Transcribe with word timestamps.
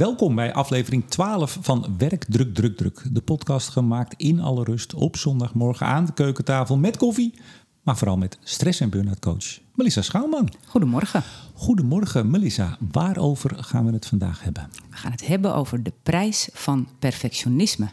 Welkom 0.00 0.34
bij 0.34 0.52
aflevering 0.52 1.04
12 1.08 1.58
van 1.60 1.94
Werk 1.98 2.24
Druk 2.24 2.54
Druk 2.54 2.76
Druk. 2.76 3.02
De 3.12 3.20
podcast 3.20 3.68
gemaakt 3.68 4.14
in 4.16 4.40
alle 4.40 4.64
rust 4.64 4.94
op 4.94 5.16
zondagmorgen 5.16 5.86
aan 5.86 6.04
de 6.04 6.12
keukentafel 6.12 6.76
met 6.76 6.96
koffie. 6.96 7.34
Maar 7.82 7.96
vooral 7.96 8.16
met 8.16 8.38
stress- 8.42 8.80
en 8.80 8.90
burn-out 8.90 9.18
coach 9.18 9.58
Melissa 9.74 10.02
Schouwman. 10.02 10.52
Goedemorgen. 10.66 11.22
Goedemorgen 11.54 12.30
Melissa. 12.30 12.76
Waarover 12.92 13.64
gaan 13.64 13.86
we 13.86 13.92
het 13.92 14.06
vandaag 14.06 14.42
hebben? 14.42 14.68
We 14.90 14.96
gaan 14.96 15.12
het 15.12 15.26
hebben 15.26 15.54
over 15.54 15.82
de 15.82 15.92
prijs 16.02 16.48
van 16.52 16.88
perfectionisme. 16.98 17.88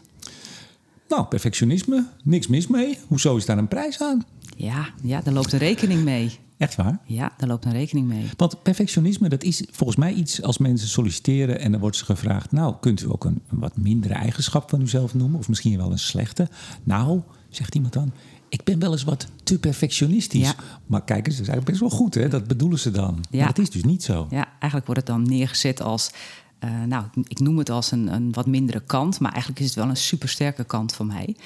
Nou, 1.08 1.24
perfectionisme, 1.24 2.06
niks 2.22 2.46
mis 2.46 2.66
mee. 2.66 2.98
Hoezo 3.06 3.36
is 3.36 3.46
daar 3.46 3.58
een 3.58 3.68
prijs 3.68 4.02
aan? 4.02 4.24
Ja, 4.56 4.88
ja 5.02 5.20
daar 5.20 5.34
loopt 5.34 5.52
een 5.52 5.58
rekening 5.58 6.04
mee. 6.04 6.38
Echt 6.58 6.74
waar? 6.76 6.98
Ja, 7.04 7.32
daar 7.36 7.48
loopt 7.48 7.64
een 7.64 7.72
rekening 7.72 8.06
mee. 8.06 8.26
Want 8.36 8.62
perfectionisme, 8.62 9.28
dat 9.28 9.42
is 9.42 9.64
volgens 9.70 9.98
mij 9.98 10.12
iets 10.12 10.42
als 10.42 10.58
mensen 10.58 10.88
solliciteren 10.88 11.60
en 11.60 11.70
dan 11.70 11.80
wordt 11.80 11.96
ze 11.96 12.04
gevraagd: 12.04 12.52
Nou, 12.52 12.74
kunt 12.80 13.02
u 13.02 13.10
ook 13.10 13.24
een, 13.24 13.40
een 13.48 13.58
wat 13.58 13.76
mindere 13.76 14.14
eigenschap 14.14 14.70
van 14.70 14.80
uzelf 14.80 15.14
noemen? 15.14 15.38
Of 15.38 15.48
misschien 15.48 15.76
wel 15.76 15.90
een 15.90 15.98
slechte? 15.98 16.48
Nou, 16.84 17.20
zegt 17.48 17.74
iemand 17.74 17.92
dan. 17.92 18.12
Ik 18.48 18.64
ben 18.64 18.78
wel 18.78 18.92
eens 18.92 19.04
wat 19.04 19.26
te 19.42 19.58
perfectionistisch. 19.58 20.46
Ja. 20.46 20.54
Maar 20.86 21.04
kijk 21.04 21.26
eens, 21.26 21.36
dat 21.36 21.46
is 21.46 21.52
eigenlijk 21.52 21.78
best 21.78 21.80
wel 21.80 22.00
goed, 22.00 22.14
hè? 22.14 22.28
Dat 22.28 22.46
bedoelen 22.46 22.78
ze 22.78 22.90
dan. 22.90 23.24
Ja. 23.30 23.38
Maar 23.38 23.54
dat 23.54 23.58
is 23.58 23.70
dus 23.70 23.84
niet 23.84 24.02
zo. 24.02 24.26
Ja, 24.30 24.48
eigenlijk 24.50 24.86
wordt 24.86 25.00
het 25.00 25.06
dan 25.06 25.22
neergezet 25.22 25.82
als, 25.82 26.10
eh, 26.58 26.82
nou, 26.86 27.04
ik 27.22 27.38
noem 27.38 27.58
het 27.58 27.70
als 27.70 27.90
een, 27.90 28.12
een 28.12 28.32
wat 28.32 28.46
mindere 28.46 28.80
kant, 28.80 29.20
maar 29.20 29.30
eigenlijk 29.32 29.60
is 29.60 29.66
het 29.66 29.74
wel 29.74 29.88
een 29.88 29.96
supersterke 29.96 30.64
kant 30.64 30.94
van 30.94 31.06
mij. 31.06 31.36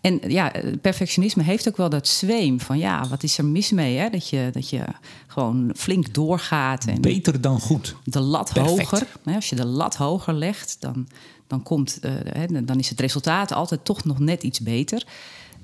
En 0.00 0.20
ja, 0.26 0.52
perfectionisme 0.80 1.42
heeft 1.42 1.68
ook 1.68 1.76
wel 1.76 1.88
dat 1.88 2.08
zweem 2.08 2.60
van, 2.60 2.78
ja, 2.78 3.08
wat 3.08 3.22
is 3.22 3.38
er 3.38 3.44
mis 3.44 3.70
mee? 3.70 3.96
Hè? 3.96 4.10
Dat, 4.10 4.28
je, 4.28 4.48
dat 4.52 4.70
je 4.70 4.84
gewoon 5.26 5.70
flink 5.76 6.14
doorgaat 6.14 6.84
en 6.84 7.00
Beter 7.00 7.40
dan 7.40 7.60
goed. 7.60 7.96
de 8.04 8.20
lat 8.20 8.52
Perfect. 8.52 8.90
hoger. 8.90 9.06
Hè, 9.24 9.34
als 9.34 9.48
je 9.48 9.56
de 9.56 9.66
lat 9.66 9.96
hoger 9.96 10.34
legt, 10.34 10.76
dan, 10.80 11.08
dan, 11.46 11.62
komt, 11.62 11.98
eh, 12.00 12.12
hè, 12.24 12.64
dan 12.64 12.78
is 12.78 12.88
het 12.88 13.00
resultaat 13.00 13.52
altijd 13.52 13.84
toch 13.84 14.04
nog 14.04 14.18
net 14.18 14.42
iets 14.42 14.60
beter. 14.60 15.06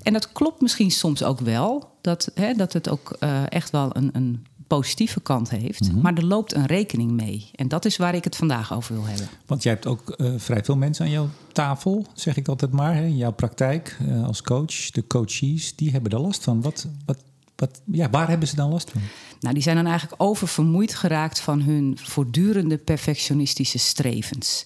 En 0.01 0.13
dat 0.13 0.31
klopt 0.31 0.61
misschien 0.61 0.91
soms 0.91 1.23
ook 1.23 1.39
wel, 1.39 1.89
dat, 2.01 2.31
hè, 2.33 2.53
dat 2.53 2.73
het 2.73 2.89
ook 2.89 3.15
eh, 3.19 3.43
echt 3.49 3.69
wel 3.69 3.95
een, 3.95 4.09
een 4.13 4.45
positieve 4.67 5.21
kant 5.21 5.49
heeft. 5.49 5.93
Maar 5.93 6.13
er 6.13 6.25
loopt 6.25 6.53
een 6.53 6.65
rekening 6.65 7.11
mee. 7.11 7.49
En 7.55 7.67
dat 7.67 7.85
is 7.85 7.97
waar 7.97 8.15
ik 8.15 8.23
het 8.23 8.35
vandaag 8.35 8.73
over 8.73 8.95
wil 8.95 9.05
hebben. 9.05 9.27
Want 9.45 9.63
jij 9.63 9.73
hebt 9.73 9.87
ook 9.87 10.09
eh, 10.09 10.31
vrij 10.37 10.63
veel 10.63 10.77
mensen 10.77 11.05
aan 11.05 11.11
jouw 11.11 11.29
tafel, 11.51 12.05
zeg 12.13 12.37
ik 12.37 12.47
altijd 12.47 12.71
maar. 12.71 12.95
Hè? 12.95 13.03
In 13.03 13.17
jouw 13.17 13.33
praktijk 13.33 13.97
eh, 14.07 14.25
als 14.25 14.41
coach. 14.41 14.91
De 14.91 15.07
coaches, 15.07 15.75
die 15.75 15.91
hebben 15.91 16.11
er 16.11 16.19
last 16.19 16.43
van. 16.43 16.61
Wat, 16.61 16.87
wat, 17.05 17.17
wat, 17.55 17.81
ja, 17.85 18.09
waar 18.09 18.27
hebben 18.29 18.47
ze 18.47 18.55
dan 18.55 18.69
last 18.69 18.91
van? 18.91 19.01
Nou, 19.39 19.53
die 19.53 19.63
zijn 19.63 19.75
dan 19.75 19.85
eigenlijk 19.85 20.21
oververmoeid 20.21 20.95
geraakt 20.95 21.39
van 21.39 21.61
hun 21.61 21.97
voortdurende 22.01 22.77
perfectionistische 22.77 23.77
strevens. 23.77 24.63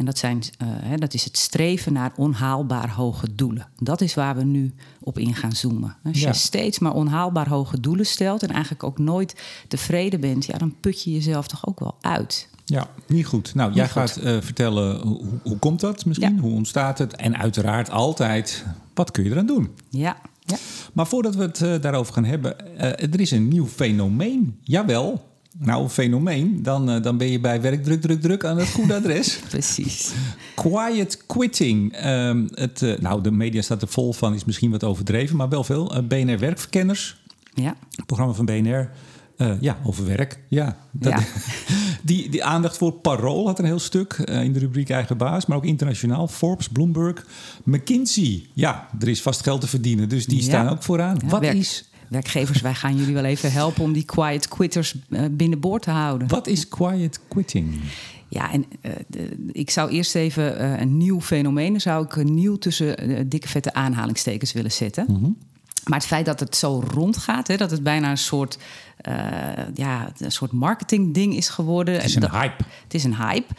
En 0.00 0.06
dat, 0.06 0.18
zijn, 0.18 0.42
eh, 0.58 0.68
hè, 0.70 0.96
dat 0.96 1.14
is 1.14 1.24
het 1.24 1.36
streven 1.38 1.92
naar 1.92 2.12
onhaalbaar 2.16 2.90
hoge 2.90 3.34
doelen. 3.34 3.66
Dat 3.78 4.00
is 4.00 4.14
waar 4.14 4.36
we 4.36 4.44
nu 4.44 4.74
op 5.00 5.18
in 5.18 5.34
gaan 5.34 5.52
zoomen. 5.52 5.96
Als 6.04 6.20
Ja. 6.20 6.28
je 6.28 6.34
steeds 6.34 6.78
maar 6.78 6.92
onhaalbaar 6.92 7.48
hoge 7.48 7.80
doelen 7.80 8.06
stelt 8.06 8.42
en 8.42 8.48
eigenlijk 8.48 8.82
ook 8.84 8.98
nooit 8.98 9.34
tevreden 9.68 10.20
bent, 10.20 10.44
ja, 10.44 10.58
dan 10.58 10.74
put 10.80 11.02
je 11.02 11.12
jezelf 11.12 11.46
toch 11.46 11.66
ook 11.66 11.80
wel 11.80 11.96
uit. 12.00 12.48
Ja, 12.64 12.86
niet 13.06 13.26
goed. 13.26 13.54
Nou, 13.54 13.72
jij 13.72 13.84
goed. 13.84 13.92
gaat 13.92 14.16
eh, 14.16 14.36
vertellen 14.40 15.00
hoe, 15.06 15.20
hoe 15.42 15.58
komt 15.58 15.80
dat 15.80 16.04
misschien? 16.04 16.34
Ja. 16.34 16.40
Hoe 16.40 16.52
ontstaat 16.54 16.98
het? 16.98 17.16
En 17.16 17.36
uiteraard 17.38 17.90
altijd, 17.90 18.64
wat 18.94 19.10
kun 19.10 19.24
je 19.24 19.30
eraan 19.30 19.46
doen? 19.46 19.68
Ja, 19.88 20.16
ja. 20.40 20.56
Maar 20.92 21.06
voordat 21.06 21.34
we 21.34 21.42
het 21.42 21.62
eh, 21.62 21.80
daarover 21.80 22.12
gaan 22.14 22.24
hebben, 22.24 22.78
er 23.12 23.20
is 23.20 23.30
een 23.30 23.48
nieuw 23.48 23.66
fenomeen. 23.66 24.58
Jawel. 24.62 25.28
Nou, 25.62 25.82
een 25.82 25.88
fenomeen, 25.90 26.62
dan, 26.62 26.90
eh, 26.90 27.02
dan 27.02 27.16
ben 27.16 27.30
je 27.30 27.40
bij 27.40 27.60
werk 27.60 27.84
druk, 27.84 28.00
druk, 28.00 28.20
druk 28.20 28.44
aan 28.44 28.58
het 28.58 28.68
goede 28.70 28.94
adres. 28.94 29.38
precies. 29.50 30.10
Quiet 30.54 31.26
quitting. 31.26 31.92
Ehm, 31.92 32.46
het, 32.54 32.82
eh, 32.82 32.98
nou, 32.98 33.22
de 33.22 33.30
media 33.30 33.62
staat 33.62 33.82
er 33.82 33.88
vol 33.88 34.12
van, 34.12 34.34
is 34.34 34.44
misschien 34.44 34.70
wat 34.70 34.84
overdreven, 34.84 35.36
maar 35.36 35.48
wel 35.48 35.64
veel. 35.64 35.94
Eh, 35.94 36.02
BNR 36.02 36.38
Werkverkenners, 36.38 37.16
Ja, 37.54 37.74
het 37.94 38.06
programma 38.06 38.34
van 38.34 38.44
BNR. 38.44 38.90
ja, 39.60 39.78
over 39.84 40.06
werk. 40.06 40.38
Ja, 40.48 40.76
dat- 40.90 41.12
Ja. 41.12 41.18
Die, 42.02 42.28
die 42.30 42.44
aandacht 42.44 42.76
voor 42.76 42.92
parool 42.92 43.46
had 43.46 43.58
een 43.58 43.64
heel 43.64 43.78
stuk 43.78 44.12
in 44.12 44.52
de 44.52 44.58
rubriek 44.58 44.90
eigen 44.90 45.16
baas, 45.16 45.46
maar 45.46 45.56
ook 45.56 45.64
internationaal. 45.64 46.28
Forbes, 46.28 46.68
Bloomberg, 46.68 47.26
McKinsey. 47.64 48.46
Ja, 48.52 48.88
er 49.00 49.08
is 49.08 49.22
vast 49.22 49.42
geld 49.42 49.60
te 49.60 49.66
verdienen, 49.66 50.08
dus 50.08 50.26
die 50.26 50.36
Ja. 50.38 50.42
staan 50.44 50.68
ook 50.68 50.82
vooraan. 50.82 51.18
Ja, 51.22 51.28
wat, 51.28 51.40
werk- 51.40 51.56
is, 51.56 51.89
werkgevers, 52.10 52.60
wij 52.60 52.74
gaan 52.74 52.96
jullie 52.96 53.14
wel 53.14 53.24
even 53.24 53.52
helpen 53.52 53.82
om 53.82 53.92
die 53.92 54.04
quiet 54.04 54.48
quitters 54.48 54.94
eh, 55.10 55.22
binnenboord 55.30 55.82
te 55.82 55.90
houden. 55.90 56.28
wat 56.28 56.46
is 56.46 56.68
quiet 56.68 57.20
quitting? 57.28 57.80
Ja, 58.28 58.52
en 58.52 58.64
eh, 58.80 58.92
de- 59.06 59.48
ik 59.52 59.70
zou 59.70 59.90
eerst 59.90 60.14
even 60.14 60.58
eh, 60.58 60.80
een 60.80 60.96
nieuw 60.96 61.20
fenomeen, 61.20 61.80
zou 61.80 62.04
ik 62.04 62.16
een 62.16 62.34
nieuw 62.34 62.56
tussen 62.56 63.28
dikke 63.28 63.48
vette 63.48 63.72
aanhalingstekens 63.72 64.52
willen 64.52 64.72
zetten. 64.72 65.06
Mhm. 65.08 65.30
Maar 65.84 65.98
het 65.98 66.08
feit 66.08 66.26
dat 66.26 66.40
het 66.40 66.56
zo 66.56 66.84
rondgaat, 66.94 67.48
hè, 67.48 67.56
dat 67.56 67.70
het 67.70 67.82
bijna 67.82 68.10
een 68.10 68.18
soort, 68.18 68.58
ja, 69.74 70.12
een 70.18 70.32
soort 70.32 70.52
marketingding 70.52 71.34
is 71.36 71.48
geworden. 71.48 71.94
Het 71.94 72.04
is 72.04 72.14
een 72.14 72.30
hype. 72.30 72.64
het 72.82 72.94
is 72.94 73.04
een 73.04 73.16
hype. 73.16 73.54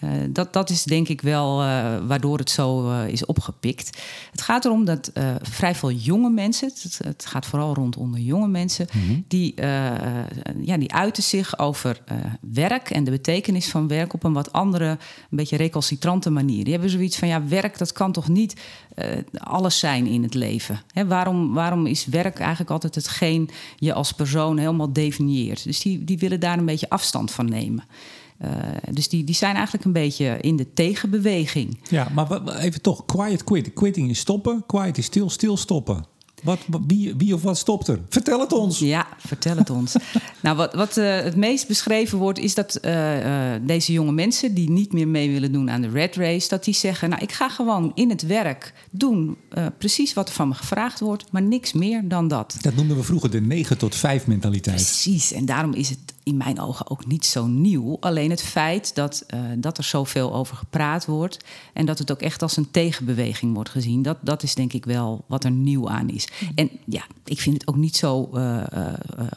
Eh, 0.00 0.10
dat, 0.28 0.52
dat 0.52 0.70
is 0.70 0.84
denk 0.84 1.08
ik 1.08 1.20
wel 1.20 1.62
eh, 1.62 1.96
waardoor 2.06 2.38
het 2.38 2.50
zo 2.50 2.90
eh, 2.90 3.08
is 3.08 3.26
opgepikt. 3.26 4.02
Het 4.30 4.42
gaat 4.42 4.64
erom 4.64 4.84
dat 4.84 5.12
vrij 5.42 5.74
veel 5.74 5.90
jonge 5.90 6.30
mensen, 6.30 6.72
het, 6.82 7.00
het 7.04 7.26
gaat 7.26 7.46
vooral 7.46 7.74
rond 7.74 7.96
onder 7.96 8.20
jonge 8.20 8.48
mensen, 8.48 8.86
die, 9.28 9.54
eh, 9.54 9.94
eh, 9.94 10.24
ja, 10.60 10.76
die 10.76 10.92
uiten 10.92 11.22
zich 11.22 11.58
over 11.58 12.00
werk 12.40 12.90
en 12.90 13.04
de 13.04 13.10
betekenis 13.10 13.68
van 13.68 13.88
werk 13.88 14.12
op 14.12 14.24
een 14.24 14.32
wat 14.32 14.52
andere, 14.52 14.88
een 14.88 14.98
beetje 15.30 15.56
recalcitrante 15.56 16.30
manier. 16.30 16.64
Die 16.64 16.72
hebben 16.72 16.90
zoiets 16.90 17.16
van: 17.16 17.28
ja, 17.28 17.46
werk 17.46 17.78
dat 17.78 17.92
kan 17.92 18.12
toch 18.12 18.28
niet 18.28 18.54
alles 19.32 19.78
zijn 19.78 20.06
in 20.06 20.22
het 20.22 20.34
leven? 20.34 20.80
Hè, 20.92 21.06
waarom, 21.06 21.54
waarom 21.54 21.86
is 21.86 22.06
werk 22.06 22.38
eigenlijk 22.38 22.70
altijd 22.70 22.94
hetgeen 22.94 23.50
je 23.76 23.92
als 23.92 24.12
persoon 24.12 24.58
helemaal 24.58 24.92
definieert? 24.92 25.64
Dus 25.64 25.80
die, 25.80 26.04
die 26.04 26.18
willen 26.18 26.40
daar 26.40 26.58
een 26.58 26.64
beetje 26.64 26.88
afstand 26.88 27.30
van 27.30 27.48
nemen. 27.48 27.84
Eh, 28.38 28.50
dus 28.90 29.08
die, 29.08 29.24
die 29.24 29.34
zijn 29.34 29.54
eigenlijk 29.54 29.84
een 29.84 29.92
beetje 29.92 30.38
in 30.40 30.56
de 30.56 30.72
tegenbeweging. 30.72 31.78
Ja, 31.88 32.08
maar 32.14 32.56
even 32.56 32.82
toch, 32.82 33.04
quiet 33.04 33.44
quit. 33.44 33.72
Quitting 33.72 34.10
is 34.10 34.18
stoppen, 34.18 34.62
quiet 34.66 34.98
is 34.98 35.04
stil, 35.04 35.30
stil 35.30 35.56
stoppen. 35.56 36.12
Wat, 36.42 36.58
wie, 36.86 37.14
wie 37.16 37.34
of 37.34 37.42
wat 37.42 37.58
stopt 37.58 37.88
er? 37.88 38.00
Vertel 38.08 38.40
het 38.40 38.52
ons. 38.52 38.78
Ja, 38.78 39.06
vertel 39.18 39.56
het 39.56 39.70
ons. 39.70 39.94
nou, 40.42 40.56
wat, 40.56 40.74
wat 40.74 40.96
eh, 40.96 41.20
het 41.20 41.36
meest 41.36 41.68
beschreven 41.68 42.18
wordt, 42.18 42.38
is 42.38 42.54
dat 42.54 42.76
eh, 42.76 43.54
deze 43.62 43.92
jonge 43.92 44.12
mensen 44.12 44.54
die 44.54 44.70
niet 44.70 44.92
meer 44.92 45.08
mee 45.08 45.30
willen 45.30 45.52
doen 45.52 45.70
aan 45.70 45.80
de 45.80 45.88
red 45.88 46.16
race, 46.16 46.48
dat 46.48 46.64
die 46.64 46.74
zeggen: 46.74 47.08
Nou, 47.08 47.22
ik 47.22 47.32
ga 47.32 47.48
gewoon 47.48 47.92
in 47.94 48.10
het 48.10 48.26
werk 48.26 48.74
doen 48.90 49.36
precies 49.78 50.12
wat 50.12 50.28
er 50.28 50.34
van 50.34 50.48
me 50.48 50.54
gevraagd 50.54 51.00
wordt, 51.00 51.32
maar 51.32 51.42
niks 51.42 51.72
meer 51.72 52.08
dan 52.08 52.28
dat. 52.28 52.56
Dat 52.60 52.74
noemden 52.74 52.96
we 52.96 53.02
vroeger 53.02 53.30
de 53.30 53.40
9 53.40 53.78
tot 53.78 53.94
5 53.94 54.26
mentaliteit. 54.26 54.76
Precies, 54.76 55.32
en 55.32 55.46
daarom 55.46 55.72
is 55.72 55.88
het 55.88 56.14
in 56.24 56.36
mijn 56.36 56.60
ogen 56.60 56.90
ook 56.90 57.06
niet 57.06 57.26
zo 57.26 57.46
nieuw. 57.46 57.96
Alleen 58.00 58.30
het 58.30 58.42
feit 58.42 58.94
dat, 58.94 59.24
eh, 59.26 59.40
dat 59.56 59.78
er 59.78 59.84
zoveel 59.84 60.34
over 60.34 60.56
gepraat 60.56 61.06
wordt 61.06 61.44
en 61.72 61.86
dat 61.86 61.98
het 61.98 62.12
ook 62.12 62.20
echt 62.20 62.42
als 62.42 62.56
een 62.56 62.70
tegenbeweging 62.70 63.54
wordt 63.54 63.70
gezien, 63.70 64.02
dat, 64.02 64.18
dat 64.20 64.42
is 64.42 64.54
denk 64.54 64.72
ik 64.72 64.84
wel 64.84 65.24
wat 65.26 65.44
er 65.44 65.50
nieuw 65.50 65.88
aan 65.88 66.08
is. 66.08 66.28
En 66.54 66.70
ja, 66.84 67.02
ik 67.24 67.40
vind 67.40 67.56
het 67.58 67.66
ook 67.68 67.76
niet 67.76 67.96
zo 67.96 68.30
eh, 68.32 68.60
eh, 68.60 68.92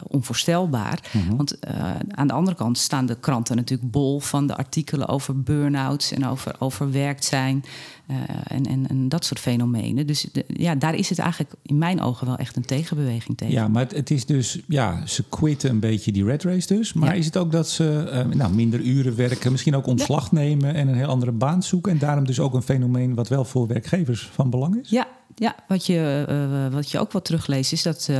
onvoorstelbaar. 0.06 1.10
Want 1.36 1.58
eh, 1.58 1.94
aan 2.10 2.26
de 2.26 2.32
andere 2.32 2.56
kant 2.56 2.78
staan 2.78 3.06
de 3.06 3.16
kranten 3.20 3.56
natuurlijk 3.56 3.90
bol 3.90 4.20
van 4.20 4.46
de 4.46 4.56
artikelen 4.56 5.08
over 5.08 5.42
burn-outs 5.42 6.12
en 6.12 6.26
over 6.26 6.54
overwerkt 6.58 7.24
zijn. 7.24 7.64
Eh, 8.08 8.16
en, 8.46 8.64
en, 8.66 8.86
en 8.88 9.08
dat 9.08 9.24
soort 9.24 9.40
fenomenen. 9.40 10.06
Dus 10.06 10.26
de- 10.32 10.44
ja, 10.46 10.74
daar 10.74 10.94
is 10.94 11.08
het 11.08 11.18
eigenlijk 11.18 11.52
in 11.62 11.78
mijn 11.78 12.00
ogen 12.00 12.26
wel 12.26 12.36
echt 12.36 12.56
een 12.56 12.64
tegenbeweging 12.64 13.36
tegen. 13.36 13.54
Ja, 13.54 13.68
maar 13.68 13.82
het, 13.82 13.92
het 13.94 14.10
is 14.10 14.26
dus, 14.26 14.58
ja, 14.68 15.06
ze 15.06 15.24
quitten 15.28 15.70
een 15.70 15.80
beetje 15.80 16.12
die 16.12 16.24
red 16.24 16.42
race 16.42 16.74
dus. 16.74 16.92
Maar 16.92 17.08
Ja. 17.08 17.14
is 17.14 17.26
het 17.26 17.36
ook 17.36 17.52
dat 17.52 17.68
ze 17.68 18.08
eh, 18.12 18.24
nou, 18.26 18.54
minder 18.54 18.80
uren 18.80 19.16
werken, 19.16 19.52
misschien 19.52 19.74
ook 19.76 19.86
ontslag 19.86 20.32
nemen 20.32 20.74
en 20.74 20.88
een 20.88 20.94
heel 20.94 21.06
andere 21.08 21.32
baan 21.32 21.62
zoeken? 21.62 21.92
En 21.92 21.98
daarom 21.98 22.26
dus 22.26 22.40
ook 22.40 22.54
een 22.54 22.62
fenomeen 22.62 23.14
wat 23.14 23.28
wel 23.28 23.44
voor 23.44 23.66
werkgevers 23.66 24.28
van 24.32 24.50
belang 24.50 24.80
is? 24.80 24.90
Ja, 24.90 25.06
ja 25.34 25.54
wat, 25.68 25.86
je, 25.86 26.24
eh, 26.28 26.72
wat 26.74 26.90
je 26.90 26.98
ook 26.98 27.12
wel 27.12 27.22
terugleest 27.22 27.72
is 27.72 27.82
dat, 27.82 28.10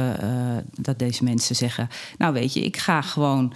dat 0.81 0.99
deze 0.99 1.25
mensen 1.25 1.57
zeggen... 1.57 1.89
nou 2.19 2.33
weet 2.33 2.53
je, 2.53 2.61
ik 2.65 2.77
ga 2.77 3.03
gewoon 3.03 3.53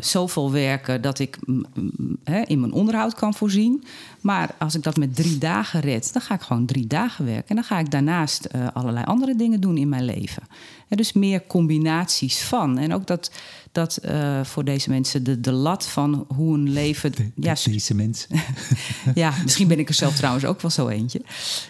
zoveel 0.00 0.52
werken 0.52 1.02
dat 1.02 1.18
ik 1.18 1.38
hè, 2.24 2.40
in 2.40 2.60
mijn 2.60 2.72
onderhoud 2.72 3.14
kan 3.14 3.34
voorzien. 3.34 3.84
Maar 4.24 4.54
als 4.58 4.74
ik 4.74 4.82
dat 4.82 4.96
met 4.96 5.14
drie 5.16 5.38
dagen 5.38 5.80
red, 5.80 6.12
dan 6.12 6.22
ga 6.22 6.34
ik 6.34 6.40
gewoon 6.40 6.66
drie 6.66 6.86
dagen 6.86 7.24
werken. 7.24 7.48
En 7.48 7.54
dan 7.54 7.64
ga 7.64 7.78
ik 7.78 7.90
daarnaast 7.90 8.44
eh, 8.44 8.66
allerlei 8.72 9.04
andere 9.04 9.36
dingen 9.36 9.60
doen 9.60 9.76
in 9.76 9.88
mijn 9.88 10.04
leven. 10.04 10.42
Dus 10.88 11.12
meer 11.12 11.46
combinaties 11.46 12.42
van. 12.42 12.78
En 12.78 12.94
ook 12.94 13.06
dat, 13.06 13.30
dat 13.72 13.96
eh, 13.96 14.44
voor 14.44 14.64
deze 14.64 14.90
mensen 14.90 15.24
de, 15.24 15.40
de 15.40 15.52
lat 15.52 15.86
van 15.86 16.26
hoe 16.34 16.54
een 16.54 16.70
leven... 16.72 17.12
ja, 17.34 17.54
Deze 17.64 17.94
mens. 17.94 18.26
ja, 19.14 19.32
misschien 19.42 19.68
ben 19.68 19.78
ik 19.78 19.88
er 19.88 19.94
zelf 19.94 20.16
trouwens 20.16 20.44
ook 20.44 20.60
wel 20.60 20.70
zo 20.70 20.88
eentje. 20.88 21.20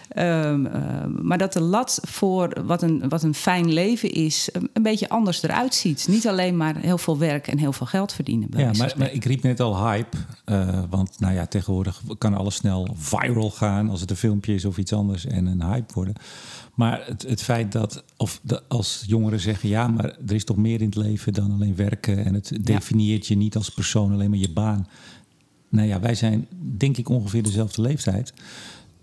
Ehm, 0.09 0.65
ehm, 0.65 1.27
maar 1.27 1.37
dat 1.37 1.53
de 1.53 1.61
lat 1.61 1.99
voor 2.03 2.63
wat 2.65 2.81
een, 2.81 3.09
wat 3.09 3.23
een 3.23 3.33
fijn 3.35 3.73
leven 3.73 4.11
is, 4.11 4.49
een, 4.51 4.69
een 4.73 4.83
beetje 4.83 5.09
anders 5.09 5.43
eruit 5.43 5.73
ziet. 5.75 6.07
Niet 6.09 6.27
alleen 6.27 6.57
maar 6.57 6.75
heel 6.75 6.97
veel 6.97 7.17
werk 7.17 7.47
en 7.47 7.57
heel 7.57 7.73
veel 7.73 7.87
geld 7.87 8.13
verdienen. 8.13 8.49
Ja, 8.57 8.71
maar, 8.77 8.93
maar 8.97 9.11
ik 9.11 9.25
riep 9.25 9.43
net 9.43 9.59
al 9.59 9.87
hype. 9.87 10.17
eh, 10.45 10.79
want 10.89 11.19
nou 11.19 11.33
ja, 11.33 11.45
tegenwoordig 11.45 12.01
kan 12.17 12.35
snel 12.51 12.87
viral 12.95 13.51
gaan 13.51 13.89
als 13.89 14.01
het 14.01 14.09
een 14.09 14.15
filmpje 14.15 14.53
is 14.53 14.65
of 14.65 14.77
iets 14.77 14.93
anders 14.93 15.25
en 15.25 15.45
een 15.45 15.63
hype 15.63 15.93
worden. 15.93 16.13
Maar 16.73 17.05
het, 17.05 17.21
het 17.21 17.41
feit 17.43 17.71
dat, 17.71 18.03
of 18.17 18.39
de, 18.43 18.61
als 18.67 19.03
jongeren 19.07 19.39
zeggen, 19.39 19.69
ja, 19.69 19.87
maar 19.87 20.05
er 20.05 20.35
is 20.35 20.43
toch 20.43 20.57
meer 20.57 20.81
in 20.81 20.85
het 20.85 20.95
leven 20.95 21.33
dan 21.33 21.51
alleen 21.51 21.75
werken 21.75 22.25
en 22.25 22.33
het 22.33 22.57
definieert 22.61 23.27
je 23.27 23.35
niet 23.35 23.55
als 23.55 23.69
persoon, 23.69 24.11
alleen 24.11 24.29
maar 24.29 24.39
je 24.39 24.53
baan. 24.53 24.87
Nou 25.69 25.87
ja, 25.87 25.99
wij 25.99 26.15
zijn 26.15 26.47
denk 26.77 26.97
ik 26.97 27.09
ongeveer 27.09 27.43
dezelfde 27.43 27.81
leeftijd. 27.81 28.33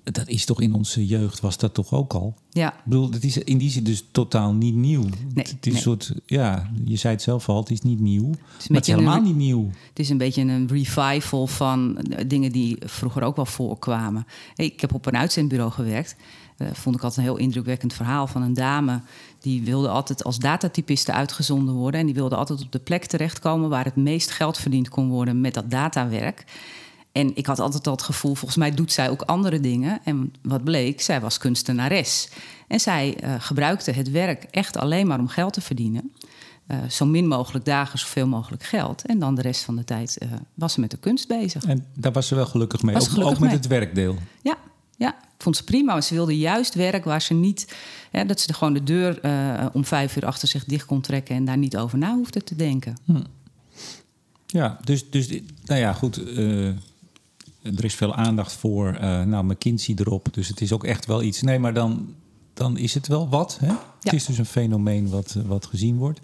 Dat 0.05 0.29
is 0.29 0.45
toch 0.45 0.61
in 0.61 0.75
onze 0.75 1.07
jeugd, 1.07 1.41
was 1.41 1.57
dat 1.59 1.75
toch 1.75 1.93
ook 1.93 2.13
al? 2.15 2.35
Ja, 2.51 2.73
Ik 2.73 2.85
bedoel, 2.85 3.11
het 3.11 3.25
is 3.25 3.39
in 3.39 3.59
die 3.59 3.71
zin 3.71 3.85
dus 3.85 4.05
totaal 4.11 4.53
niet 4.53 4.75
nieuw. 4.75 5.05
het 5.35 5.47
is 5.49 5.55
nee. 5.61 5.75
een 5.75 5.81
soort, 5.81 6.15
ja, 6.27 6.71
je 6.85 6.97
zei 6.97 7.15
het 7.15 7.23
zelf 7.23 7.49
al, 7.49 7.57
het 7.61 7.71
is 7.71 7.81
niet 7.81 8.01
nieuw. 8.01 8.29
maar 8.29 8.37
het 8.57 8.69
is 8.69 8.73
een 8.89 8.95
helemaal 8.95 9.17
re- 9.19 9.23
niet 9.27 9.37
nieuw. 9.37 9.71
Het 9.89 9.99
is 9.99 10.09
een 10.09 10.19
beetje 10.19 10.43
een 10.43 10.69
revival 10.69 11.47
van 11.47 11.99
eh, 11.99 12.25
dingen 12.29 12.53
die 12.53 12.77
vroeger 12.81 13.23
ook 13.23 13.37
wel 13.37 13.47
voorkwamen. 13.47 14.27
Ik 14.57 14.81
heb 14.81 14.95
op 14.95 15.07
een 15.07 15.17
uitzendbureau 15.17 15.71
gewerkt. 15.73 16.17
Eh, 16.57 16.69
vond 16.73 16.97
ik 16.97 17.03
altijd 17.03 17.27
een 17.27 17.33
heel 17.33 17.43
indrukwekkend 17.43 17.93
verhaal 17.93 18.27
van 18.27 18.43
een 18.43 18.55
dame. 18.55 19.01
Die 19.41 19.63
wilde 19.63 19.89
altijd 19.89 20.25
als 20.25 20.39
datatypiste 20.39 21.13
uitgezonden 21.13 21.75
worden. 21.75 22.01
En 22.01 22.07
die 22.07 22.15
wilde 22.15 22.37
altijd 22.37 22.63
op 22.63 22.73
de 22.73 22.79
plek 22.79 23.05
terechtkomen 23.05 23.69
waar 23.69 23.85
het 23.85 23.97
meest 23.97 24.31
geld 24.31 24.59
verdiend 24.59 24.89
kon 24.89 25.09
worden 25.09 25.41
met 25.41 25.55
dat 25.55 25.71
datawerk. 25.71 26.45
En 27.13 27.37
ik 27.37 27.47
had 27.47 27.59
altijd 27.59 27.87
al 27.87 27.93
het 27.93 28.03
gevoel, 28.03 28.35
volgens 28.35 28.59
mij 28.59 28.71
doet 28.71 28.93
zij 28.93 29.11
ook 29.11 29.23
andere 29.23 29.61
dingen. 29.61 30.01
En 30.05 30.33
wat 30.43 30.65
bleek, 30.65 31.01
zij 31.01 31.21
was 31.21 31.39
kunstenares. 31.39 32.29
En 32.69 32.81
zij 32.81 33.17
eh, 33.17 33.35
gebruikte 33.39 33.91
het 33.91 34.11
werk 34.11 34.45
echt 34.51 34.77
alleen 34.77 35.07
maar 35.07 35.19
om 35.19 35.29
geld 35.29 35.53
te 35.53 35.61
verdienen. 35.61 36.13
Eh, 36.67 36.79
zo 36.91 37.07
min 37.07 37.27
mogelijk 37.27 37.65
dagen, 37.65 37.99
zoveel 37.99 38.27
mogelijk 38.27 38.63
geld. 38.63 39.07
En 39.07 39.19
dan 39.19 39.35
de 39.35 39.43
rest 39.43 39.63
van 39.63 39.77
de 39.77 39.85
tijd 39.85 40.19
eh, 40.19 40.29
was 40.55 40.73
ze 40.73 40.81
met 40.81 40.91
de 40.91 40.97
kunst 40.97 41.29
bezig. 41.29 41.65
En 41.65 41.87
daar 41.95 42.13
was 42.13 42.27
ze 42.27 42.35
wel 42.35 42.47
gelukkig 42.47 42.83
mee. 42.83 42.95
Ook, 42.95 43.03
gelukkig 43.03 43.27
ook 43.27 43.41
met 43.41 43.49
mee. 43.49 43.59
het 43.59 43.67
werkdeel. 43.67 44.17
Ja, 44.43 44.57
ja, 44.97 45.17
vond 45.39 45.57
ze 45.57 45.65
prima. 45.65 45.93
Maar 45.93 46.03
ze 46.03 46.15
wilde 46.15 46.39
juist 46.39 46.75
werk 46.75 47.05
waar 47.05 47.23
ze 47.23 47.35
niet... 47.35 47.75
Hè, 48.11 48.25
dat 48.25 48.41
ze 48.41 48.55
gewoon 48.55 48.73
de 48.73 48.83
deur 48.83 49.21
om 49.73 49.85
vijf 49.85 50.17
uur 50.17 50.27
achter 50.27 50.49
zich 50.49 50.65
dicht 50.65 50.87
kon 50.87 51.01
trekken... 51.01 51.37
en 51.37 51.45
daar 51.45 51.59
niet 51.59 51.77
over 51.77 51.99
na 51.99 52.15
hoefde 52.15 52.45
te 52.45 52.57
denken. 52.57 52.97
Ja, 54.47 54.79
dus, 54.85 55.11
dus 55.11 55.29
nou 55.65 55.81
ja, 55.81 55.93
goed. 55.93 56.21
Er 57.63 57.85
is 57.85 57.95
veel 57.95 58.15
aandacht 58.15 58.53
voor. 58.53 58.95
eh 58.95 59.23
nou, 59.23 59.45
McKinsey 59.45 59.95
erop. 59.99 60.29
Dus 60.35 60.49
het 60.49 60.61
is 60.61 60.73
ook 60.73 60.85
echt 60.85 61.07
wel 61.07 61.23
iets. 61.23 61.43
Nee, 61.43 61.59
maar 61.59 61.75
dan, 61.75 62.15
dan 62.55 62.77
is 62.79 62.95
het 62.95 63.07
wel 63.09 63.29
wat. 63.29 63.59
Hè? 63.61 63.73
Het 64.01 64.13
is 64.13 64.25
dus 64.25 64.39
een 64.39 64.47
fenomeen 64.47 65.11
wat, 65.11 65.35
eh, 65.39 65.43
wat 65.47 65.67
gezien 65.67 65.97
wordt. 65.97 66.21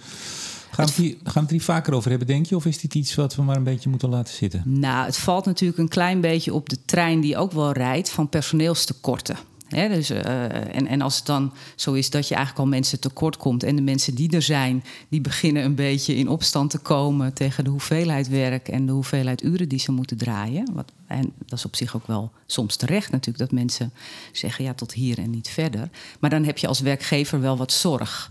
Gaan 0.70 0.86
we, 0.86 1.16
gaan 1.22 1.32
we 1.34 1.40
het 1.40 1.50
hier 1.50 1.62
vaker 1.62 1.94
over 1.94 2.10
hebben, 2.10 2.28
denk 2.28 2.46
je? 2.46 2.56
Of 2.56 2.66
is 2.66 2.78
dit 2.80 2.94
iets 2.94 3.14
wat 3.14 3.34
we 3.34 3.42
maar 3.42 3.56
een 3.56 3.62
beetje 3.64 3.90
moeten 3.90 4.08
laten 4.08 4.34
zitten? 4.34 4.62
Nou, 4.64 5.06
het 5.06 5.16
valt 5.16 5.44
natuurlijk 5.44 5.78
een 5.78 5.88
klein 5.88 6.20
beetje 6.20 6.54
op 6.54 6.68
de 6.68 6.78
trein 6.84 7.20
die 7.20 7.36
ook 7.36 7.52
wel 7.52 7.72
rijdt 7.72 8.10
van 8.10 8.28
personeelstekorten. 8.28 9.36
Dus, 9.68 10.10
eh, 10.10 10.44
en, 10.76 10.86
en 10.86 11.00
als 11.00 11.16
het 11.16 11.26
dan 11.26 11.52
zo 11.76 11.92
is 11.92 12.10
dat 12.10 12.28
je 12.28 12.34
eigenlijk 12.34 12.64
al 12.64 12.70
mensen 12.70 13.00
tekort 13.00 13.36
komt 13.36 13.62
en 13.62 13.76
de 13.76 13.82
mensen 13.82 14.14
die 14.14 14.30
er 14.30 14.42
zijn, 14.42 14.84
die 15.08 15.20
beginnen 15.20 15.64
een 15.64 15.74
beetje 15.74 16.16
in 16.16 16.28
opstand 16.28 16.70
te 16.70 16.78
komen 16.78 17.32
tegen 17.32 17.64
de 17.64 17.70
hoeveelheid 17.70 18.28
werk 18.28 18.68
en 18.68 18.86
de 18.86 18.92
hoeveelheid 18.92 19.42
uren 19.42 19.68
die 19.68 19.78
ze 19.78 19.92
moeten 19.92 20.16
draaien. 20.16 20.70
Wat, 20.72 20.92
en 21.06 21.32
dat 21.46 21.58
is 21.58 21.64
op 21.64 21.76
zich 21.76 21.96
ook 21.96 22.06
wel 22.06 22.30
soms 22.46 22.76
terecht 22.76 23.10
natuurlijk, 23.10 23.50
dat 23.50 23.58
mensen 23.58 23.92
zeggen 24.32 24.64
ja 24.64 24.74
tot 24.74 24.92
hier 24.92 25.18
en 25.18 25.30
niet 25.30 25.48
verder. 25.48 25.90
Maar 26.20 26.30
dan 26.30 26.44
heb 26.44 26.58
je 26.58 26.66
als 26.66 26.80
werkgever 26.80 27.40
wel 27.40 27.56
wat 27.56 27.72
zorg. 27.72 28.30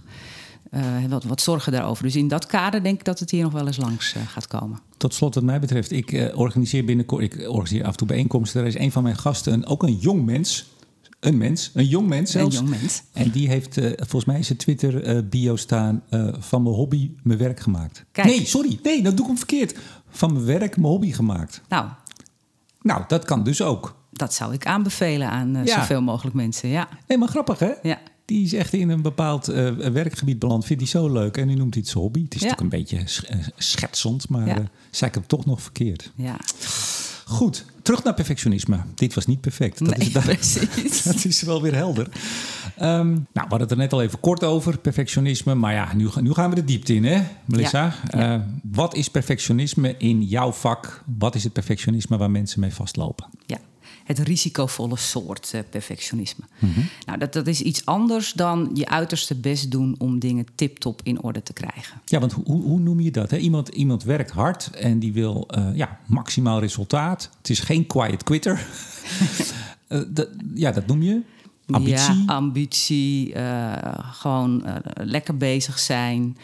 eh, 0.72 0.82
wat, 1.10 1.24
wat 1.24 1.42
zorgen 1.42 1.72
daarover. 1.72 2.04
Dus 2.04 2.16
in 2.16 2.28
dat 2.28 2.46
kader 2.46 2.84
denk 2.84 3.00
ik 3.00 3.06
dat 3.06 3.20
het 3.20 3.32
hier 3.32 3.44
nog 3.44 3.54
wel 3.54 3.68
eens 3.68 3.78
langs 3.78 4.14
eh, 4.14 4.22
gaat 4.28 4.48
komen. 4.48 4.80
Tot 4.98 5.14
slot, 5.14 5.36
wat 5.36 5.44
mij 5.44 5.60
betreft, 5.60 5.92
ik 5.92 6.32
organiseer 6.36 6.86
binnenkort, 6.86 7.24
ik 7.24 7.50
organiseer 7.50 7.84
af 7.84 7.92
en 7.92 7.98
toe 7.98 8.08
bijeenkomsten. 8.08 8.62
Er 8.62 8.68
is 8.68 8.78
een 8.78 8.92
van 8.92 9.04
mijn 9.04 9.18
gasten, 9.18 9.66
ook 9.66 9.84
een 9.84 9.96
jong 9.96 10.26
mens. 10.26 10.66
Een 11.20 11.38
mens, 11.38 11.72
een 11.74 11.86
jong 11.86 12.08
mens 12.08 12.34
Een 12.34 12.40
zelfs. 12.40 12.56
jong 12.56 12.70
mens. 12.70 13.04
En 13.14 13.30
die 13.32 13.48
heeft, 13.48 13.78
eh, 13.78 13.92
volgens 13.96 14.26
mij 14.26 14.44
zijn 14.44 14.58
Twitter-bio 14.58 15.56
staan, 15.56 16.04
eh, 16.10 16.28
van 16.40 16.64
mijn 16.64 16.76
hobby 16.76 17.12
mijn 17.24 17.40
werk 17.40 17.60
gemaakt. 17.60 18.06
Kijk. 18.12 18.28
Nee, 18.28 18.46
sorry, 18.46 18.80
nee, 18.84 19.02
dat 19.04 19.12
doe 19.12 19.22
ik 19.22 19.28
hem 19.28 19.38
verkeerd. 19.38 19.76
Van 20.10 20.34
mijn 20.34 20.46
werk 20.46 20.76
mijn 20.78 20.88
hobby 20.92 21.12
gemaakt. 21.12 21.62
Nou, 21.70 21.88
Nou, 22.82 23.04
dat 23.08 23.26
kan 23.26 23.44
dus 23.44 23.62
ook. 23.62 23.96
Dat 24.12 24.34
zou 24.34 24.54
ik 24.54 24.66
aanbevelen 24.66 25.30
aan 25.30 25.56
eh, 25.56 25.66
Ja. 25.66 25.80
zoveel 25.80 26.02
mogelijk 26.02 26.36
mensen. 26.36 26.70
Ja. 26.70 26.88
Nee, 27.08 27.18
maar 27.18 27.28
grappig 27.28 27.60
hè? 27.60 27.72
Ja. 27.82 28.00
Die 28.26 28.44
is 28.46 28.54
echt 28.54 28.74
in 28.74 28.90
een 28.90 29.02
bepaald 29.02 29.48
eh, 29.48 29.70
werkgebied 29.76 30.40
beland. 30.40 30.66
Vindt 30.66 30.82
hij 30.82 30.92
zo 30.92 31.10
leuk. 31.12 31.38
En 31.38 31.48
nu 31.48 31.54
noemt 31.54 31.74
hij 31.74 31.82
het 31.84 31.92
zijn 31.92 32.04
hobby. 32.04 32.24
Het 32.24 32.36
is 32.36 32.42
Ja. 32.42 32.48
natuurlijk 32.48 32.74
een 32.74 32.80
beetje 32.80 33.08
sch- 33.08 33.24
eh, 33.24 33.38
schetsend. 33.58 34.30
Maar 34.30 34.48
Ja. 34.48 34.58
eh, 34.58 34.64
zei 34.92 35.10
ik 35.10 35.16
hem 35.18 35.28
toch 35.28 35.46
nog 35.46 35.62
verkeerd. 35.62 36.12
ja. 36.16 36.36
Goed, 37.30 37.66
terug 37.82 38.04
naar 38.04 38.14
perfectionisme. 38.14 38.78
Dit 38.96 39.14
was 39.14 39.26
niet 39.26 39.42
perfect. 39.42 39.80
Dat, 39.80 39.98
Nee, 39.98 40.08
is, 40.08 40.14
dat, 40.14 40.24
precies. 40.24 41.04
dat 41.04 41.26
is 41.26 41.42
wel 41.42 41.62
weer 41.62 41.76
helder. 41.76 42.08
Ehm, 42.78 43.08
nou, 43.08 43.22
we 43.34 43.40
hadden 43.40 43.60
het 43.60 43.72
er 43.72 43.78
net 43.78 43.94
al 43.94 44.02
even 44.02 44.20
kort 44.20 44.44
over, 44.44 44.78
perfectionisme. 44.78 45.56
Maar 45.56 45.74
ja, 45.74 45.94
nu, 45.96 46.10
nu 46.22 46.34
gaan 46.34 46.50
we 46.50 46.56
de 46.56 46.64
diepte 46.64 46.94
in, 46.96 47.06
hè, 47.06 47.22
Melissa? 47.46 47.94
Ja. 48.10 48.34
Eh, 48.36 48.42
wat 48.72 48.96
is 48.96 49.10
perfectionisme 49.10 49.96
in 49.98 50.24
jouw 50.24 50.52
vak? 50.52 51.04
Wat 51.18 51.36
is 51.36 51.44
het 51.44 51.54
perfectionisme 51.54 52.18
waar 52.18 52.32
mensen 52.32 52.60
mee 52.60 52.74
vastlopen? 52.74 53.26
ja. 53.46 53.58
Het 54.08 54.20
risicovolle 54.20 54.98
soort 54.98 55.50
eh, 55.54 55.62
perfectionisme. 55.70 56.44
Mhm. 56.60 56.80
Nou, 57.06 57.20
dat, 57.20 57.34
dat 57.34 57.48
is 57.48 57.62
iets 57.62 57.86
anders 57.86 58.34
dan 58.34 58.70
je 58.74 58.90
uiterste 58.90 59.36
best 59.36 59.72
doen 59.72 59.96
om 59.98 60.20
dingen 60.20 60.46
tip-top 60.56 61.00
in 61.04 61.22
orde 61.24 61.44
te 61.44 61.54
krijgen. 61.54 62.02
Ja, 62.06 62.20
want 62.20 62.32
hoe, 62.34 62.62
hoe 62.64 62.80
noem 62.80 63.00
je 63.00 63.12
dat? 63.12 63.32
Hè? 63.32 63.38
Iemand, 63.38 63.68
iemand 63.68 64.04
werkt 64.04 64.32
hard 64.32 64.70
en 64.70 65.00
die 65.00 65.14
wil 65.14 65.48
eh, 65.48 65.68
ja, 65.74 66.00
maximaal 66.06 66.60
resultaat. 66.60 67.30
Het 67.38 67.50
is 67.50 67.60
geen 67.60 67.88
quiet 67.88 68.24
quitter. 68.24 68.66
Eh, 69.88 70.02
dat, 70.08 70.28
ja, 70.54 70.72
dat 70.72 70.88
noem 70.88 71.02
je 71.02 71.22
ambitie. 71.70 72.14
Ja, 72.16 72.24
ambitie, 72.26 73.34
gewoon 74.12 74.64
lekker 74.94 75.38
bezig 75.38 75.80
zijn. 75.80 76.38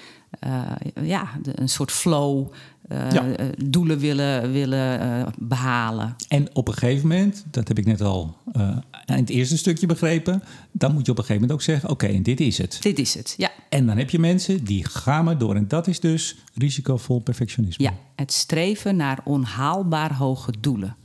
Ja, 1.02 1.30
de- 1.42 1.52
een 1.62 1.70
soort 1.70 1.92
flow. 1.92 2.48
Eh, 2.88 3.12
Ja. 3.12 3.26
eh, 3.36 3.46
doelen 3.66 3.98
willen, 4.00 4.52
willen 4.52 5.00
eh, 5.00 5.28
behalen. 5.38 6.16
En 6.28 6.56
op 6.56 6.68
een 6.68 6.74
gegeven 6.74 7.08
moment, 7.08 7.44
dat 7.52 7.68
heb 7.68 7.78
ik 7.78 7.86
net 7.86 8.02
al 8.02 8.36
eh, 8.54 8.78
in 9.06 9.14
het 9.16 9.30
eerste 9.30 9.58
stukje 9.58 9.86
begrepen, 9.86 10.44
dan 10.72 10.94
moet 10.94 11.06
je 11.06 11.12
op 11.12 11.18
een 11.18 11.24
gegeven 11.24 11.42
moment 11.48 11.52
ook 11.52 11.62
zeggen: 11.66 11.90
oké, 11.90 12.06
en 12.06 12.24
dit 12.24 12.40
is 12.40 12.58
het. 12.58 12.78
Dit 12.82 13.00
is 13.00 13.14
het, 13.14 13.34
ja. 13.38 13.52
En 13.70 13.86
dan 13.86 13.98
heb 13.98 14.10
je 14.10 14.20
mensen 14.20 14.64
die 14.64 14.86
gaan 14.86 15.26
maar 15.26 15.38
door. 15.38 15.56
En 15.56 15.68
dat 15.68 15.88
is 15.88 16.00
dus 16.00 16.36
risicovol 16.54 17.20
perfectionisme. 17.20 17.84
Ja, 17.84 17.94
het 18.16 18.34
streven 18.34 18.96
naar 18.96 19.20
onhaalbaar 19.24 20.14
hoge 20.16 20.54
doelen. 20.60 20.96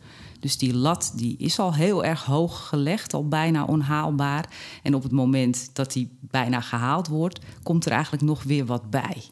Dus 0.40 0.58
die 0.58 0.74
lat 0.74 1.12
die 1.16 1.36
is 1.38 1.58
al 1.58 1.74
heel 1.74 2.04
erg 2.04 2.24
hoog 2.24 2.68
gelegd, 2.68 3.14
al 3.14 3.28
bijna 3.28 3.64
onhaalbaar. 3.64 4.44
En 4.82 4.94
op 4.94 5.02
het 5.02 5.12
moment 5.12 5.70
dat 5.72 5.92
die 5.92 6.10
bijna 6.20 6.60
gehaald 6.60 7.08
wordt, 7.08 7.40
komt 7.62 7.86
er 7.86 7.92
eigenlijk 7.92 8.22
nog 8.22 8.42
weer 8.42 8.66
wat 8.66 8.90
bij. 8.90 9.22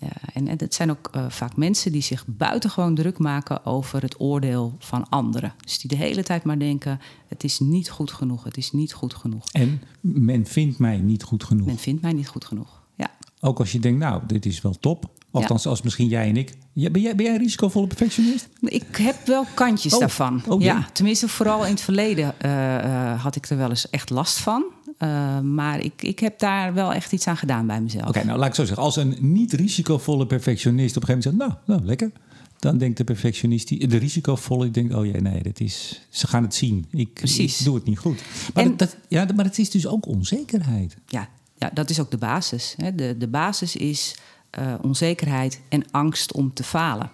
Ja, 0.00 0.32
en, 0.34 0.48
het 0.48 0.74
zijn 0.74 0.90
ook 0.90 1.08
eh, 1.12 1.24
vaak 1.28 1.56
mensen 1.56 1.92
die 1.92 2.02
zich 2.02 2.24
buitengewoon 2.26 2.94
druk 2.94 3.18
maken 3.18 3.66
over 3.66 4.02
het 4.02 4.20
oordeel 4.20 4.74
van 4.78 5.08
anderen. 5.08 5.54
Dus 5.64 5.78
die 5.78 5.90
de 5.90 5.96
hele 5.96 6.22
tijd 6.22 6.44
maar 6.44 6.58
denken: 6.58 7.00
het 7.28 7.44
is 7.44 7.58
niet 7.58 7.90
goed 7.90 8.12
genoeg, 8.12 8.44
het 8.44 8.56
is 8.56 8.72
niet 8.72 8.92
goed 8.92 9.14
genoeg. 9.14 9.44
En 9.52 9.82
men 10.00 10.46
vindt 10.46 10.78
mij 10.78 10.98
niet 10.98 11.22
goed 11.22 11.44
genoeg. 11.44 11.66
Men 11.66 11.78
vindt 11.78 12.02
mij 12.02 12.12
niet 12.12 12.28
goed 12.28 12.44
genoeg. 12.44 12.82
Ja. 12.96 13.10
Ook 13.40 13.58
als 13.58 13.72
je 13.72 13.78
denkt, 13.78 13.98
nou, 13.98 14.22
dit 14.26 14.46
is 14.46 14.60
wel 14.60 14.78
top. 14.78 15.10
Althans, 15.32 15.66
als 15.66 15.82
misschien 15.82 16.08
jij 16.08 16.28
en 16.28 16.36
ik. 16.36 16.52
Ben, 16.72 17.00
jij, 17.00 17.14
ben 17.14 17.24
jij 17.24 17.34
een 17.34 17.40
risicovolle 17.40 17.86
perfectionist? 17.86 18.48
Ik 18.60 18.96
heb 18.96 19.26
wel 19.26 19.44
kantjes 19.54 19.92
Oh, 19.92 20.00
daarvan. 20.00 20.42
oh, 20.48 20.60
ja, 20.60 20.88
tenminste, 20.92 21.28
vooral 21.28 21.64
in 21.64 21.70
het 21.70 21.80
verleden 21.80 22.40
eh, 22.40 23.12
eh, 23.12 23.22
had 23.22 23.36
ik 23.36 23.48
er 23.48 23.56
wel 23.56 23.68
eens 23.68 23.90
echt 23.90 24.10
last 24.10 24.38
van. 24.38 24.64
Eh, 25.00 25.40
maar 25.40 25.80
ik, 25.80 26.02
ik 26.02 26.18
heb 26.18 26.38
daar 26.38 26.74
wel 26.74 26.92
echt 26.92 27.12
iets 27.12 27.26
aan 27.26 27.36
gedaan 27.36 27.66
bij 27.66 27.80
mezelf. 27.80 28.08
Oké, 28.08 28.24
nou 28.24 28.38
laat 28.38 28.48
ik 28.48 28.54
zo 28.54 28.64
zeggen. 28.64 28.82
Als 28.84 28.96
een 28.96 29.16
niet 29.20 29.52
risicovolle 29.52 30.26
perfectionist 30.26 30.96
op 30.96 31.02
een 31.02 31.08
gegeven 31.08 31.30
moment 31.30 31.48
zegt, 31.48 31.66
nou, 31.66 31.76
nou 31.78 31.88
lekker. 31.88 32.10
Dan 32.58 32.78
denkt 32.78 32.96
de 32.96 33.04
perfectionist, 33.04 33.68
die, 33.68 33.86
de 33.88 33.96
risicovolle, 33.96 34.62
die 34.62 34.70
denkt, 34.72 34.94
oh 34.94 35.06
ja, 35.06 35.20
nee, 35.20 35.42
dit 35.42 35.60
is, 35.60 36.06
ze 36.10 36.26
gaan 36.26 36.42
het 36.42 36.54
zien. 36.54 36.86
Ik, 36.90 37.14
Precies. 37.14 37.58
ik 37.58 37.64
doe 37.64 37.74
het 37.74 37.84
niet 37.84 37.98
goed. 37.98 38.22
Maar, 38.54 38.64
En- 38.64 38.68
dat, 38.70 38.78
dat- 38.78 38.96
ja, 39.08 39.26
maar 39.36 39.44
het 39.44 39.58
is 39.58 39.70
dus 39.70 39.86
ook 39.86 40.06
onzekerheid. 40.06 40.96
Ja, 41.06 41.28
ja, 41.56 41.70
dat 41.74 41.90
is 41.90 42.00
ook 42.00 42.10
de 42.10 42.16
basis. 42.18 42.74
Hè. 42.76 42.94
De, 42.94 43.14
de 43.18 43.28
basis 43.28 43.76
is 43.76 44.16
eh, 44.50 44.74
onzekerheid 44.82 45.60
en 45.68 45.84
angst 45.90 46.32
om 46.32 46.52
te 46.54 46.62
falen. 46.62 47.10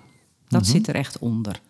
Dat 0.49 0.63
Mhm. 0.63 0.71
zit 0.71 0.89
er 0.89 0.95
echt 0.95 1.19
onder. 1.19 1.61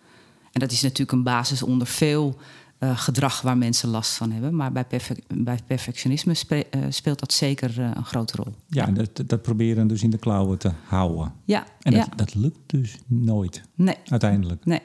En 0.53 0.61
dat 0.61 0.73
is 0.73 0.83
natuurlijk 0.83 1.13
een 1.13 1.23
basis 1.23 1.63
onder 1.63 1.87
veel 1.87 2.37
eh, 2.79 2.99
gedrag 2.99 3.41
waar 3.41 3.59
mensen 3.59 3.89
last 3.89 4.13
van 4.17 4.31
hebben. 4.31 4.57
Maar 4.57 4.73
bij, 4.73 4.87
bij 5.35 5.59
perfectionisme 5.67 6.35
spe- 6.35 6.67
eh, 6.71 6.81
speelt 6.89 7.19
dat 7.19 7.33
zeker 7.33 7.81
eh, 7.81 7.91
een 7.95 8.05
grote 8.05 8.37
rol. 8.37 8.55
Ja, 8.69 8.87
dat, 8.87 9.23
dat 9.27 9.43
proberen 9.43 9.87
dus 9.87 10.03
in 10.03 10.11
de 10.11 10.19
klauwen 10.19 10.59
te 10.59 10.71
houden. 10.87 11.33
Ja, 11.45 11.65
En 11.81 11.93
ja. 11.93 11.99
dat, 11.99 12.19
dat 12.19 12.35
lukt 12.35 12.59
dus 12.67 12.97
nooit, 13.07 13.63
Nee, 13.75 13.97
uiteindelijk. 14.05 14.65
nee, 14.65 14.81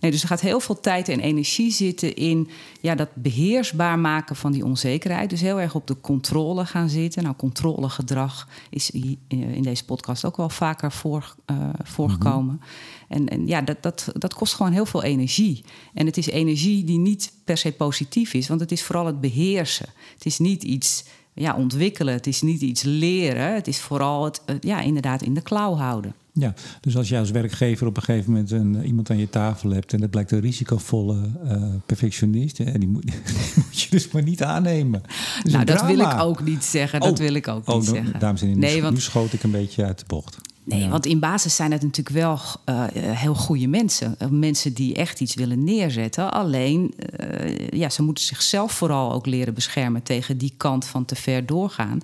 nee, 0.00 0.10
dus 0.10 0.22
er 0.22 0.28
gaat 0.28 0.40
heel 0.40 0.60
veel 0.60 0.80
tijd 0.80 1.08
en 1.08 1.20
energie 1.20 1.72
zitten 1.72 2.14
in 2.14 2.48
ja, 2.80 2.94
dat 2.94 3.08
beheersbaar 3.14 3.98
maken 3.98 4.36
van 4.36 4.52
die 4.52 4.64
onzekerheid. 4.64 5.30
Dus 5.30 5.40
heel 5.40 5.60
erg 5.60 5.74
op 5.74 5.86
de 5.86 6.00
controle 6.00 6.66
gaan 6.66 6.88
zitten. 6.88 7.22
Nou, 7.22 7.36
controlegedrag 7.36 8.48
is 8.70 8.90
in 9.28 9.62
deze 9.62 9.84
podcast 9.84 10.24
ook 10.24 10.36
wel 10.36 10.48
vaker 10.48 10.92
voor, 10.92 11.34
uh, 11.50 11.68
voorgekomen. 11.82 12.54
Mhm. 12.54 12.64
En, 13.08 13.28
en 13.28 13.46
ja, 13.46 13.60
dat, 13.60 13.82
dat, 13.82 14.08
dat 14.12 14.34
kost 14.34 14.54
gewoon 14.54 14.72
heel 14.72 14.86
veel 14.86 15.02
energie. 15.02 15.64
En 15.94 16.06
het 16.06 16.16
is 16.16 16.26
energie 16.26 16.84
die 16.84 16.98
niet 16.98 17.32
per 17.44 17.56
se 17.56 17.72
positief 17.72 18.34
is, 18.34 18.48
want 18.48 18.60
het 18.60 18.72
is 18.72 18.82
vooral 18.82 19.06
het 19.06 19.20
beheersen. 19.20 19.88
Het 20.14 20.26
is 20.26 20.38
niet 20.38 20.62
iets 20.62 21.04
ja, 21.32 21.54
ontwikkelen, 21.54 22.14
het 22.14 22.26
is 22.26 22.42
niet 22.42 22.60
iets 22.60 22.82
leren. 22.82 23.54
Het 23.54 23.66
is 23.66 23.80
vooral 23.80 24.24
het, 24.24 24.42
ja, 24.60 24.80
inderdaad 24.80 25.22
in 25.22 25.34
de 25.34 25.42
klauw 25.42 25.74
houden. 25.76 26.14
Ja, 26.38 26.54
dus 26.80 26.96
als 26.96 27.08
jij 27.08 27.18
als 27.18 27.30
werkgever 27.30 27.86
op 27.86 27.96
een 27.96 28.02
gegeven 28.02 28.32
moment 28.32 28.50
een, 28.50 28.84
iemand 28.84 29.10
aan 29.10 29.18
je 29.18 29.30
tafel 29.30 29.70
hebt 29.70 29.92
en 29.92 30.00
dat 30.00 30.10
blijkt 30.10 30.32
een 30.32 30.40
risicovolle 30.40 31.30
uh, 31.44 31.62
perfectionist, 31.86 32.58
hè, 32.58 32.78
die, 32.78 32.88
moet, 32.88 33.02
die, 33.06 33.14
moet, 33.54 33.80
je 33.80 33.90
dus 33.90 34.10
maar 34.10 34.22
niet 34.22 34.42
aannemen. 34.42 35.02
nou, 35.42 35.64
dat 35.64 35.86
wil 35.86 35.98
ik 35.98 36.20
ook 36.20 36.44
niet 36.44 36.64
zeggen. 36.64 37.00
Dat 37.00 37.10
oh, 37.10 37.16
wil 37.16 37.34
ik 37.34 37.48
ook 37.48 37.66
niet 37.66 37.76
oh, 37.76 37.82
zeggen. 37.82 38.20
Dames 38.20 38.40
en 38.40 38.46
heren, 38.46 38.62
nee, 38.62 38.74
nu, 38.74 38.82
want, 38.82 38.94
nu 38.94 39.00
schoot 39.00 39.32
ik 39.32 39.42
een 39.42 39.50
beetje 39.50 39.84
uit 39.84 39.98
de 39.98 40.04
bocht. 40.06 40.38
Nee, 40.66 40.88
want 40.88 41.06
in 41.06 41.20
basis 41.20 41.56
zijn 41.56 41.72
het 41.72 41.82
natuurlijk 41.82 42.16
wel 42.16 42.38
uh, 42.68 42.84
heel 42.94 43.34
goede 43.34 43.66
mensen. 43.66 44.16
Mensen 44.30 44.72
die 44.72 44.94
echt 44.94 45.20
iets 45.20 45.34
willen 45.34 45.64
neerzetten. 45.64 46.32
Alleen, 46.32 46.94
uh, 47.20 47.68
ja, 47.68 47.88
ze 47.88 48.02
moeten 48.02 48.24
zichzelf 48.24 48.72
vooral 48.72 49.12
ook 49.12 49.26
leren 49.26 49.54
beschermen 49.54 50.02
tegen 50.02 50.38
die 50.38 50.52
kant 50.56 50.84
van 50.84 51.04
te 51.04 51.14
ver 51.14 51.46
doorgaan. 51.46 52.00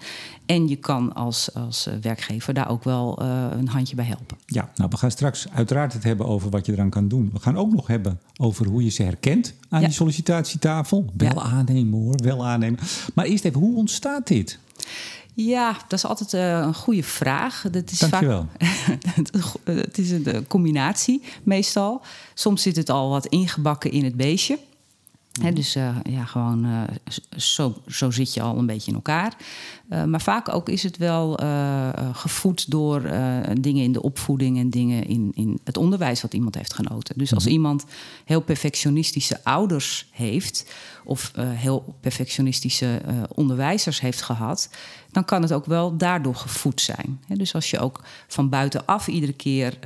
En 0.47 0.69
je 0.69 0.77
kan 0.77 1.15
als, 1.15 1.55
als 1.55 1.89
werkgever 2.01 2.55
daar 2.55 2.71
ook 2.71 2.85
wel 2.85 3.23
uh, 3.23 3.47
een 3.51 3.69
handje 3.69 3.97
bij 3.97 4.05
helpen. 4.05 4.37
Ja, 4.47 4.71
nou, 4.75 4.91
we 4.91 4.97
gaan 4.97 5.11
straks 5.11 5.47
uiteraard 5.49 5.93
het 5.93 6.05
hebben 6.05 6.27
over 6.27 6.51
wat 6.51 6.67
je 6.67 6.73
eraan 6.73 6.91
kan 6.91 7.09
doen. 7.09 7.31
We 7.33 7.41
gaan 7.41 7.57
ook 7.57 7.73
nog 7.73 7.87
hebben 7.87 8.21
over 8.37 8.67
hoe 8.67 8.85
je 8.85 8.91
ze 8.91 9.03
herkent 9.03 9.55
aan 9.69 9.81
die 9.81 9.91
sollicitatietafel. 9.91 11.05
Wel 11.17 11.35
ja. 11.35 11.41
aannemen 11.41 12.01
hoor, 12.01 12.17
wel 12.23 12.47
aannemen. 12.47 12.79
Maar 13.15 13.25
eerst 13.25 13.45
even, 13.45 13.61
hoe 13.61 13.77
ontstaat 13.77 14.27
dit? 14.27 14.59
Ja, 15.35 15.73
dat 15.73 15.93
is 15.93 16.05
altijd 16.05 16.33
uh, 16.33 16.59
een 16.59 16.75
goede 16.75 17.03
vraag. 17.03 17.65
Dat 17.71 17.91
is 17.91 17.99
Dankjewel. 17.99 18.47
Vaak, 18.59 19.55
het 19.65 19.99
is 19.99 20.11
een 20.11 20.47
combinatie 20.47 21.23
meestal. 21.43 22.01
Soms 22.35 22.63
zit 22.63 22.77
het 22.77 22.91
al 22.91 23.11
wat 23.11 23.27
ingebakken 23.27 23.91
in 23.91 24.05
het 24.05 24.17
beestje. 24.17 24.59
Mhm. 25.41 25.55
dus 25.55 25.77
uh, 25.77 25.97
ja, 26.03 26.25
gewoon 26.25 26.67
uh, 26.67 26.81
zo, 27.37 27.75
zo 27.87 28.11
zit 28.11 28.35
je 28.35 28.43
al 28.43 28.59
een 28.59 28.67
beetje 28.67 28.91
in 28.91 28.97
elkaar. 28.97 29.37
Uh, 29.91 30.05
maar 30.05 30.21
vaak 30.21 30.55
ook 30.55 30.69
is 30.69 30.83
het 30.83 30.97
wel 30.97 31.41
gevoed 32.13 32.71
door 32.71 33.03
dingen 33.61 33.83
in 33.83 33.93
de 33.93 34.03
opvoeding 34.03 34.59
en 34.59 34.71
dingen 34.71 35.07
in, 35.07 35.33
in 35.35 35.61
het 35.65 35.77
onderwijs 35.77 36.23
wat 36.23 36.35
iemand 36.35 36.55
heeft 36.55 36.75
genoten. 36.75 37.19
Dus 37.19 37.35
als 37.35 37.45
mhm. 37.45 37.53
iemand 37.53 37.85
heel 38.25 38.41
perfectionistische 38.41 39.45
ouders 39.45 40.09
heeft 40.11 40.73
of 41.05 41.33
heel 41.37 41.95
perfectionistische 42.01 43.01
onderwijzers 43.29 44.01
heeft 44.01 44.23
gehad, 44.23 44.71
dan 45.11 45.25
kan 45.25 45.43
het 45.43 45.53
ook 45.53 45.67
wel 45.67 45.97
daardoor 45.97 46.35
gevoed 46.35 46.81
zijn. 46.81 47.21
dus 47.29 47.55
als 47.55 47.71
je 47.71 47.79
ook 47.79 48.01
van 48.27 48.49
buitenaf 48.49 49.09
iedere 49.09 49.33
keer 49.33 49.79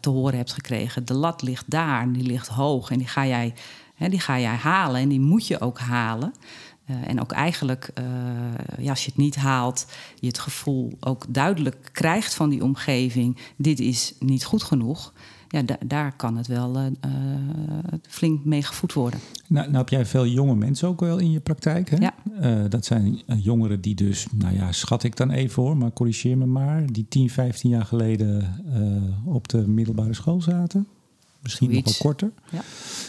te 0.00 0.10
horen 0.10 0.36
hebt 0.36 0.52
gekregen, 0.52 1.04
de 1.04 1.14
lat 1.14 1.42
ligt 1.42 1.70
daar, 1.70 2.12
die 2.12 2.22
ligt 2.22 2.48
hoog 2.48 2.90
en 2.90 2.98
die 2.98 3.08
ga 3.08 3.26
jij 3.26 3.54
die 3.96 4.20
ga 4.20 4.40
jij 4.40 4.54
halen 4.54 5.00
en 5.00 5.08
die 5.08 5.20
moet 5.20 5.46
je 5.46 5.60
ook 5.60 5.78
halen. 5.78 6.32
Uh, 6.90 7.08
en 7.08 7.20
ook 7.20 7.32
eigenlijk, 7.32 7.90
uh, 7.98 8.04
ja, 8.84 8.90
als 8.90 9.04
je 9.04 9.10
het 9.10 9.18
niet 9.18 9.36
haalt, 9.36 9.86
je 10.20 10.26
het 10.26 10.38
gevoel 10.38 10.92
ook 11.00 11.24
duidelijk 11.28 11.88
krijgt 11.92 12.34
van 12.34 12.48
die 12.48 12.62
omgeving: 12.62 13.38
dit 13.56 13.80
is 13.80 14.14
niet 14.18 14.44
goed 14.44 14.62
genoeg. 14.62 15.12
Ja, 15.48 15.62
daar 15.86 16.16
kan 16.16 16.36
het 16.36 16.46
wel 16.46 16.76
uh, 16.76 16.86
flink 18.08 18.44
mee 18.44 18.62
gevoed 18.62 18.92
worden. 18.92 19.20
Nou, 19.48 19.66
nou, 19.66 19.78
heb 19.78 19.88
jij 19.88 20.06
veel 20.06 20.26
jonge 20.26 20.54
mensen 20.54 20.88
ook 20.88 21.00
wel 21.00 21.18
in 21.18 21.30
je 21.30 21.40
praktijk. 21.40 21.90
Hè? 21.90 21.96
Ja. 21.96 22.68
dat 22.68 22.84
zijn 22.84 23.22
jongeren 23.26 23.80
die 23.80 23.94
dus, 23.94 24.26
nou 24.34 24.54
ja, 24.54 24.72
schat 24.72 25.02
ik 25.02 25.16
dan 25.16 25.30
even 25.30 25.62
hoor, 25.62 25.76
maar 25.76 25.92
corrigeer 25.92 26.38
me 26.38 26.46
maar, 26.46 26.86
die 26.86 27.06
10, 27.08 27.30
15 27.30 27.70
jaar 27.70 27.84
geleden 27.84 28.54
op 29.24 29.48
de 29.48 29.68
middelbare 29.68 30.14
school 30.14 30.40
zaten 30.40 30.86
misschien 31.42 31.70
nog 31.70 31.84
wel 31.84 31.94
korter. 31.98 32.32
Ja. 32.50 32.62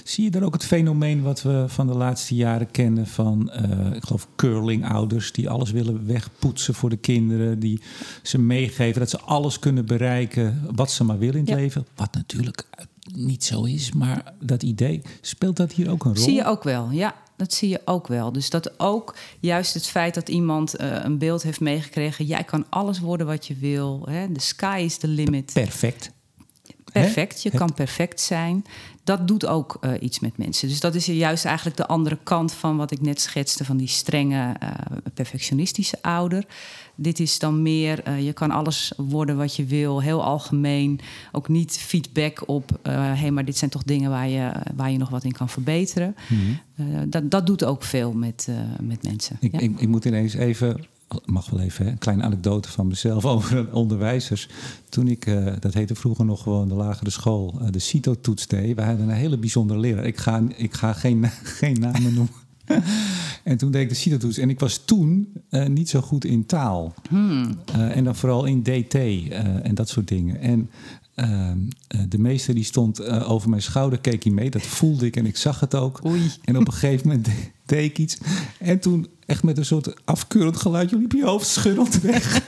Zie 0.04 0.24
je 0.24 0.32
dan 0.32 0.44
ook 0.44 0.54
het 0.54 0.66
fenomeen 0.66 1.22
wat 1.22 1.42
we 1.42 1.66
van 1.68 1.88
de 1.88 1.94
laatste 1.94 2.36
jaren 2.36 2.72
kennen 2.72 3.08
van, 3.08 3.52
uh, 3.52 3.96
ik 3.96 4.04
geloof, 4.04 4.28
curling-ouders 4.36 5.32
die 5.32 5.50
alles 5.50 5.72
willen 5.72 6.06
wegpoetsen 6.06 6.74
voor 6.74 6.90
de 6.90 6.98
kinderen, 6.98 7.60
die 7.60 7.82
ze 8.22 8.40
meegeven 8.40 9.00
dat 9.00 9.10
ze 9.10 9.20
alles 9.20 9.60
kunnen 9.60 9.86
bereiken 9.86 10.62
wat 10.75 10.92
ze 10.92 11.04
maar 11.04 11.18
willen 11.18 11.36
in 11.36 11.46
het 11.46 11.56
leven. 11.56 11.86
Wat 11.96 12.13
natuurlijk 12.13 12.68
niet 13.13 13.44
zo 13.44 13.63
is, 13.63 13.92
maar 13.92 14.34
dat 14.40 14.63
idee, 14.63 15.02
speelt 15.22 15.56
dat 15.56 15.72
hier 15.72 15.90
ook 15.90 16.06
een 16.06 16.16
rol? 16.16 16.24
Zie 16.24 16.34
je 16.34 16.46
ook 16.46 16.63
wel, 16.63 16.92
ja. 16.92 17.22
Dat 17.36 17.54
zie 17.54 17.70
je 17.70 17.82
ook 17.86 18.08
wel. 18.08 18.32
Dus 18.32 18.50
dat 18.50 18.80
ook 18.80 19.16
juist 19.40 19.74
het 19.74 19.88
feit 19.88 20.13
dat 20.13 20.30
iemand 20.30 20.82
uh, 20.82 21.04
een 21.04 21.18
beeld 21.18 21.44
heeft 21.44 21.60
meegekregen... 21.60 22.25
jij 22.25 22.44
kan 22.44 22.66
alles 22.70 23.00
worden 23.00 23.28
wat 23.28 23.48
je 23.48 23.56
wil. 23.56 24.00
De 24.34 24.42
sky 24.42 24.82
is 24.86 24.98
the 24.98 25.08
limit. 25.08 25.54
Perfect. 25.54 26.12
Perfect, 26.94 27.44
je 27.44 27.52
kan 27.52 27.74
perfect 27.74 28.22
zijn. 28.22 28.66
Dat 29.04 29.28
doet 29.28 29.46
ook 29.46 29.78
uh, 29.82 29.92
iets 30.00 30.20
met 30.20 30.38
mensen. 30.38 30.68
Dus 30.68 30.80
dat 30.80 30.96
is 30.96 31.06
juist 31.06 31.46
eigenlijk 31.46 31.78
de 31.78 31.88
andere 31.88 32.18
kant 32.24 32.54
van 32.54 32.78
wat 32.78 32.92
ik 32.92 33.02
net 33.02 33.22
schetste... 33.22 33.66
van 33.66 33.78
die 33.78 33.88
strenge, 33.88 34.56
uh, 34.64 34.70
perfectionistische 35.14 35.98
ouder. 36.02 36.46
Dit 36.96 37.20
is 37.20 37.40
dan 37.40 37.62
meer, 37.62 38.08
uh, 38.08 38.26
je 38.26 38.34
kan 38.34 38.52
alles 38.52 38.94
worden 38.98 39.38
wat 39.38 39.56
je 39.56 39.66
wil, 39.66 40.02
heel 40.02 40.24
algemeen. 40.24 41.00
Ook 41.32 41.48
niet 41.48 41.78
feedback 41.78 42.48
op, 42.48 42.80
hé, 42.84 42.92
hey, 42.92 43.32
maar 43.32 43.46
dit 43.46 43.58
zijn 43.58 43.72
toch 43.72 43.84
dingen 43.84 44.10
waar 44.10 44.28
je, 44.28 44.52
waar 44.76 44.92
je 44.92 44.98
nog 44.98 45.10
wat 45.10 45.24
in 45.24 45.32
kan 45.32 45.50
verbeteren. 45.50 46.16
Mm 46.30 46.60
-hmm. 46.76 47.10
dat, 47.10 47.32
dat 47.32 47.46
doet 47.46 47.64
ook 47.64 47.84
veel 47.84 48.14
met, 48.14 48.48
met 48.82 49.04
mensen. 49.04 49.38
Ik, 49.40 49.52
ja? 49.52 49.60
ik, 49.60 49.80
ik 49.80 49.88
moet 49.88 50.06
ineens 50.06 50.34
even 50.34 50.86
mag 51.25 51.50
wel 51.50 51.60
even, 51.60 51.86
hè, 51.86 51.91
een 51.91 51.98
kleine 51.98 52.24
anekdote 52.24 52.72
van 52.72 52.88
mezelf 52.88 53.25
over 53.36 53.74
onderwijzers. 53.74 54.50
Toen 54.89 55.08
ik, 55.08 55.25
uh, 55.25 55.53
dat 55.60 55.74
heette 55.74 55.96
vroeger 55.96 56.25
nog 56.25 56.43
gewoon 56.43 56.67
de 56.67 56.74
lagere 56.74 57.10
school, 57.10 57.60
uh, 57.62 57.67
de 57.72 57.79
CITO-toets 57.79 58.48
deed. 58.48 58.75
We 58.75 58.82
hadden 58.82 59.10
een 59.10 59.15
hele 59.15 59.38
bijzondere 59.38 59.79
leraar. 59.79 60.05
Ik 60.05 60.17
ga, 60.17 60.41
ik 60.55 60.74
ga 60.74 60.93
geen, 60.93 61.25
geen 61.60 61.79
namen 61.79 62.13
noemen. 62.13 62.34
en 63.43 63.58
toen 63.58 63.72
deed 63.72 63.82
ik 63.82 63.89
de 63.89 63.96
CITO-toets. 63.96 64.38
En 64.38 64.50
ik 64.50 64.60
was 64.60 64.77
toen 64.86 65.34
uh, 65.50 65.65
niet 65.65 65.89
zo 65.89 66.01
goed 66.01 66.25
in 66.25 66.46
taal. 66.46 66.93
Hmm. 67.10 67.60
en 67.72 68.03
dan 68.03 68.15
vooral 68.15 68.46
in 68.46 68.63
DT 68.63 68.96
en 69.63 69.75
dat 69.75 69.89
soort 69.89 70.08
dingen. 70.08 70.39
En 70.39 70.70
Ehm, 71.15 71.58
eh, 71.88 72.00
de 72.10 72.17
meester 72.17 72.53
die 72.53 72.63
stond 72.63 73.00
eh, 73.00 73.32
over 73.32 73.50
mijn 73.50 73.62
schouder, 73.62 74.00
keek 74.00 74.24
hij 74.24 74.32
mee. 74.32 74.50
Dat 74.50 74.62
voelde 74.62 75.05
ik 75.05 75.15
en 75.15 75.25
ik 75.25 75.38
zag 75.38 75.60
het 75.60 75.75
ook. 75.75 76.05
Oei. 76.05 76.32
En 76.43 76.58
op 76.58 76.67
een 76.67 76.74
gegeven 76.74 77.08
moment 77.08 77.27
deed 77.65 77.89
ik 77.89 77.98
iets. 77.98 78.17
En 78.60 78.79
toen 78.79 79.08
echt 79.25 79.43
met 79.43 79.58
een 79.58 79.65
soort 79.65 80.05
afkeurend 80.05 80.58
geluidje 80.58 80.98
liep 80.98 81.12
je 81.12 81.25
hoofd 81.25 81.48
schuddend 81.48 82.01
weg. 82.01 82.41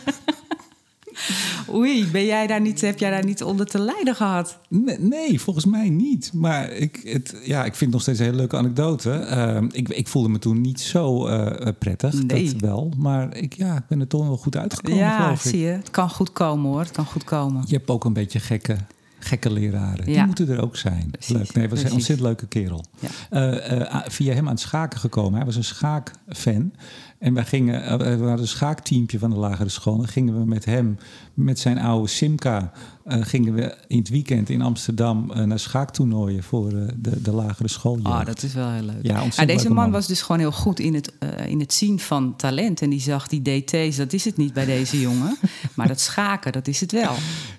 Oei, 1.73 2.07
ben 2.11 2.25
jij 2.25 2.47
daar 2.47 2.61
niet, 2.61 2.81
heb 2.81 2.99
jij 2.99 3.09
daar 3.09 3.25
niet 3.25 3.43
onder 3.43 3.65
te 3.65 3.79
lijden 3.79 4.15
gehad? 4.15 4.59
Nee, 4.69 4.99
nee 4.99 5.41
volgens 5.41 5.65
mij 5.65 5.89
niet. 5.89 6.31
Maar 6.33 6.71
ik, 6.71 7.01
het, 7.03 7.35
ja, 7.43 7.59
ik 7.59 7.75
vind 7.75 7.79
het 7.79 7.89
nog 7.89 8.01
steeds 8.01 8.19
een 8.19 8.25
hele 8.25 8.37
leuke 8.37 8.57
anekdote. 8.57 9.27
Uh, 9.29 9.69
ik, 9.71 9.89
ik 9.89 10.07
voelde 10.07 10.29
me 10.29 10.39
toen 10.39 10.61
niet 10.61 10.81
zo 10.81 11.27
uh, 11.27 11.67
prettig, 11.79 12.23
nee. 12.23 12.51
dat 12.51 12.61
wel. 12.61 12.93
Maar 12.97 13.37
ik, 13.37 13.53
ja, 13.53 13.75
ik 13.77 13.87
ben 13.87 13.99
er 13.99 14.07
toch 14.07 14.27
wel 14.27 14.37
goed 14.37 14.57
uitgekomen, 14.57 14.99
Ja, 14.99 15.35
zie 15.35 15.59
je. 15.59 15.67
Het 15.67 15.91
kan 15.91 16.09
goed 16.09 16.31
komen 16.31 16.71
hoor, 16.71 16.79
het 16.79 16.91
kan 16.91 17.05
goed 17.05 17.23
komen. 17.23 17.63
Je 17.67 17.75
hebt 17.75 17.89
ook 17.89 18.05
een 18.05 18.13
beetje 18.13 18.39
gekke 18.39 18.77
gekke 19.25 19.51
leraren. 19.51 20.05
Die 20.05 20.25
moeten 20.25 20.49
er 20.49 20.61
ook 20.61 20.75
zijn. 20.75 21.11
Leuk. 21.27 21.53
Nee, 21.53 21.69
was 21.69 21.83
een 21.83 21.91
ontzettend 21.91 22.27
leuke 22.27 22.47
kerel. 22.47 22.85
Uh, 23.31 23.71
uh, 23.71 24.01
via 24.07 24.33
hem 24.33 24.45
aan 24.45 24.53
het 24.53 24.59
schaken 24.59 24.99
gekomen. 24.99 25.35
Hij 25.35 25.45
was 25.45 25.55
een 25.55 25.63
schaakfan. 25.63 26.73
En 27.19 27.33
wij 27.33 27.45
gingen, 27.45 27.83
uh, 27.83 27.97
we 27.97 28.05
hadden 28.05 28.39
een 28.39 28.47
schaakteampje 28.47 29.19
van 29.19 29.29
de 29.29 29.35
lagere 29.35 29.69
school. 29.69 29.97
Dan 29.97 30.07
gingen 30.07 30.39
we 30.39 30.45
met 30.45 30.65
hem, 30.65 30.97
met 31.33 31.59
zijn 31.59 31.77
oude 31.77 32.07
Simca, 32.07 32.71
gingen 33.05 33.53
we 33.53 33.77
in 33.87 33.97
het 33.97 34.09
weekend 34.09 34.49
in 34.49 34.61
Amsterdam 34.61 35.31
naar 35.45 35.59
schaaktoernooien 35.59 36.43
voor 36.43 36.69
de, 36.69 37.21
de 37.21 37.31
lagere 37.31 37.67
school. 37.67 37.99
Ah, 38.03 38.25
dat 38.25 38.43
is 38.43 38.53
wel 38.53 38.69
heel 38.69 38.83
leuk. 38.83 38.99
Ja, 39.01 39.23
ah, 39.35 39.47
deze 39.47 39.69
man, 39.69 39.91
was 39.91 40.07
dus 40.07 40.21
gewoon 40.21 40.39
heel 40.39 40.51
goed 40.51 40.79
in 40.79 40.93
het, 40.93 41.13
in 41.47 41.59
het 41.59 41.73
zien 41.73 41.99
van 41.99 42.35
talent. 42.35 42.81
En 42.81 42.89
die 42.89 43.01
zag 43.01 43.27
die 43.27 43.41
DT's, 43.41 43.95
dat 43.95 44.13
is 44.13 44.25
het 44.25 44.37
niet 44.37 44.53
bij 44.53 44.65
deze 44.65 44.99
jongen. 44.99 45.37
maar 45.75 45.87
dat 45.87 45.99
schaken, 45.99 46.51
dat 46.51 46.67
is 46.67 46.81
het 46.81 46.91
wel. 46.91 47.13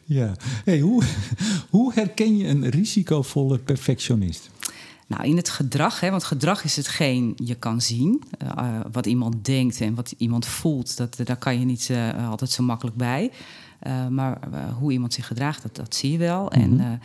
Ja. 0.07 0.33
Hey, 0.65 0.81
hoe, 0.81 1.03
hoe 1.71 1.93
herken 1.95 2.37
je 2.37 2.49
een 2.49 2.69
risicovolle 2.69 3.59
perfectionist? 3.59 4.51
Nou, 5.07 5.25
in 5.25 5.37
het 5.37 5.49
gedrag, 5.49 6.01
hè, 6.01 6.11
want 6.11 6.25
gedrag 6.25 6.65
is 6.65 6.77
hetgeen 6.77 7.33
je 7.37 7.55
kan 7.55 7.81
zien. 7.81 8.23
Uh, 8.43 8.81
wat 8.93 9.07
iemand 9.07 9.45
denkt 9.45 9.81
en 9.81 9.95
wat 9.95 10.15
iemand 10.17 10.47
voelt, 10.47 10.97
dat, 10.97 11.21
daar 11.25 11.37
kan 11.37 11.59
je 11.59 11.65
niet 11.65 11.89
uh, 11.89 12.31
altijd 12.31 12.51
zo 12.51 12.63
makkelijk 12.63 12.97
bij. 12.97 13.31
Uh, 13.87 14.09
maar 14.09 14.39
hoe 14.79 14.93
iemand 14.93 15.15
zich 15.15 15.27
gedraagt, 15.27 15.63
dat, 15.63 15.77
dat 15.77 15.95
zie 15.95 16.13
je 16.13 16.19
wel. 16.19 16.53
Mm 16.55 16.63
-hmm. 16.63 16.81
En 16.81 17.01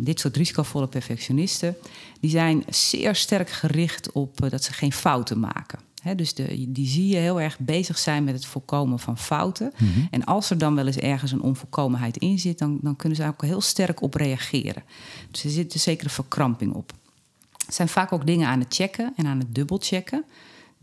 dit 0.00 0.20
soort 0.20 0.36
risicovolle 0.36 0.86
perfectionisten, 0.86 1.76
die 2.20 2.30
zijn 2.30 2.64
zeer 2.68 3.14
sterk 3.14 3.50
gericht 3.50 4.12
op 4.12 4.50
dat 4.50 4.64
ze 4.64 4.72
geen 4.72 4.92
fouten 4.92 5.40
maken. 5.40 5.78
Hè, 6.06 6.14
dus 6.14 6.34
de, 6.34 6.64
die 6.68 6.86
zie 6.88 7.06
je 7.08 7.16
heel 7.16 7.40
erg 7.40 7.58
bezig 7.58 7.98
zijn 7.98 8.24
met 8.24 8.34
het 8.34 8.46
voorkomen 8.46 8.98
van 8.98 9.18
fouten. 9.18 9.72
Mhm. 9.78 10.00
En 10.10 10.24
als 10.24 10.50
er 10.50 10.58
dan 10.58 10.74
wel 10.74 10.86
eens 10.86 10.96
ergens 10.96 11.32
een 11.32 11.40
onvolkomenheid 11.42 12.16
in 12.16 12.38
zit, 12.38 12.58
dan, 12.58 12.78
dan 12.82 12.96
kunnen 12.96 13.18
ze 13.18 13.26
ook 13.26 13.42
heel 13.42 13.60
sterk 13.60 14.02
op 14.02 14.14
reageren. 14.14 14.82
Dus 15.30 15.44
er 15.44 15.50
zit 15.50 15.74
een 15.74 15.80
zekere 15.80 16.08
verkramping 16.08 16.72
op. 16.72 16.92
Er 17.66 17.72
zijn 17.72 17.88
vaak 17.88 18.12
ook 18.12 18.26
dingen 18.26 18.48
aan 18.48 18.60
het 18.60 18.74
checken 18.74 19.12
en 19.16 19.26
aan 19.26 19.38
het 19.38 19.54
dubbelchecken. 19.54 20.24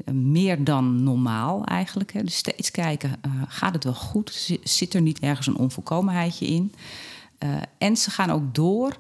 Eh, 0.06 0.14
meer 0.14 0.64
dan 0.64 1.04
normaal 1.04 1.66
eigenlijk. 1.66 2.14
Hè. 2.14 2.24
Dus 2.24 2.36
steeds 2.36 2.72
kijken, 2.72 3.16
eh, 3.22 3.32
gaat 3.48 3.74
het 3.74 3.84
wel 3.84 3.94
goed? 3.94 4.32
Zi- 4.34 4.60
Zit 4.64 4.94
er 4.94 5.02
niet 5.02 5.20
ergens 5.20 5.48
een 5.48 5.58
onvolkomenheidje 5.58 6.46
in? 6.46 6.74
Eh, 7.38 7.50
en 7.78 7.98
ze 7.98 8.12
gaan 8.12 8.30
ook 8.30 8.56
door 8.56 8.98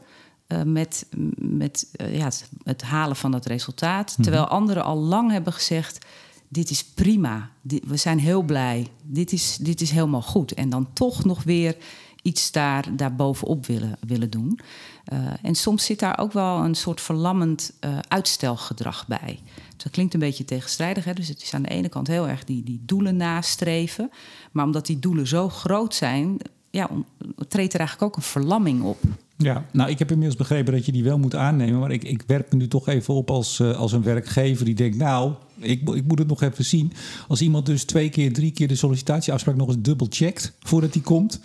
met, 0.61 1.05
met 1.37 1.87
eh, 1.91 2.17
ja, 2.17 2.23
het, 2.23 2.49
het 2.63 2.81
halen 2.81 3.15
van 3.15 3.31
dat 3.31 3.45
resultaat. 3.45 4.15
Terwijl 4.21 4.47
anderen 4.47 4.83
al 4.83 4.97
lang 4.97 5.31
hebben 5.31 5.53
gezegd: 5.53 6.05
Dit 6.47 6.69
is 6.69 6.83
prima, 6.83 7.49
Dit- 7.61 7.83
we 7.85 7.97
zijn 7.97 8.19
heel 8.19 8.41
blij, 8.41 8.87
dit 9.03 9.31
is, 9.31 9.57
dit 9.61 9.81
is 9.81 9.91
helemaal 9.91 10.21
goed. 10.21 10.53
En 10.53 10.69
dan 10.69 10.93
toch 10.93 11.23
nog 11.25 11.43
weer 11.43 11.77
iets 12.21 12.51
daar, 12.51 12.95
daar 12.95 13.15
bovenop 13.15 13.65
willen, 13.65 13.97
willen 14.07 14.29
doen. 14.29 14.59
Eh, 15.05 15.17
en 15.41 15.55
soms 15.55 15.85
zit 15.85 15.99
daar 15.99 16.19
ook 16.19 16.31
wel 16.31 16.57
een 16.57 16.75
soort 16.75 17.01
verlammend 17.01 17.73
eh, 17.79 17.97
uitstelgedrag 18.07 19.07
bij. 19.07 19.39
Dus 19.55 19.83
dat 19.83 19.91
klinkt 19.91 20.13
een 20.13 20.19
beetje 20.19 20.45
tegenstrijdig. 20.45 21.05
Hè? 21.05 21.13
Dus 21.13 21.27
het 21.27 21.41
is 21.41 21.53
aan 21.53 21.61
de 21.61 21.69
ene 21.69 21.89
kant 21.89 22.07
heel 22.07 22.27
erg 22.27 22.43
die, 22.43 22.63
die 22.63 22.81
doelen 22.85 23.15
nastreven. 23.17 24.11
Maar 24.51 24.65
omdat 24.65 24.85
die 24.85 24.99
doelen 24.99 25.27
zo 25.27 25.49
groot 25.49 25.95
zijn, 25.95 26.37
ja, 26.69 26.89
treedt 27.47 27.73
er 27.73 27.79
eigenlijk 27.79 28.01
ook 28.11 28.15
een 28.15 28.29
verlamming 28.29 28.83
op. 28.83 28.99
Ja, 29.37 29.65
nou, 29.71 29.89
ik 29.89 29.99
heb 29.99 30.11
inmiddels 30.11 30.37
begrepen 30.37 30.73
dat 30.73 30.85
je 30.85 30.91
die 30.91 31.03
wel 31.03 31.17
moet 31.17 31.35
aannemen. 31.35 31.79
Maar 31.79 31.91
ik, 31.91 32.03
ik 32.03 32.23
werp 32.27 32.51
me 32.51 32.57
nu 32.57 32.67
toch 32.67 32.87
even 32.87 33.13
op 33.13 33.29
als, 33.31 33.59
eh, 33.59 33.77
als 33.77 33.91
een 33.91 34.03
werkgever 34.03 34.65
die 34.65 34.75
denkt... 34.75 34.97
nou, 34.97 35.33
ik, 35.59 35.89
ik 35.89 36.07
moet 36.07 36.19
het 36.19 36.27
nog 36.27 36.41
even 36.41 36.65
zien. 36.65 36.93
Als 37.27 37.41
iemand 37.41 37.65
dus 37.65 37.83
twee 37.83 38.09
keer, 38.09 38.33
drie 38.33 38.51
keer 38.51 38.67
de 38.67 38.75
sollicitatieafspraak 38.75 39.55
nog 39.55 39.67
eens 39.67 39.81
dubbel 39.81 40.07
checkt... 40.09 40.53
voordat 40.59 40.93
hij 40.93 41.03
komt... 41.03 41.39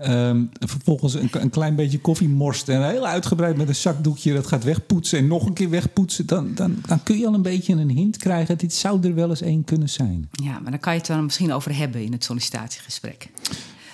ehm, 0.00 0.44
vervolgens 0.60 1.14
een, 1.14 1.28
een 1.32 1.50
klein 1.50 1.74
beetje 1.74 2.00
koffie 2.00 2.28
morst... 2.28 2.68
en 2.68 2.88
heel 2.88 3.06
uitgebreid 3.06 3.56
met 3.56 3.68
een 3.68 3.74
zakdoekje 3.74 4.34
dat 4.34 4.46
gaat 4.46 4.64
wegpoetsen... 4.64 5.18
en 5.18 5.26
nog 5.26 5.46
een 5.46 5.52
keer 5.52 5.70
wegpoetsen... 5.70 6.26
dan, 6.26 6.54
dan, 6.54 6.76
dan 6.86 7.02
kun 7.02 7.18
je 7.18 7.26
al 7.26 7.34
een 7.34 7.42
beetje 7.42 7.74
een 7.74 7.90
hint 7.90 8.16
krijgen... 8.16 8.58
dit 8.58 8.74
zou 8.74 9.02
er 9.02 9.14
wel 9.14 9.28
eens 9.28 9.42
één 9.42 9.64
kunnen 9.64 9.88
zijn. 9.88 10.28
Ja, 10.30 10.58
maar 10.58 10.70
daar 10.70 10.80
kan 10.80 10.92
je 10.92 10.98
het 10.98 11.08
dan 11.08 11.24
misschien 11.24 11.52
over 11.52 11.76
hebben 11.76 12.02
in 12.04 12.12
het 12.12 12.24
sollicitatiegesprek. 12.24 13.30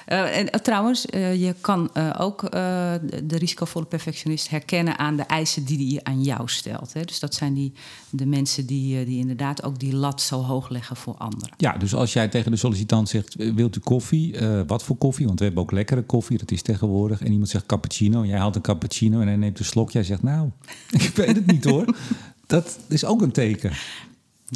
Eh, 0.05 0.39
en 0.39 0.51
eh, 0.51 0.61
trouwens, 0.61 1.07
eh, 1.07 1.35
je 1.43 1.55
kan 1.61 1.91
ook 2.19 2.51
de, 2.51 3.23
de 3.25 3.39
risicovolle 3.39 3.85
perfectionist 3.85 4.49
herkennen 4.49 4.99
aan 4.99 5.17
de 5.17 5.23
eisen 5.23 5.65
die 5.65 5.89
hij 5.89 6.13
aan 6.13 6.23
jou 6.23 6.49
stelt. 6.49 6.93
Hè. 6.93 7.05
Dus 7.05 7.19
dat 7.19 7.35
zijn 7.35 7.55
die, 7.55 7.73
de 8.11 8.27
mensen 8.27 8.67
die, 8.67 9.05
die 9.05 9.19
inderdaad 9.19 9.63
ook 9.63 9.79
die 9.79 9.95
lat 9.95 10.21
zo 10.21 10.43
hoog 10.43 10.69
leggen 10.69 10.97
voor 10.97 11.15
anderen. 11.15 11.55
Ja, 11.57 11.73
dus 11.73 11.95
als 11.95 12.13
jij 12.13 12.29
tegen 12.29 12.51
de 12.51 12.57
sollicitant 12.57 13.09
zegt, 13.09 13.35
wilt 13.35 13.77
u 13.77 13.81
koffie? 13.81 14.35
Wat 14.67 14.83
voor 14.83 14.97
koffie? 14.97 15.27
Want 15.27 15.39
we 15.39 15.45
hebben 15.45 15.63
ook 15.63 15.73
lekkere 15.73 16.03
koffie, 16.03 16.39
dat 16.39 16.51
is 16.51 16.63
tegenwoordig. 16.63 17.21
En 17.21 17.31
iemand 17.33 17.49
zegt 17.49 17.67
cappuccino, 17.67 18.23
en 18.23 18.29
jij 18.29 18.39
haalt 18.39 18.57
een 18.57 18.63
cappuccino 18.63 19.21
en 19.21 19.27
hij 19.27 19.37
neemt 19.37 19.59
een 19.59 19.65
slok. 19.65 19.91
Jij 19.91 20.05
zegt, 20.05 20.23
nou, 20.23 20.51
ik 20.91 21.13
weet 21.15 21.37
het 21.37 21.47
niet 21.47 21.65
hoor. 21.65 21.97
Dat 22.47 22.79
is 22.89 23.05
ook 23.05 23.23
een 23.23 23.33
teken. 23.33 23.73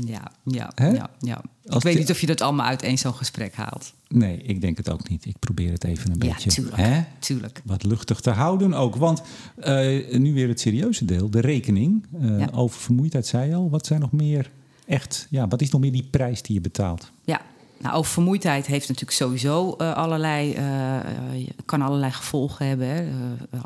Ja, 0.06 0.32
ja, 0.44 0.72
Hè? 0.74 0.88
ja. 0.88 1.10
ja. 1.20 1.42
Ik 1.64 1.70
Als 1.72 1.82
weet 1.82 1.98
niet 1.98 2.10
of 2.10 2.20
je 2.20 2.26
dat 2.26 2.40
allemaal 2.40 2.66
uit 2.66 2.82
één 2.82 2.98
zo'n 2.98 3.14
gesprek 3.14 3.54
haalt. 3.54 3.92
Nee, 4.08 4.36
ik 4.42 4.60
denk 4.60 4.76
het 4.76 4.90
ook 4.90 5.08
niet. 5.08 5.24
Ik 5.24 5.38
probeer 5.38 5.72
het 5.72 5.84
even 5.84 6.10
een 6.10 6.26
Ja, 6.26 6.32
beetje 6.34 6.50
tuurlijk. 6.50 6.76
hè, 6.76 7.02
tuurlijk. 7.18 7.62
wat 7.64 7.84
luchtig 7.84 8.20
te 8.20 8.30
houden 8.30 8.74
ook. 8.74 8.96
Want 8.96 9.22
eh, 9.56 10.18
nu 10.18 10.32
weer 10.34 10.48
het 10.48 10.60
serieuze 10.60 11.04
deel, 11.04 11.30
de 11.30 11.40
rekening. 11.40 12.06
Eh, 12.20 12.38
Ja. 12.38 12.48
Over 12.52 12.80
vermoeidheid 12.80 13.26
zei 13.26 13.48
je 13.48 13.54
al. 13.54 13.70
Wat 13.70 13.86
zijn 13.86 14.00
nog 14.00 14.12
meer 14.12 14.50
echt, 14.86 15.26
ja, 15.30 15.48
wat 15.48 15.60
is 15.60 15.70
nog 15.70 15.80
meer 15.80 15.92
die 15.92 16.08
prijs 16.10 16.42
die 16.42 16.54
je 16.54 16.60
betaalt? 16.60 17.12
Ja, 17.24 17.40
nou, 17.78 17.94
over 17.94 18.12
vermoeidheid 18.12 18.66
heeft 18.66 18.88
natuurlijk 18.88 19.16
sowieso 19.16 19.74
eh, 19.76 19.94
allerlei, 19.94 20.52
eh, 20.52 20.96
eh, 20.96 21.48
kan 21.64 21.82
allerlei 21.82 22.12
gevolgen 22.12 22.66
hebben. 22.66 22.86
Hè. 22.86 23.08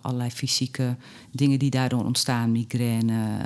Allerlei 0.03 0.31
fysieke 0.31 0.97
dingen 1.31 1.59
die 1.59 1.71
daardoor 1.71 2.05
ontstaan, 2.05 2.53
migraine, 2.53 3.39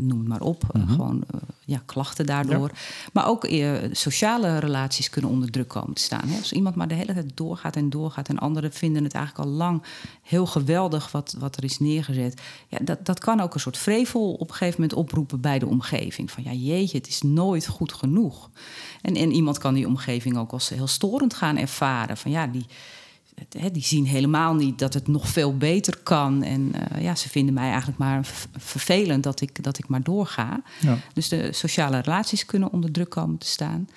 noem 0.00 0.18
het 0.18 0.28
maar 0.28 0.40
op. 0.40 0.64
Eh, 0.72 0.90
gewoon 0.90 1.24
ja, 1.64 1.82
klachten 1.86 2.26
daardoor. 2.26 2.70
Maar 3.12 3.26
ook 3.26 3.48
sociale 3.92 4.58
relaties 4.58 5.10
kunnen 5.10 5.30
onder 5.30 5.50
druk 5.50 5.68
komen 5.68 5.94
te 5.94 6.02
staan. 6.02 6.28
Hè. 6.28 6.38
Als 6.38 6.52
iemand 6.52 6.74
maar 6.74 6.88
de 6.88 6.94
hele 6.94 7.12
tijd 7.12 7.30
doorgaat 7.34 7.76
en 7.76 7.90
doorgaat 7.90 8.28
en 8.28 8.38
anderen 8.38 8.72
vinden 8.72 9.04
het 9.04 9.14
eigenlijk 9.14 9.48
al 9.48 9.54
lang 9.54 9.82
heel 10.22 10.46
geweldig 10.46 11.12
wat, 11.12 11.36
wat 11.38 11.56
er 11.56 11.64
is 11.64 11.78
neergezet. 11.78 12.40
Ja, 12.68 12.78
dat, 12.82 13.06
dat 13.06 13.18
kan 13.18 13.40
ook 13.40 13.54
een 13.54 13.60
soort 13.60 13.78
vrevel 13.78 14.32
op 14.32 14.48
een 14.48 14.54
gegeven 14.54 14.80
moment 14.80 14.98
oproepen 14.98 15.40
bij 15.40 15.58
de 15.58 15.66
omgeving. 15.66 16.30
Van 16.30 16.42
ja, 16.42 16.52
jeetje, 16.52 16.98
het 16.98 17.08
is 17.08 17.22
nooit 17.22 17.66
goed 17.66 17.92
genoeg. 17.92 18.50
En, 19.06 19.16
en 19.16 19.32
iemand 19.32 19.58
kan 19.58 19.74
die 19.74 19.86
omgeving 19.86 20.36
ook 20.38 20.52
als 20.52 20.68
heel 20.68 20.86
storend 20.86 21.34
gaan 21.34 21.56
ervaren. 21.56 22.16
Van 22.16 22.30
ja, 22.30 22.46
die, 22.46 22.66
die 23.72 23.84
zien 23.84 24.06
helemaal 24.06 24.54
niet 24.54 24.78
dat 24.78 24.94
het 24.94 25.08
nog 25.08 25.28
veel 25.28 25.56
beter 25.56 25.96
kan. 25.96 26.42
En 26.42 26.72
eh, 26.72 27.02
ja, 27.02 27.14
ze 27.14 27.28
vinden 27.28 27.54
mij 27.54 27.68
eigenlijk 27.68 27.98
maar 27.98 28.26
vervelend 28.56 29.22
dat 29.22 29.40
ik, 29.40 29.64
dat 29.64 29.78
ik 29.78 29.88
maar 29.88 30.02
doorga. 30.02 30.62
Ja. 30.80 30.98
Dus 31.12 31.28
de 31.28 31.52
sociale 31.52 31.98
relaties 31.98 32.46
kunnen 32.46 32.72
onder 32.72 32.92
druk 32.92 33.10
komen 33.10 33.38
te 33.38 33.46
staan. 33.46 33.88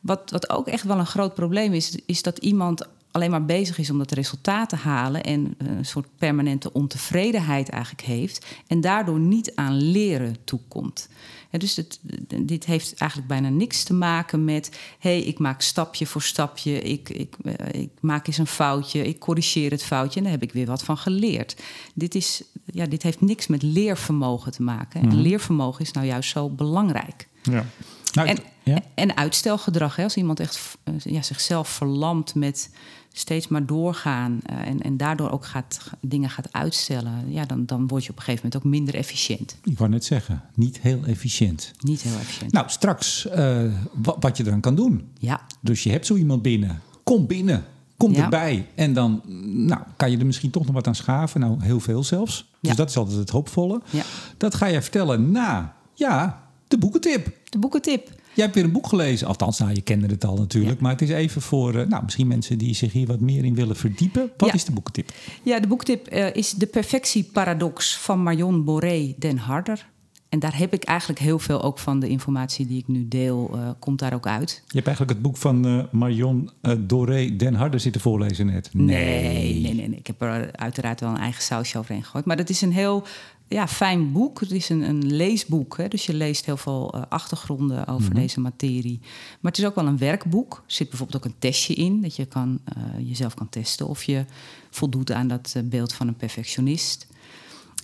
Wat, 0.00 0.30
wat 0.30 0.50
ook 0.50 0.66
echt 0.66 0.84
wel 0.84 0.98
een 0.98 1.06
groot 1.06 1.34
probleem 1.34 1.72
is, 1.72 1.98
is 2.06 2.22
dat 2.22 2.38
iemand 2.38 2.86
alleen 3.14 3.30
maar 3.30 3.44
bezig 3.44 3.78
is 3.78 3.90
om 3.90 3.98
dat 3.98 4.12
resultaat 4.12 4.68
te 4.68 4.76
halen 4.76 5.22
en 5.22 5.54
eh, 5.58 5.66
een 5.66 5.84
soort 5.84 6.06
permanente 6.18 6.72
ontevredenheid 6.72 7.68
eigenlijk 7.68 8.02
heeft 8.02 8.46
en 8.66 8.80
daardoor 8.80 9.18
niet 9.18 9.52
aan 9.54 9.76
leren 9.76 10.36
toekomt. 10.44 11.08
Dus 11.50 11.76
het, 11.76 12.00
dit 12.42 12.64
heeft 12.64 12.94
eigenlijk 12.94 13.30
bijna 13.30 13.48
niks 13.48 13.82
te 13.82 13.94
maken 13.94 14.44
met... 14.44 14.70
hé, 14.98 15.10
hey, 15.10 15.22
ik 15.22 15.38
maak 15.38 15.60
stapje 15.60 16.06
voor 16.06 16.22
stapje, 16.22 16.80
ik, 16.80 17.08
ik, 17.08 17.34
eh, 17.44 17.82
ik 17.82 17.90
maak 18.00 18.26
eens 18.26 18.38
een 18.38 18.46
foutje... 18.46 19.06
ik 19.06 19.18
corrigeer 19.18 19.70
het 19.70 19.84
foutje 19.84 20.16
en 20.16 20.22
daar 20.22 20.32
heb 20.32 20.42
ik 20.42 20.52
weer 20.52 20.66
wat 20.66 20.82
van 20.82 20.96
geleerd. 20.96 21.56
Dit, 21.94 22.14
is, 22.14 22.42
ja, 22.64 22.86
dit 22.86 23.02
heeft 23.02 23.20
niks 23.20 23.46
met 23.46 23.62
leervermogen 23.62 24.52
te 24.52 24.62
maken. 24.62 25.00
En 25.00 25.20
leervermogen 25.20 25.80
is 25.80 25.92
nou 25.92 26.06
juist 26.06 26.30
zo 26.30 26.48
belangrijk. 26.48 27.28
Ja. 27.42 27.66
Nou, 28.12 28.28
En, 28.28 28.38
ja? 28.62 28.78
en 28.94 29.16
uitstelgedrag, 29.16 29.96
hè? 29.96 30.02
als 30.02 30.16
iemand 30.16 30.40
echt 30.40 30.78
eh, 30.84 30.94
ja, 30.98 31.22
zichzelf 31.22 31.68
verlamt 31.68 32.34
met 32.34 32.70
steeds 33.16 33.48
maar 33.48 33.66
doorgaan 33.66 34.40
eh, 34.46 34.66
en, 34.66 34.82
en 34.82 34.96
daardoor 34.96 35.30
ook 35.30 35.44
gaat, 35.46 35.80
dingen 36.00 36.30
gaat 36.30 36.52
uitstellen, 36.52 37.12
ja, 37.32 37.44
dan, 37.44 37.66
dan 37.66 37.86
word 37.86 38.04
je 38.04 38.10
op 38.10 38.16
een 38.16 38.22
gegeven 38.22 38.46
moment 38.46 38.64
ook 38.66 38.70
minder 38.72 38.94
efficiënt. 38.94 39.56
Ik 39.62 39.78
wou 39.78 39.90
net 39.90 40.04
zeggen, 40.04 40.42
niet 40.54 40.80
heel 40.80 41.04
efficiënt. 41.04 41.72
Niet 41.80 42.02
heel 42.02 42.18
efficiënt. 42.18 42.52
Nou, 42.52 42.68
straks 42.68 43.26
eh, 43.28 43.62
wa- 43.92 44.16
wat 44.20 44.36
je 44.36 44.46
eraan 44.46 44.60
kan 44.60 44.74
doen. 44.74 45.08
Ja, 45.18 45.40
Dus 45.60 45.82
je 45.82 45.90
hebt 45.90 46.06
zo 46.06 46.14
iemand 46.16 46.42
binnen. 46.42 46.80
Kom 47.02 47.26
binnen. 47.26 47.64
Kom 47.96 48.12
Ja. 48.14 48.22
erbij. 48.22 48.66
En 48.74 48.92
dan 48.92 49.22
nou, 49.66 49.82
kan 49.96 50.10
je 50.10 50.18
er 50.18 50.26
misschien 50.26 50.50
toch 50.50 50.64
nog 50.64 50.74
wat 50.74 50.86
aan 50.86 50.94
schaven. 50.94 51.40
Nou, 51.40 51.62
heel 51.62 51.80
veel 51.80 52.04
zelfs. 52.04 52.50
Dus 52.60 52.70
Ja. 52.70 52.76
dat 52.76 52.90
is 52.90 52.96
altijd 52.96 53.18
het 53.18 53.30
hoopvolle. 53.30 53.80
Ja. 53.90 54.02
Dat 54.36 54.54
ga 54.54 54.66
je 54.66 54.82
vertellen 54.82 55.30
na, 55.30 55.74
ja, 55.94 56.42
de 56.68 56.78
boekentip. 56.78 57.36
de 57.48 57.58
boekentip. 57.58 58.10
Jij 58.34 58.44
hebt 58.44 58.54
weer 58.56 58.64
een 58.64 58.72
boek 58.72 58.86
gelezen. 58.86 59.26
Althans, 59.26 59.58
nou, 59.58 59.72
je 59.74 59.80
kende 59.82 60.06
het 60.06 60.24
al 60.24 60.36
natuurlijk. 60.36 60.74
Ja. 60.74 60.82
Maar 60.82 60.92
het 60.92 61.02
is 61.02 61.08
even 61.10 61.42
voor 61.42 61.74
eh, 61.74 61.86
nou, 61.86 62.04
misschien 62.04 62.26
mensen 62.26 62.58
die 62.58 62.74
zich 62.74 62.92
hier 62.92 63.06
wat 63.06 63.20
meer 63.20 63.44
in 63.44 63.54
willen 63.54 63.76
verdiepen. 63.76 64.30
Wat 64.36 64.48
Ja. 64.48 64.54
is 64.54 64.64
de 64.64 64.72
boekentip? 64.72 65.12
Ja, 65.42 65.60
de 65.60 65.66
boektip 65.66 66.06
eh, 66.06 66.34
is 66.34 66.50
De 66.52 66.66
Perfectieparadox 66.66 67.96
van 67.98 68.22
Marion 68.22 68.64
Boré 68.64 69.14
den 69.18 69.38
Harder. 69.38 69.86
En 70.28 70.40
daar 70.40 70.58
heb 70.58 70.72
ik 70.72 70.84
eigenlijk 70.84 71.20
heel 71.20 71.38
veel 71.38 71.62
ook 71.62 71.78
van 71.78 72.00
de 72.00 72.08
informatie 72.08 72.66
die 72.66 72.78
ik 72.78 72.88
nu 72.88 73.08
deel, 73.08 73.50
eh, 73.54 73.68
komt 73.78 73.98
daar 73.98 74.14
ook 74.14 74.26
uit. 74.26 74.62
Je 74.66 74.74
hebt 74.74 74.86
eigenlijk 74.86 75.16
het 75.18 75.26
boek 75.26 75.36
van 75.36 75.88
Marion 75.92 76.50
eh, 76.60 76.72
Doré 76.78 77.36
Den 77.36 77.54
Harder 77.54 77.80
zitten 77.80 78.00
voorlezen 78.00 78.46
net. 78.46 78.70
Nee, 78.72 79.60
nee, 79.60 79.74
nee, 79.74 79.88
nee. 79.88 79.98
Ik 79.98 80.06
heb 80.06 80.22
er 80.22 80.52
uiteraard 80.52 81.00
wel 81.00 81.10
een 81.10 81.16
eigen 81.16 81.42
sausje 81.42 81.78
overheen 81.78 82.02
gegooid. 82.04 82.24
Maar 82.24 82.36
het 82.36 82.50
is 82.50 82.60
een 82.62 82.72
heel 82.72 83.04
ja, 83.48 83.68
fijn 83.68 84.12
boek. 84.12 84.40
Het 84.40 84.50
is 84.50 84.68
een, 84.68 84.82
een 84.82 85.06
leesboek. 85.06 85.76
Hè? 85.76 85.88
Dus 85.88 86.06
je 86.06 86.14
leest 86.14 86.44
heel 86.44 86.56
veel 86.56 86.92
eh, 86.94 87.02
achtergronden 87.08 87.86
over 87.86 88.14
deze 88.14 88.40
materie. 88.40 88.98
Maar 89.40 89.52
het 89.52 89.60
is 89.60 89.66
ook 89.66 89.74
wel 89.74 89.86
een 89.86 89.98
werkboek. 89.98 90.54
Er 90.54 90.72
zit 90.72 90.88
bijvoorbeeld 90.88 91.24
ook 91.24 91.30
een 91.30 91.38
testje 91.38 91.74
in. 91.74 92.02
Dat 92.02 92.16
je 92.16 92.26
kan, 92.26 92.60
eh, 92.64 92.82
jezelf 93.08 93.34
kan 93.34 93.48
testen 93.48 93.88
of 93.88 94.04
je 94.04 94.24
voldoet 94.70 95.12
aan 95.12 95.28
dat 95.28 95.52
eh, 95.56 95.62
beeld 95.62 95.92
van 95.92 96.08
een 96.08 96.16
perfectionist. 96.16 97.06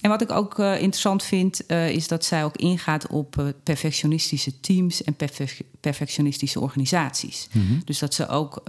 En 0.00 0.10
wat 0.10 0.22
ik 0.22 0.30
ook 0.30 0.58
eh, 0.58 0.72
interessant 0.72 1.22
vind, 1.22 1.66
eh, 1.66 1.90
is 1.90 2.08
dat 2.08 2.24
zij 2.24 2.44
ook 2.44 2.56
ingaat 2.56 3.06
op 3.06 3.38
eh, 3.38 3.46
perfectionistische 3.62 4.60
teams 4.60 5.04
en 5.04 5.14
perfec- 5.14 5.60
perfectionistische 5.80 6.60
organisaties. 6.60 7.48
Dus 7.84 7.98
dat 7.98 8.14
ze 8.14 8.28
ook 8.28 8.62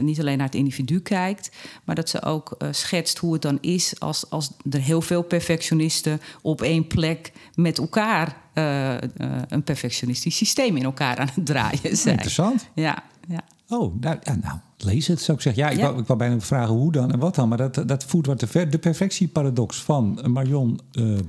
niet 0.00 0.20
alleen 0.20 0.36
naar 0.36 0.46
het 0.46 0.54
individu 0.54 1.00
kijkt, 1.00 1.50
maar 1.84 1.94
dat 1.94 2.08
ze 2.08 2.22
ook 2.22 2.56
schetst 2.70 3.18
hoe 3.18 3.32
het 3.32 3.42
dan 3.42 3.58
is 3.60 4.00
als, 4.00 4.30
als 4.30 4.50
er 4.70 4.80
heel 4.80 5.00
veel 5.00 5.22
perfectionisten 5.22 6.20
op 6.42 6.62
één 6.62 6.86
plek 6.86 7.32
met 7.54 7.78
elkaar 7.78 8.36
een 9.48 9.62
perfectionistisch 9.64 10.36
systeem 10.36 10.76
in 10.76 10.84
elkaar 10.84 11.16
aan 11.16 11.30
het 11.34 11.46
draaien 11.46 11.96
zijn. 11.96 12.14
Interessant. 12.14 12.68
Ja, 12.74 13.02
ja. 13.28 13.44
Oh, 13.68 14.00
nou, 14.00 14.18
ja, 14.22 14.34
nou, 14.34 14.58
lees 14.84 15.06
het, 15.06 15.20
zou 15.20 15.36
ik 15.36 15.42
zeggen. 15.42 15.62
Ja, 15.62 15.70
ik, 15.70 15.76
Ja. 15.76 15.82
Wou, 15.82 15.98
ik 16.00 16.06
wou 16.06 16.18
bijna 16.18 16.40
vragen 16.40 16.74
hoe 16.74 16.92
dan 16.92 17.12
en 17.12 17.18
wat 17.18 17.34
dan. 17.34 17.48
Maar 17.48 17.58
dat, 17.58 17.82
dat 17.86 18.04
voert 18.04 18.26
wat 18.26 18.38
te 18.38 18.46
ver. 18.46 18.70
De 18.70 18.78
perfectieparadox 18.78 19.76
van 19.82 20.18
Marion 20.26 20.80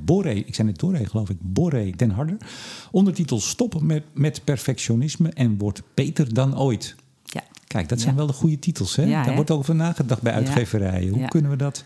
Boré. 0.06 0.30
Ik 0.32 0.56
zei 0.56 0.68
net 0.68 0.80
Doré, 0.80 1.06
geloof 1.06 1.30
ik. 1.30 1.38
Boré 1.42 1.90
den 1.96 2.10
Harder. 2.12 2.38
Ondertitel 2.92 3.40
Stoppen 3.40 3.86
met, 3.86 4.04
met 4.14 4.44
perfectionisme 4.44 5.30
en 5.30 5.58
wordt 5.58 5.82
beter 5.94 6.34
dan 6.34 6.58
ooit. 6.60 6.96
Ja. 7.24 7.42
Kijk, 7.68 7.90
dat 7.90 7.98
Ja. 7.98 8.04
zijn 8.04 8.16
wel 8.16 8.28
de 8.28 8.34
goede 8.34 8.60
titels. 8.60 8.96
Hè? 8.96 9.04
Ja, 9.04 9.24
Daar 9.24 9.36
wordt 9.36 9.52
over 9.52 9.76
nagedacht 9.76 10.22
bij 10.22 10.34
uitgeverijen. 10.34 11.14
Hoe 11.14 11.28
kunnen 11.28 11.52
we 11.52 11.58
dat... 11.58 11.84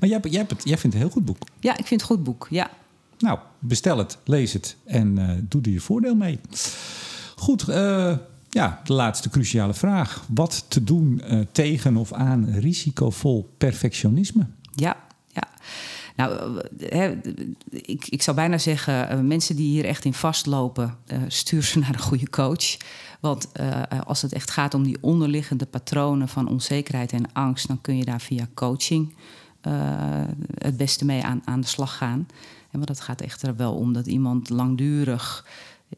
Maar 0.00 0.08
jij, 0.08 0.18
jij, 0.22 0.46
jij 0.46 0.46
vindt 0.78 0.82
het 0.82 0.94
een 0.94 0.98
heel 1.00 1.10
goed 1.10 1.24
boek. 1.24 1.38
ja, 1.60 1.70
ik 1.78 1.86
vind 1.86 2.00
het 2.00 2.10
een 2.10 2.16
goed 2.16 2.24
boek. 2.24 2.46
Ja. 2.50 2.70
Nou, 3.18 3.38
bestel 3.58 3.98
het, 3.98 4.18
lees 4.24 4.52
het 4.52 4.76
en 4.84 5.18
eh, 5.18 5.34
doe 5.42 5.62
er 5.62 5.70
je 5.70 5.80
voordeel 5.80 6.14
mee. 6.14 6.38
Goed, 7.36 7.68
eh, 7.68 8.16
ja, 8.50 8.80
de 8.84 8.92
laatste 8.92 9.30
cruciale 9.30 9.74
vraag. 9.74 10.24
Wat 10.28 10.64
te 10.68 10.84
doen 10.84 11.20
eh, 11.20 11.40
tegen 11.52 11.96
of 11.96 12.12
aan 12.12 12.44
risicovol 12.44 13.54
perfectionisme? 13.58 14.46
Ja, 14.74 14.96
ja. 15.26 15.48
Nou, 16.16 16.60
eh, 16.78 17.10
ik, 17.70 18.06
ik 18.08 18.22
zou 18.22 18.36
bijna 18.36 18.58
zeggen, 18.58 19.08
eh, 19.08 19.18
mensen 19.20 19.56
die 19.56 19.68
hier 19.68 19.84
echt 19.84 20.04
in 20.04 20.14
vastlopen, 20.14 20.96
stuur 21.28 21.62
ze 21.62 21.78
naar 21.78 21.94
een 21.94 22.00
goede 22.00 22.30
coach. 22.30 22.76
Want 23.20 23.48
als 24.04 24.22
het 24.22 24.32
echt 24.32 24.50
gaat 24.50 24.74
om 24.74 24.82
die 24.82 24.98
onderliggende 25.00 25.66
patronen 25.66 26.28
van 26.28 26.48
onzekerheid 26.48 27.12
en 27.12 27.32
angst, 27.32 27.68
dan 27.68 27.80
kun 27.80 27.96
je 27.96 28.04
daar 28.04 28.20
via 28.20 28.48
coaching 28.54 29.14
het 30.58 30.76
beste 30.76 31.04
mee 31.04 31.24
aan, 31.24 31.42
aan 31.44 31.60
de 31.60 31.66
slag 31.66 31.96
gaan. 31.96 32.26
En 32.70 32.78
want 32.78 32.86
dat 32.86 33.00
gaat 33.00 33.20
echt 33.20 33.42
er 33.42 33.56
wel 33.56 33.74
om 33.74 33.92
dat 33.92 34.06
iemand 34.06 34.50
langdurig 34.50 35.44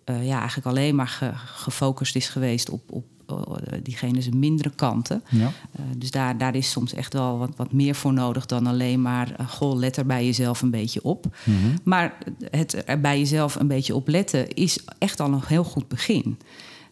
eh, 0.04 0.26
ja, 0.26 0.38
eigenlijk 0.38 0.66
alleen 0.66 0.94
maar 0.94 1.08
ge- 1.08 1.32
gefocust 1.34 2.16
is 2.16 2.28
geweest 2.28 2.70
op, 2.70 2.92
op 2.92 3.04
eh, 3.26 3.78
diegene 3.82 4.20
zijn 4.22 4.38
mindere 4.38 4.70
kanten. 4.70 5.22
Ja. 5.28 5.52
Eh, 5.72 5.82
dus 5.96 6.10
daar, 6.10 6.38
daar 6.38 6.54
is 6.54 6.70
soms 6.70 6.94
echt 6.94 7.12
wel 7.12 7.38
wat, 7.38 7.50
wat 7.56 7.72
meer 7.72 7.94
voor 7.94 8.12
nodig 8.12 8.46
dan 8.46 8.66
alleen 8.66 9.02
maar... 9.02 9.34
goh, 9.48 9.78
let 9.78 9.96
er 9.96 10.06
bij 10.06 10.24
jezelf 10.24 10.62
een 10.62 10.70
beetje 10.70 11.02
op. 11.02 11.36
Maar 11.82 12.18
het 12.50 12.82
er 12.88 13.00
bij 13.00 13.18
jezelf 13.18 13.54
een 13.54 13.66
beetje 13.68 13.94
op 13.94 14.08
letten 14.08 14.54
is 14.54 14.78
echt 14.98 15.20
al 15.20 15.32
een 15.32 15.42
heel 15.46 15.64
goed 15.64 15.88
begin. 15.88 16.38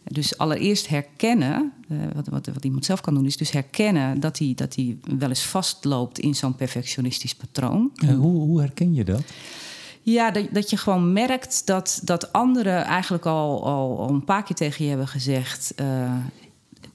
Dus 0.03 0.37
allereerst 0.37 0.87
herkennen, 0.87 1.71
wat, 2.15 2.27
wat, 2.27 2.47
wat 2.47 2.65
iemand 2.65 2.85
zelf 2.85 3.01
kan 3.01 3.13
doen... 3.13 3.25
is 3.25 3.37
dus 3.37 3.51
herkennen 3.51 4.19
dat 4.19 4.37
hij, 4.39 4.53
dat 4.55 4.75
hij 4.75 4.97
wel 5.17 5.29
eens 5.29 5.45
vastloopt 5.45 6.19
in 6.19 6.35
zo'n 6.35 6.55
perfectionistisch 6.55 7.35
patroon. 7.35 7.91
Hoe, 8.05 8.17
hoe 8.41 8.59
herken 8.59 8.93
je 8.93 9.03
dat? 9.03 9.21
Ja, 10.01 10.31
dat, 10.31 10.47
dat 10.51 10.69
je 10.69 10.77
gewoon 10.77 11.13
merkt 11.13 11.61
dat, 11.67 12.01
dat 12.03 12.33
anderen 12.33 12.83
eigenlijk 12.83 13.25
al, 13.25 13.65
al, 13.65 13.99
al 13.99 14.09
een 14.09 14.23
paar 14.23 14.43
keer 14.43 14.55
tegen 14.55 14.83
je 14.83 14.89
hebben 14.89 15.07
gezegd... 15.07 15.73
eh, 15.75 16.13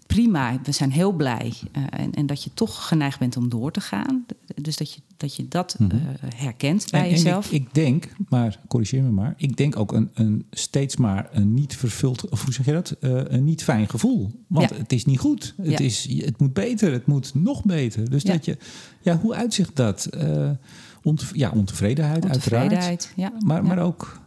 prima, 0.07 0.59
we 0.62 0.73
zijn 0.73 0.93
heel 0.93 1.12
blij. 1.12 1.53
Eh, 1.73 1.83
en, 1.90 2.12
en 2.12 2.27
dat 2.27 2.43
je 2.45 2.51
toch 2.55 2.88
geneigd 2.88 3.19
bent 3.19 3.37
om 3.37 3.49
door 3.49 3.71
te 3.71 3.81
gaan. 3.81 4.27
Dus 4.55 4.77
dat 4.77 4.93
je 4.93 5.01
dat, 5.17 5.37
je 5.37 5.49
dat 5.49 5.77
eh, 5.81 5.87
herkent 6.37 6.90
bij 6.90 7.01
En- 7.01 7.07
en 7.07 7.12
jezelf. 7.12 7.47
ik, 7.47 7.53
ik 7.53 7.75
denk, 7.75 8.09
maar 8.29 8.59
corrigeer 8.69 9.03
me 9.03 9.11
maar, 9.11 9.35
ik 9.37 9.57
denk 9.57 9.77
ook 9.79 9.93
een, 9.93 10.11
een 10.14 10.47
steeds 10.51 10.97
maar 10.97 11.29
een 11.33 11.55
niet 11.55 11.77
vervuld, 11.77 12.29
of 12.29 12.45
hoe 12.45 12.53
zeg 12.53 12.67
je 12.67 12.73
dat? 12.73 12.97
Een 13.01 13.45
niet 13.45 13.62
fijn 13.64 13.88
gevoel. 13.88 14.31
Want 14.47 14.71
Ja. 14.71 14.77
het 14.77 14.93
is 14.93 15.05
niet 15.05 15.19
goed. 15.19 15.55
Het, 15.57 15.71
Ja. 15.71 15.79
is, 15.79 16.09
het 16.17 16.40
moet 16.40 16.53
beter, 16.53 16.93
het 16.93 17.07
moet 17.07 17.35
nog 17.35 17.64
beter. 17.64 18.11
Dus 18.11 18.23
Ja. 18.23 18.33
dat 18.33 18.45
je, 18.45 18.57
ja, 19.03 19.19
hoe 19.19 19.35
uitzicht 19.35 19.77
dat? 19.77 20.09
Ont, 21.05 21.31
ja, 21.33 21.51
ontevredenheid, 21.51 22.29
uiteraard. 22.29 23.12
Ja. 23.17 23.33
Maar, 23.45 23.64
maar 23.64 23.79
ook, 23.79 24.21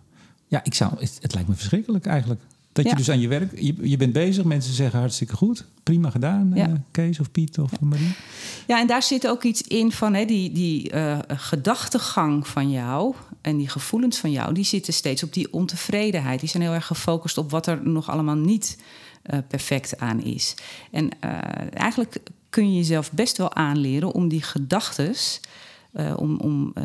ja, 0.48 0.64
ik 0.64 0.74
zou, 0.74 0.92
het, 1.00 1.18
het 1.22 1.34
lijkt 1.34 1.50
me 1.50 1.56
verschrikkelijk 1.56 2.06
eigenlijk. 2.06 2.42
Dat 2.72 2.86
je 2.86 2.92
Ja. 2.92 2.98
dus 2.98 3.10
aan 3.10 3.20
je 3.20 3.28
werk, 3.28 3.60
je, 3.60 3.76
je 3.90 3.98
bent 3.98 4.14
bezig, 4.14 4.44
mensen 4.44 4.74
zeggen 4.74 5.00
hartstikke 5.00 5.36
goed, 5.36 5.66
prima 5.84 6.10
gedaan, 6.10 6.52
Ja. 6.56 6.68
eh, 6.68 6.74
Kees 6.92 7.20
of 7.20 7.32
Piet 7.32 7.58
of 7.60 7.80
Marie. 7.80 8.16
Ja, 8.68 8.80
en 8.80 8.88
daar 8.88 9.04
zit 9.04 9.28
ook 9.28 9.44
iets 9.44 9.62
in 9.62 9.92
van 9.92 10.14
hè, 10.14 10.26
die, 10.26 10.52
die 10.52 10.90
eh, 10.90 11.20
gedachtegang 11.28 12.48
van 12.48 12.72
jou 12.72 13.16
en 13.42 13.58
die 13.58 13.70
gevoelens 13.70 14.18
van 14.18 14.32
jou, 14.32 14.54
die 14.54 14.64
zitten 14.64 14.94
steeds 14.94 15.24
op 15.24 15.34
die 15.34 15.54
ontevredenheid. 15.54 16.40
Die 16.40 16.50
zijn 16.50 16.64
heel 16.64 16.74
erg 16.74 16.86
gefocust 16.86 17.38
op 17.38 17.52
wat 17.52 17.68
er 17.68 17.88
nog 17.88 18.10
allemaal 18.10 18.36
niet 18.36 18.78
eh, 19.24 19.40
perfect 19.48 20.00
aan 20.00 20.24
is. 20.24 20.56
En 20.92 21.10
eigenlijk 21.74 22.18
kun 22.50 22.72
je 22.72 22.78
jezelf 22.78 23.12
best 23.12 23.38
wel 23.38 23.54
aanleren 23.56 24.12
om 24.14 24.28
die 24.28 24.42
gedachtes. 24.42 25.40
Eh, 25.98 26.14
om 26.16 26.38
om 26.38 26.72
eh, 26.74 26.84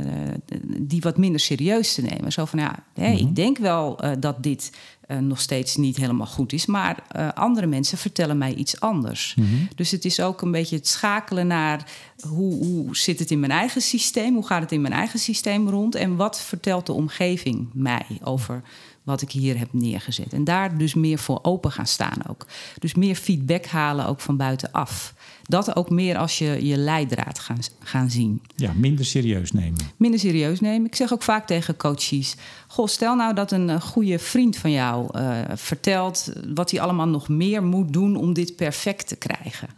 die 0.79 1.01
wat 1.01 1.17
minder 1.17 1.41
serieus 1.41 1.95
te 1.95 2.03
nemen. 2.03 2.33
Zo 2.33 2.45
van 2.45 2.59
ja, 2.59 2.85
hè, 2.95 3.13
ik 3.13 3.37
denk 3.37 3.59
wel 3.59 4.01
eh, 4.01 4.11
dat 4.19 4.43
dit 4.43 4.73
nog 5.21 5.41
steeds 5.41 5.77
niet 5.77 5.97
helemaal 5.97 6.27
goed 6.27 6.53
is, 6.53 6.67
maar 6.67 7.03
andere 7.35 7.67
mensen 7.67 7.99
vertellen 7.99 8.39
mij 8.39 8.55
iets 8.55 8.81
anders. 8.81 9.37
Dus 9.75 9.91
het 9.91 10.05
is 10.05 10.21
ook 10.21 10.43
een 10.43 10.51
beetje 10.51 10.77
het 10.77 10.89
schakelen 10.89 11.47
naar 11.47 11.91
hoe, 12.29 12.65
hoe 12.65 12.97
zit 12.97 13.19
het 13.19 13.31
in 13.31 13.41
mijn 13.41 13.53
eigen 13.53 13.81
systeem, 13.81 14.35
hoe 14.35 14.47
gaat 14.47 14.63
het 14.63 14.73
in 14.73 14.81
mijn 14.81 14.95
eigen 14.95 15.19
systeem 15.19 15.69
rond 15.69 15.95
en 15.95 16.17
wat 16.17 16.41
vertelt 16.41 16.87
de 16.87 16.93
omgeving 16.93 17.69
mij 17.73 18.07
over 18.23 18.63
wat 19.03 19.23
ik 19.23 19.31
hier 19.31 19.59
heb 19.59 19.73
neergezet. 19.73 20.33
En 20.33 20.45
daar 20.45 20.79
dus 20.79 20.95
meer 20.95 21.19
voor 21.19 21.39
open 21.43 21.73
gaan 21.73 21.87
staan 21.87 22.29
ook. 22.29 22.47
Dus 22.79 22.95
meer 22.95 23.15
feedback 23.17 23.67
halen 23.67 24.07
ook 24.07 24.21
van 24.21 24.37
buitenaf. 24.37 25.15
Dat 25.53 25.77
ook 25.77 25.91
meer 25.91 26.17
als 26.17 26.39
je 26.39 26.67
je 26.67 26.77
leidraad 26.77 27.39
gaan, 27.39 27.59
gaan 27.83 28.11
zien. 28.11 28.43
Ja, 28.57 28.73
minder 28.77 29.05
serieus 29.05 29.53
nemen. 29.53 29.79
Minder 29.97 30.21
serieus 30.21 30.61
nemen. 30.61 30.87
Ik 30.87 30.95
zeg 30.95 31.13
ook 31.13 31.23
vaak 31.23 31.47
tegen 31.47 31.77
coaches... 31.77 32.35
Goh, 32.73 32.87
stel 32.87 33.15
nou 33.15 33.35
dat 33.35 33.53
een 33.53 33.71
eh, 33.71 33.81
goede 33.81 34.19
vriend 34.19 34.57
van 34.57 34.71
jou 34.71 35.09
eh, 35.19 35.39
vertelt... 35.55 36.33
wat 36.55 36.71
hij 36.71 36.81
allemaal 36.81 37.09
nog 37.09 37.29
meer 37.29 37.63
moet 37.63 37.93
doen 37.93 38.17
om 38.17 38.33
dit 38.33 38.57
perfect 38.57 39.09
te 39.09 39.17
krijgen. 39.17 39.69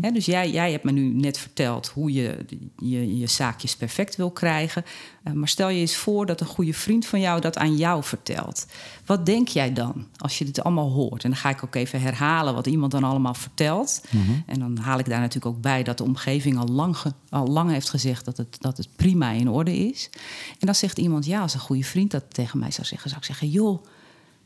Hè, 0.00 0.10
dus 0.10 0.24
jij, 0.24 0.50
jij 0.50 0.70
hebt 0.70 0.84
me 0.84 0.90
nu 0.92 1.02
net 1.14 1.38
verteld 1.38 1.88
hoe 1.88 2.12
je 2.12 2.36
je, 2.78 3.18
je 3.18 3.26
zaakjes 3.26 3.76
perfect 3.76 4.16
wil 4.16 4.30
krijgen. 4.30 4.84
Eh, 5.22 5.32
maar 5.32 5.48
stel 5.48 5.68
je 5.68 5.80
eens 5.80 5.96
voor 5.96 6.26
dat 6.26 6.40
een 6.40 6.46
goede 6.46 6.72
vriend 6.72 7.06
van 7.06 7.20
jou 7.20 7.40
dat 7.40 7.56
aan 7.58 7.76
jou 7.76 8.02
vertelt. 8.04 8.66
Wat 9.06 9.26
denk 9.26 9.48
jij 9.48 9.72
dan 9.72 10.06
als 10.16 10.38
je 10.38 10.44
dit 10.44 10.62
allemaal 10.64 10.90
hoort? 10.90 11.24
En 11.24 11.30
dan 11.30 11.38
ga 11.38 11.48
ik 11.50 11.64
ook 11.64 11.74
even 11.74 12.00
herhalen 12.00 12.54
wat 12.54 12.66
iemand 12.66 12.92
dan 12.92 13.04
allemaal 13.04 13.34
vertelt. 13.34 14.02
En 14.46 14.58
dan 14.58 14.78
haal 14.78 14.98
ik 14.98 15.08
daar 15.08 15.20
natuurlijk 15.20 15.54
ook 15.56 15.60
bij 15.62 15.82
dat 15.82 15.98
de 15.98 16.04
omgeving 16.04 16.58
al 16.58 16.66
lang, 16.68 16.96
ge- 16.96 17.12
al 17.30 17.46
lang 17.46 17.70
heeft 17.70 17.90
gezegd 17.90 18.24
dat 18.24 18.36
het, 18.36 18.56
dat 18.60 18.76
het 18.76 18.88
prima 18.96 19.30
in 19.30 19.48
orde 19.50 19.76
is. 19.76 20.10
En 20.50 20.66
dan 20.66 20.74
zegt 20.74 20.98
iemand, 20.98 21.26
ja, 21.26 21.40
als 21.40 21.54
een 21.54 21.60
goede 21.60 21.84
vriend 21.84 22.10
dat 22.10 22.24
tegen 22.44 22.58
mij 22.58 22.70
zou 22.70 22.86
zeggen, 22.86 23.08
zou 23.08 23.20
ik 23.20 23.26
zeggen, 23.26 23.48
joh, 23.48 23.84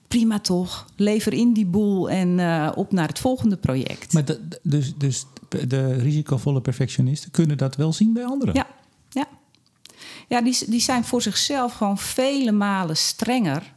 prima 0.08 0.38
toch, 0.38 0.86
lever 0.96 1.32
in 1.32 1.52
die 1.52 1.66
boel 1.66 2.10
en 2.10 2.38
eh, 2.38 2.72
op 2.74 2.92
naar 2.92 3.08
het 3.08 3.18
volgende 3.18 3.56
project. 3.56 4.12
Maar 4.12 4.24
de, 4.24 4.48
dus, 4.62 4.94
dus 4.96 5.26
de 5.48 5.92
risicovolle 5.92 6.60
perfectionisten 6.60 7.30
kunnen 7.30 7.56
dat 7.56 7.76
wel 7.76 7.92
zien 7.92 8.12
bij 8.12 8.24
anderen. 8.24 8.54
Ja, 8.54 8.66
ja. 9.10 9.28
Ja, 10.28 10.40
die, 10.40 10.56
die 10.66 10.80
zijn 10.80 11.04
voor 11.04 11.22
zichzelf 11.22 11.72
gewoon 11.72 11.98
vele 11.98 12.52
malen 12.52 12.96
strenger 12.96 13.74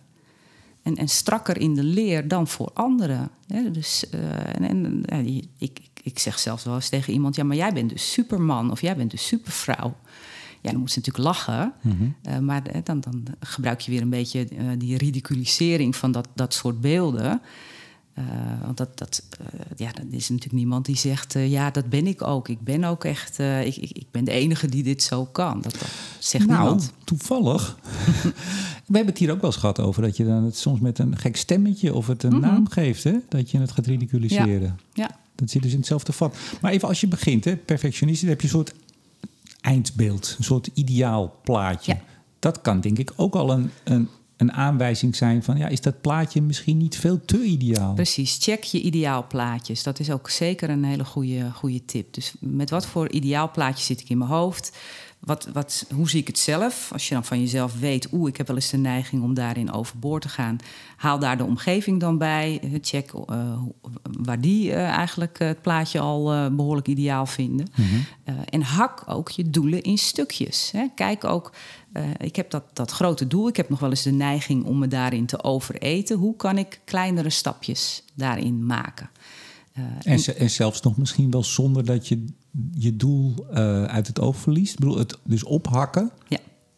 en, 0.84 0.96
en 0.96 1.08
strakker 1.08 1.58
in 1.58 1.74
de 1.74 1.84
leer 1.84 2.28
dan 2.28 2.48
voor 2.48 2.72
anderen. 2.74 3.30
Dus, 3.72 4.10
eh, 4.10 4.56
en, 4.56 4.64
en, 4.64 5.04
ja, 5.26 5.44
ik, 5.58 5.80
ik 6.04 6.20
zeg 6.20 6.40
zelfs 6.40 6.64
wel 6.64 6.76
eens 6.76 6.90
tegen 6.90 7.14
iemand: 7.14 7.36
ja, 7.36 7.44
maar 7.44 7.58
jij 7.58 7.74
bent 7.74 7.90
dus 7.90 8.12
superman 8.12 8.72
of 8.72 8.82
jij 8.82 8.96
bent 8.96 9.12
dus 9.12 9.28
supervrouw. 9.28 9.96
Ja, 10.62 10.71
dan 10.71 10.80
moet 10.80 10.91
ze 10.91 11.00
natuurlijk 11.00 11.26
lachen. 11.26 11.74
Eh, 12.21 12.38
maar 12.38 12.65
eh, 12.65 12.82
dan, 12.84 13.00
dan 13.00 13.26
gebruik 13.39 13.80
je 13.80 13.91
weer 13.91 14.02
een 14.02 14.10
beetje 14.10 14.47
eh, 14.47 14.65
die 14.78 14.97
ridiculisering 14.97 15.95
van 15.95 16.12
dat, 16.12 16.28
dat 16.34 16.54
soort 16.54 16.82
beelden. 16.82 17.41
Want 18.63 18.78
dat, 18.78 18.97
dat, 18.97 19.24
ja, 19.76 19.91
dat 19.91 20.06
is 20.10 20.30
natuurlijk 20.30 20.58
niemand 20.58 20.86
die 20.86 20.97
zegt: 20.97 21.34
ja, 21.34 21.71
dat 21.71 21.89
ben 21.89 22.08
ik 22.08 22.21
ook. 22.21 22.47
Ik 22.47 22.62
ben 22.62 22.84
ook 22.84 23.04
echt, 23.04 23.39
ik, 23.39 23.76
ik, 23.76 23.91
ik 23.91 24.06
ben 24.12 24.24
de 24.24 24.32
enige 24.32 24.67
die 24.67 24.84
dit 24.84 25.04
zo 25.04 25.26
kan. 25.26 25.62
Dat, 25.62 25.71
dat 25.71 25.89
zegt 26.19 26.45
nou, 26.45 26.60
niemand. 26.60 26.93
toevallig. 27.04 27.78
We 28.91 28.97
hebben 28.97 29.13
het 29.13 29.17
hier 29.17 29.32
ook 29.32 29.41
wel 29.41 29.50
eens 29.50 29.60
gehad 29.60 29.80
over 29.80 30.02
dat 30.02 30.17
je 30.17 30.26
dan 30.26 30.43
het 30.43 30.58
soms 30.58 30.80
met 30.80 31.00
een 31.00 31.17
gek 31.17 31.38
stemmetje 31.38 31.93
of 31.93 32.08
het 32.08 32.24
een 32.24 32.39
naam 32.39 32.69
geeft, 32.69 33.04
hè? 33.04 33.13
dat 33.30 33.52
je 33.52 33.60
het 33.60 33.71
gaat 33.71 33.86
ridiculiseren. 33.86 34.62
Mhm. 34.62 35.02
Ja. 35.02 35.19
Dat 35.36 35.50
zit 35.50 35.62
dus 35.62 35.71
in 35.71 35.78
hetzelfde 35.78 36.12
vat. 36.12 36.36
Maar 36.62 36.71
even 36.71 36.88
als 36.88 37.02
je 37.02 37.08
begint, 37.08 37.45
hè, 37.45 37.56
perfectionist, 37.56 38.21
dan 38.21 38.30
heb 38.30 38.41
je 38.41 38.47
een 38.47 38.54
soort 38.54 38.74
eindbeeld, 39.62 40.36
een 40.38 40.43
soort 40.43 40.69
ideaal 40.74 41.39
plaatje. 41.43 41.93
Ja. 41.93 42.02
Dat 42.39 42.62
kan 42.62 42.82
denk 42.82 42.97
ik 42.97 43.13
ook 43.15 43.36
al 43.36 43.52
een, 43.52 43.71
een, 43.84 44.10
een 44.38 44.52
aanwijzing 44.52 45.15
zijn 45.15 45.43
van, 45.43 45.58
ja, 45.58 45.67
is 45.67 45.82
dat 45.82 46.02
plaatje 46.02 46.41
misschien 46.41 46.78
niet 46.78 46.97
veel 46.97 47.26
te 47.26 47.43
ideaal? 47.43 47.93
Precies, 47.93 48.38
check 48.41 48.63
je 48.63 48.82
ideaalplaatjes. 48.82 49.84
Dat 49.84 50.00
is 50.00 50.12
ook 50.12 50.30
zeker 50.30 50.69
een 50.69 50.84
hele 50.84 51.06
goede, 51.06 51.52
goede 51.52 51.86
tip. 51.86 52.13
Dus 52.13 52.34
met 52.39 52.69
wat 52.69 52.86
voor 52.86 53.12
ideaalplaatje 53.12 53.84
zit 53.84 54.02
ik 54.02 54.10
in 54.10 54.17
mijn 54.17 54.30
hoofd? 54.30 54.78
Wat, 55.22 55.50
wat, 55.54 55.86
hoe 55.94 56.10
zie 56.10 56.20
ik 56.20 56.28
het 56.28 56.38
zelf? 56.38 56.90
Als 56.94 57.08
je 57.08 57.14
dan 57.14 57.26
van 57.26 57.40
jezelf 57.40 57.80
weet, 57.80 58.08
oeh, 58.12 58.30
ik 58.30 58.38
heb 58.38 58.48
wel 58.48 58.56
eens 58.56 58.70
de 58.70 58.78
neiging 58.78 59.24
om 59.24 59.34
daarin 59.34 59.72
overboord 59.72 60.22
te 60.22 60.30
gaan. 60.30 60.58
Haal 60.98 61.20
daar 61.20 61.38
de 61.38 61.44
omgeving 61.44 62.00
dan 62.00 62.18
bij. 62.18 62.60
Eh, 62.64 62.70
Check 62.82 63.12
eh, 63.14 63.62
waar 64.22 64.42
die 64.42 64.72
eh, 64.72 64.84
eigenlijk 64.84 65.40
het 65.40 65.62
plaatje 65.62 66.00
al 66.00 66.32
eh, 66.32 66.48
behoorlijk 66.48 66.88
ideaal 66.88 67.26
vinden. 67.26 67.68
Eh, 68.24 68.36
en 68.50 68.62
hak 68.62 69.04
ook 69.06 69.30
je 69.30 69.50
doelen 69.50 69.82
in 69.82 69.98
stukjes. 69.98 70.72
Hè. 70.72 70.88
Kijk 70.96 71.24
ook, 71.24 71.54
ik 72.18 72.36
heb 72.36 72.50
dat, 72.50 72.64
dat 72.74 72.92
grote 72.92 73.28
doel. 73.28 73.48
Ik 73.48 73.58
heb 73.58 73.70
nog 73.70 73.80
wel 73.80 73.90
eens 73.90 74.04
de 74.04 74.12
neiging 74.12 74.66
om 74.66 74.80
me 74.80 74.88
daarin 74.88 75.26
te 75.26 75.44
overeten. 75.44 76.18
Hoe 76.18 76.36
kan 76.36 76.58
ik 76.58 76.82
kleinere 76.86 77.30
stapjes 77.30 78.04
daarin 78.14 78.66
maken? 78.66 79.10
en, 80.04 80.20
en, 80.38 80.50
zelfs 80.50 80.82
nog 80.82 80.98
misschien 80.98 81.32
wel 81.32 81.44
zonder 81.44 81.86
dat 81.86 82.08
je 82.08 82.26
je 82.72 82.96
doel 82.96 83.46
uit 83.88 84.08
het 84.08 84.20
oog 84.20 84.38
verliest. 84.38 84.74
Ik 84.74 84.80
bedoel, 84.80 84.98
het 84.98 85.18
dus 85.24 85.44
ophakken 85.44 86.12
ja. 86.28 86.38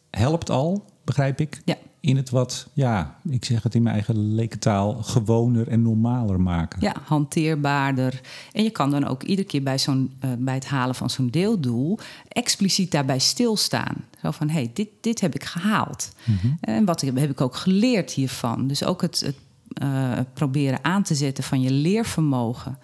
helpt 0.10 0.50
al, 0.50 0.86
begrijp 1.04 1.40
ik. 1.40 1.62
Ja 1.66 1.76
in 2.04 2.16
het 2.16 2.30
wat, 2.30 2.68
ja, 2.74 3.20
ik 3.30 3.46
zeg 3.46 3.64
het 3.64 3.76
in 3.76 3.84
mijn 3.84 3.96
eigen 3.96 4.36
lekentaal, 4.36 4.94
gewoner 4.94 5.68
en 5.68 5.82
normaler 5.82 6.42
maken. 6.42 6.82
Ja, 6.82 6.96
hanteerbaarder. 7.04 8.22
En 8.52 8.64
je 8.64 8.70
kan 8.70 8.92
dan 8.92 9.08
ook 9.08 9.24
iedere 9.24 9.48
keer 9.48 9.64
bij, 9.64 9.78
zo'n, 9.78 10.14
uh, 10.26 10.32
bij 10.38 10.54
het 10.54 10.66
halen 10.66 10.96
van 10.96 11.10
zo'n 11.10 11.30
deeldoel 11.30 12.00
expliciet 12.28 12.92
daarbij 12.92 13.20
stilstaan. 13.20 13.96
Zo 14.22 14.32
van, 14.32 14.48
hé, 14.50 14.54
hey, 14.54 14.72
dit, 14.74 14.88
dit 15.02 15.22
heb 15.22 15.36
ik 15.36 15.44
gehaald. 15.44 16.12
Mhm. 16.26 16.48
En 16.60 16.86
wat 16.86 17.02
heb 17.02 17.30
ik 17.30 17.42
ook 17.42 17.56
geleerd 17.56 18.12
hiervan? 18.12 18.68
Dus 18.68 18.84
ook 18.84 19.02
het, 19.02 19.20
het 19.20 19.38
uh, 19.84 20.20
proberen 20.34 20.84
aan 20.84 21.04
te 21.04 21.16
zetten 21.16 21.44
van 21.44 21.62
je 21.62 21.72
leervermogen. 21.72 22.78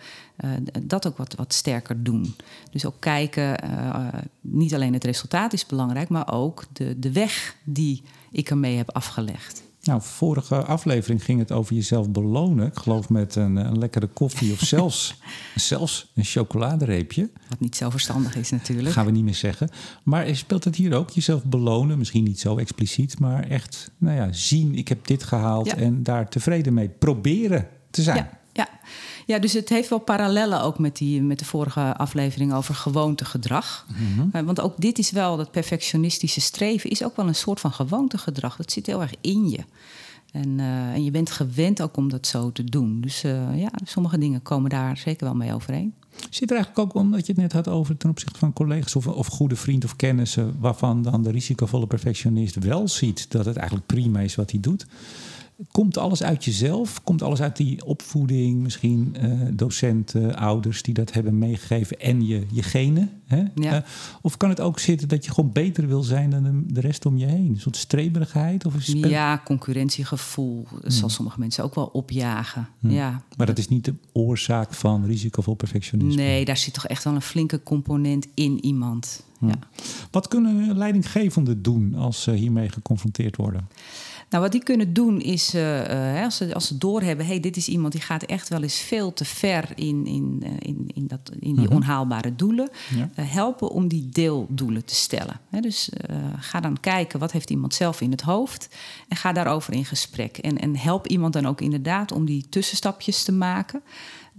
Uh, 0.45 0.49
dat 0.83 1.07
ook 1.07 1.17
wat, 1.17 1.35
wat 1.35 1.53
sterker 1.53 2.03
doen. 2.03 2.35
Dus 2.71 2.85
ook 2.85 2.99
kijken, 2.99 3.63
uh, 3.63 4.07
niet 4.41 4.73
alleen 4.73 4.93
het 4.93 5.03
resultaat 5.03 5.53
is 5.53 5.65
belangrijk, 5.65 6.09
maar 6.09 6.33
ook 6.33 6.65
de, 6.73 6.99
de 6.99 7.11
weg 7.11 7.55
die 7.63 8.03
ik 8.31 8.49
ermee 8.49 8.77
heb 8.77 8.91
afgelegd. 8.91 9.63
Nou, 9.83 10.01
vorige 10.01 10.55
aflevering 10.55 11.23
ging 11.23 11.39
het 11.39 11.51
over 11.51 11.75
jezelf 11.75 12.09
belonen. 12.09 12.67
Ik 12.67 12.77
geloof 12.77 13.09
met 13.09 13.35
een, 13.35 13.55
een 13.55 13.77
lekkere 13.77 14.07
koffie 14.07 14.51
of 14.51 14.59
zelfs, 14.75 15.15
zelfs 15.55 16.11
een 16.15 16.23
chocoladereepje. 16.23 17.29
Wat 17.49 17.59
niet 17.59 17.75
zo 17.75 17.89
verstandig 17.89 18.35
is 18.35 18.49
natuurlijk. 18.51 18.95
Gaan 18.95 19.05
we 19.05 19.11
niet 19.11 19.23
meer 19.23 19.35
zeggen. 19.35 19.69
Maar 20.03 20.35
speelt 20.35 20.63
het 20.63 20.75
hier 20.75 20.95
ook 20.95 21.09
jezelf 21.09 21.43
belonen? 21.43 21.97
Misschien 21.97 22.23
niet 22.23 22.39
zo 22.39 22.57
expliciet, 22.57 23.19
maar 23.19 23.43
echt 23.43 23.91
nou 23.97 24.15
ja, 24.15 24.31
zien, 24.31 24.75
ik 24.75 24.87
heb 24.87 25.07
dit 25.07 25.23
gehaald 25.23 25.73
en 25.73 26.03
daar 26.03 26.29
tevreden 26.29 26.73
mee 26.73 26.89
proberen 26.89 27.67
te 27.89 28.01
zijn. 28.01 28.17
Ja, 28.17 28.39
ja. 28.53 28.69
Ja, 29.29 29.39
dus 29.39 29.53
het 29.53 29.69
heeft 29.69 29.89
wel 29.89 29.99
parallellen 29.99 30.61
ook 30.61 30.79
met, 30.79 30.97
die, 30.97 31.21
met 31.21 31.39
de 31.39 31.45
vorige 31.45 31.97
aflevering 31.97 32.53
over 32.53 32.75
gewoontegedrag. 32.75 33.85
Mm 33.97 34.45
Want 34.45 34.61
ook 34.61 34.73
dit 34.77 34.97
is 34.97 35.11
wel, 35.11 35.37
dat 35.37 35.51
perfectionistische 35.51 36.41
streven 36.41 36.89
is 36.89 37.03
ook 37.03 37.15
wel 37.15 37.27
een 37.27 37.35
soort 37.35 37.59
van 37.59 37.71
gewoontegedrag. 37.71 38.55
Dat 38.55 38.71
zit 38.71 38.85
heel 38.85 39.01
erg 39.01 39.13
in 39.21 39.49
je. 39.49 39.59
En, 40.31 40.49
uh, 40.57 40.93
en 40.93 41.03
je 41.03 41.11
bent 41.11 41.31
gewend 41.31 41.81
ook 41.81 41.97
om 41.97 42.09
dat 42.09 42.27
zo 42.27 42.51
te 42.51 42.63
doen. 42.63 43.01
Dus 43.01 43.23
uh, 43.23 43.59
ja, 43.59 43.71
sommige 43.83 44.17
dingen 44.17 44.41
komen 44.41 44.69
daar 44.69 44.97
zeker 44.97 45.25
wel 45.25 45.35
mee 45.35 45.53
overeen. 45.53 45.93
Zit 46.29 46.49
er 46.49 46.55
eigenlijk 46.55 46.87
ook, 46.87 47.01
omdat 47.01 47.25
je 47.25 47.31
het 47.31 47.41
net 47.41 47.53
had 47.53 47.67
over 47.67 47.97
ten 47.97 48.09
opzichte 48.09 48.39
van 48.39 48.53
collega's 48.53 48.95
of, 48.95 49.07
of 49.07 49.27
goede 49.27 49.55
vriend 49.55 49.83
of 49.83 49.95
kennissen, 49.95 50.55
waarvan 50.59 51.01
dan 51.01 51.23
de 51.23 51.31
risicovolle 51.31 51.87
perfectionist 51.87 52.55
wel 52.55 52.87
ziet 52.87 53.31
dat 53.31 53.45
het 53.45 53.55
eigenlijk 53.55 53.87
prima 53.87 54.19
is 54.19 54.35
wat 54.35 54.51
hij 54.51 54.59
doet. 54.59 54.85
Komt 55.71 55.97
alles 55.97 56.23
uit 56.23 56.45
jezelf? 56.45 57.03
Komt 57.03 57.21
alles 57.21 57.41
uit 57.41 57.57
die 57.57 57.85
opvoeding? 57.85 58.61
Misschien 58.61 59.15
uh, 59.21 59.47
docenten, 59.53 60.35
ouders 60.35 60.81
die 60.81 60.93
dat 60.93 61.13
hebben 61.13 61.37
meegegeven 61.37 61.99
en 61.99 62.25
je, 62.25 62.45
je 62.51 62.63
genen? 62.63 63.11
Hè? 63.25 63.43
Ja. 63.55 63.75
Uh, 63.75 63.81
of 64.21 64.37
kan 64.37 64.49
het 64.49 64.59
ook 64.59 64.79
zitten 64.79 65.07
dat 65.07 65.25
je 65.25 65.31
gewoon 65.31 65.51
beter 65.51 65.87
wil 65.87 66.03
zijn 66.03 66.29
dan 66.29 66.43
de, 66.43 66.73
de 66.73 66.79
rest 66.79 67.05
om 67.05 67.17
je 67.17 67.25
heen? 67.25 67.49
Een 67.49 67.59
soort 67.59 67.77
streberigheid? 67.77 68.65
Of 68.65 68.73
ja, 68.85 69.41
concurrentiegevoel 69.45 70.65
hmm. 70.69 70.89
zal 70.89 71.09
sommige 71.09 71.39
mensen 71.39 71.63
ook 71.63 71.75
wel 71.75 71.85
opjagen. 71.85 72.67
Hmm. 72.79 72.91
Ja. 72.91 73.23
Maar 73.37 73.47
dat 73.47 73.57
is 73.57 73.67
niet 73.67 73.85
de 73.85 73.95
oorzaak 74.11 74.73
van 74.73 75.05
risicovol 75.05 75.53
perfectionisme? 75.53 76.21
Nee, 76.21 76.45
daar 76.45 76.57
zit 76.57 76.73
toch 76.73 76.87
echt 76.87 77.03
wel 77.03 77.15
een 77.15 77.21
flinke 77.21 77.63
component 77.63 78.27
in 78.33 78.65
iemand. 78.65 79.23
Hmm. 79.37 79.49
Ja. 79.49 79.59
Wat 80.11 80.27
kunnen 80.27 80.77
leidinggevenden 80.77 81.61
doen 81.61 81.95
als 81.95 82.21
ze 82.21 82.31
hiermee 82.31 82.69
geconfronteerd 82.69 83.35
worden? 83.35 83.67
Nou, 84.29 84.43
wat 84.43 84.51
die 84.51 84.63
kunnen 84.63 84.93
doen 84.93 85.21
is, 85.21 85.55
uh, 85.55 86.23
als, 86.23 86.37
ze, 86.37 86.53
als 86.53 86.67
ze 86.67 86.77
doorhebben... 86.77 87.25
hey, 87.25 87.39
dit 87.39 87.57
is 87.57 87.67
iemand 87.67 87.93
die 87.93 88.01
gaat 88.01 88.23
echt 88.23 88.49
wel 88.49 88.61
eens 88.63 88.79
veel 88.79 89.13
te 89.13 89.25
ver 89.25 89.69
in, 89.75 90.05
in, 90.05 90.41
uh, 90.43 90.49
in, 90.59 90.89
in, 90.93 91.07
dat, 91.07 91.31
in 91.39 91.55
die 91.55 91.65
mhm. 91.65 91.75
onhaalbare 91.75 92.35
doelen... 92.35 92.69
helpen 93.15 93.69
om 93.69 93.87
die 93.87 94.09
deeldoelen 94.09 94.85
te 94.85 94.95
stellen. 94.95 95.39
dus 95.61 95.89
ga 96.39 96.59
dan 96.59 96.79
kijken, 96.79 97.19
wat 97.19 97.31
heeft 97.31 97.49
iemand 97.49 97.73
zelf 97.73 98.01
in 98.01 98.11
het 98.11 98.21
hoofd... 98.21 98.69
en 99.07 99.17
ga 99.17 99.31
daarover 99.31 99.73
in 99.73 99.85
gesprek. 99.85 100.37
En, 100.37 100.57
en 100.57 100.75
help 100.75 101.07
iemand 101.07 101.33
dan 101.33 101.45
ook 101.45 101.61
inderdaad 101.61 102.11
om 102.11 102.25
die 102.25 102.45
tussenstapjes 102.49 103.23
te 103.23 103.31
maken... 103.31 103.81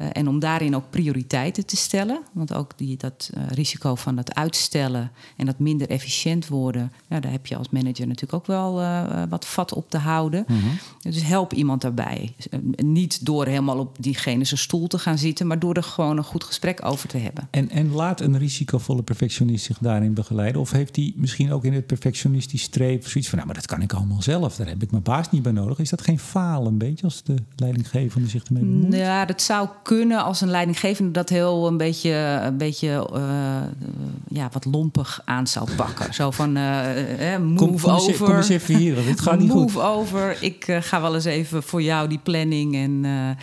Uh, 0.01 0.07
en 0.13 0.29
om 0.29 0.39
daarin 0.39 0.77
ook 0.77 0.91
prioriteiten 0.91 1.67
te 1.67 1.77
stellen. 1.77 2.23
Want 2.33 2.55
ook 2.55 2.73
die, 2.77 2.97
dat 2.97 3.31
uh, 3.35 3.43
risico 3.49 3.95
van 3.95 4.17
dat 4.17 4.35
uitstellen 4.35 5.11
en 5.37 5.47
dat 5.47 5.59
minder 5.59 5.89
efficiënt 5.89 6.49
worden, 6.49 6.93
ja, 7.09 7.21
daar 7.21 7.33
heb 7.33 7.47
je 7.47 7.57
als 7.57 7.71
manager 7.71 8.07
natuurlijk 8.07 8.33
ook 8.33 8.47
wel 8.47 8.81
uh, 8.81 9.23
wat 9.29 9.47
vat 9.47 9.75
op 9.75 9.91
te 9.91 9.99
houden. 9.99 10.45
Mm 10.49 10.61
-hmm. 10.61 10.79
Dus 11.01 11.23
help 11.23 11.53
iemand 11.53 11.81
daarbij. 11.81 12.35
niet 12.77 13.27
door 13.27 13.47
helemaal 13.47 13.79
op 13.79 13.97
diegene 14.03 14.45
zijn 14.45 14.61
stoel 14.61 14.87
te 14.87 14.99
gaan 14.99 15.19
zitten, 15.19 15.47
maar 15.47 15.59
door 15.59 15.75
er 15.75 15.83
gewoon 15.83 16.17
een 16.17 16.25
goed 16.25 16.45
gesprek 16.45 16.85
over 16.85 17.09
te 17.09 17.19
hebben. 17.19 17.49
En, 17.51 17.71
en 17.71 17.93
laat 17.93 18.21
een 18.21 18.39
risicovolle 18.39 19.03
perfectionist 19.03 19.65
zich 19.65 19.79
daarin 19.79 20.15
begeleiden? 20.15 20.61
Of 20.61 20.71
heeft 20.71 20.97
hij 20.97 21.13
misschien 21.17 21.53
ook 21.53 21.65
in 21.65 21.73
het 21.73 21.87
perfectionistisch 21.87 22.63
streef 22.63 23.09
zoiets 23.09 23.29
van, 23.29 23.39
nou, 23.39 23.51
maar 23.51 23.61
dat 23.61 23.71
kan 23.71 23.83
ik 23.83 23.93
allemaal 23.93 24.23
zelf, 24.23 24.57
daar 24.57 24.69
heb 24.69 24.83
ik 24.83 24.91
mijn 24.91 25.03
baas 25.03 25.31
niet 25.31 25.43
bij 25.43 25.53
nodig. 25.53 25.79
Is 25.79 25.91
dat 25.91 26.03
geen 26.03 26.19
falen 26.19 26.73
een 26.73 26.79
beetje 26.79 27.05
als 27.05 27.23
de 27.23 27.35
leidinggevende 27.57 28.29
zich 28.29 28.45
ermee 28.45 28.65
bemoeit? 28.65 28.95
Ja, 28.95 29.25
dat 29.25 29.43
zou 29.43 29.69
kunnen 29.83 29.90
als 30.19 30.41
een 30.41 30.51
leidinggevende 30.51 31.11
dat 31.11 31.29
heel 31.29 31.67
een 31.67 31.77
beetje, 31.77 32.11
een 32.43 32.57
beetje 32.57 33.09
uh, 33.15 33.21
ja, 34.29 34.49
wat 34.53 34.65
lompig 34.65 35.23
aan 35.25 35.47
zou 35.47 35.69
pakken. 35.77 36.15
Zo 36.15 36.31
van 36.31 36.57
uh, 36.57 36.85
move 37.39 37.55
kom, 37.55 37.81
kom 37.81 37.91
over. 37.91 38.09
Eens, 38.09 38.19
kom 38.19 38.37
eens 38.37 38.49
even 38.49 38.77
hier, 38.77 39.05
dit 39.05 39.21
gaat 39.21 39.39
niet 39.39 39.49
move 39.49 39.61
goed. 39.61 39.73
Move 39.73 39.87
over. 39.87 40.43
Ik 40.43 40.69
uh, 40.69 40.77
ga 40.81 41.01
wel 41.01 41.15
eens 41.15 41.25
even 41.25 41.63
voor 41.63 41.83
jou 41.83 42.09
die 42.09 42.19
planning 42.19 42.75
en. 42.75 43.37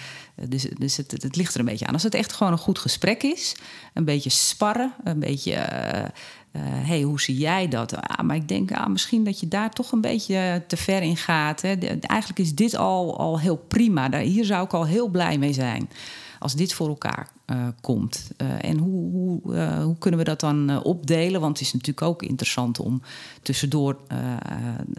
Dus, 0.49 0.67
dus 0.77 0.97
het, 0.97 1.11
het, 1.11 1.35
ligt 1.35 1.53
er 1.53 1.59
een 1.59 1.65
beetje 1.65 1.85
aan. 1.85 1.93
Als 1.93 2.03
het 2.03 2.13
echt 2.13 2.33
gewoon 2.33 2.51
een 2.51 2.59
goed 2.59 2.79
gesprek 2.79 3.23
is, 3.23 3.55
een 3.93 4.05
beetje 4.05 4.29
sparren, 4.29 4.93
een 5.03 5.19
beetje. 5.19 5.51
Uh, 5.51 6.61
hey, 6.61 7.01
hoe 7.01 7.21
zie 7.21 7.37
jij 7.37 7.67
dat? 7.67 7.95
Ah, 7.95 8.25
maar 8.25 8.35
ik 8.35 8.47
denk 8.47 8.71
ah, 8.71 8.87
misschien 8.87 9.23
dat 9.23 9.39
je 9.39 9.47
daar 9.47 9.71
toch 9.71 9.91
een 9.91 10.01
beetje 10.01 10.63
te 10.67 10.77
ver 10.77 11.01
in 11.01 11.17
gaat. 11.17 11.61
Hè. 11.61 11.77
De, 11.77 11.97
eigenlijk 12.01 12.39
is 12.39 12.55
dit 12.55 12.75
al, 12.75 13.19
al 13.19 13.39
heel 13.39 13.57
prima. 13.67 14.09
Daar, 14.09 14.21
hier 14.21 14.45
zou 14.45 14.65
ik 14.65 14.73
al 14.73 14.85
heel 14.85 15.07
blij 15.07 15.37
mee 15.37 15.53
zijn 15.53 15.89
als 16.39 16.55
dit 16.55 16.73
voor 16.73 16.87
elkaar 16.87 17.29
uh, 17.47 17.67
komt. 17.81 18.31
Uh, 18.37 18.63
en 18.63 18.77
hoe, 18.77 19.11
hoe, 19.11 19.55
uh, 19.55 19.83
hoe, 19.83 19.97
kunnen 19.97 20.19
we 20.19 20.25
dat 20.25 20.39
dan 20.39 20.83
opdelen? 20.83 21.41
Want 21.41 21.57
het 21.57 21.67
is 21.67 21.73
natuurlijk 21.73 22.07
ook 22.07 22.23
interessant 22.23 22.79
om 22.79 23.01
tussendoor 23.41 23.97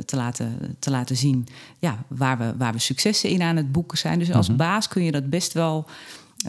te, 0.05 0.17
laten, 0.17 0.77
te 0.79 0.91
laten 0.91 1.17
zien 1.17 1.47
ja, 1.79 2.05
waar, 2.09 2.39
we, 2.39 2.55
waar 2.57 2.73
we 2.73 2.79
successen 2.79 3.31
in 3.31 3.43
aan 3.43 3.57
het 3.57 3.73
boeken 3.73 3.99
zijn. 3.99 4.19
Dus 4.19 4.33
als 4.33 4.47
-hmm. 4.47 4.57
baas 4.57 4.89
kun 4.89 5.03
je 5.03 5.13
dat 5.13 5.31
best 5.31 5.53
wel 5.53 5.87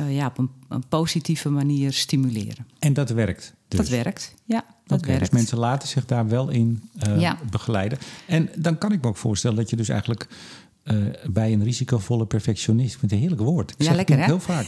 ja, 0.08 0.25
op 0.25 0.38
een, 0.38 0.49
een, 0.67 0.84
positieve 0.89 1.49
manier 1.49 1.93
stimuleren. 1.93 2.67
En 2.80 2.93
dat 2.93 3.10
werkt? 3.10 3.54
Dus. 3.67 3.80
Dat 3.80 3.89
werkt, 3.89 4.34
ja. 4.45 4.63
Dat 4.86 4.99
okay, 4.99 5.10
werkt. 5.10 5.32
Dus 5.32 5.39
mensen 5.39 5.58
laten 5.58 5.88
zich 5.88 6.06
daar 6.06 6.28
wel 6.28 6.49
in 6.49 6.89
ja. 7.17 7.38
begeleiden. 7.49 7.97
En 8.25 8.49
dan 8.56 8.78
kan 8.78 8.91
ik 8.91 9.02
me 9.02 9.08
ook 9.08 9.17
voorstellen 9.17 9.58
dat 9.58 9.69
je 9.69 9.75
dus 9.75 9.89
eigenlijk 9.89 10.28
uh, 10.91 10.97
bij 11.30 11.54
een 11.54 11.63
risicovolle 11.63 12.25
perfectionist. 12.25 12.93
Ik 12.93 12.99
vind 12.99 13.12
het 13.12 13.12
een 13.12 13.28
heerlijk 13.28 13.49
woord. 13.49 13.71
Ik 13.71 13.75
ja, 13.78 13.86
zeg 13.86 13.95
lekker, 13.95 14.17
het 14.17 14.25
heel 14.25 14.39
vaak. 14.39 14.67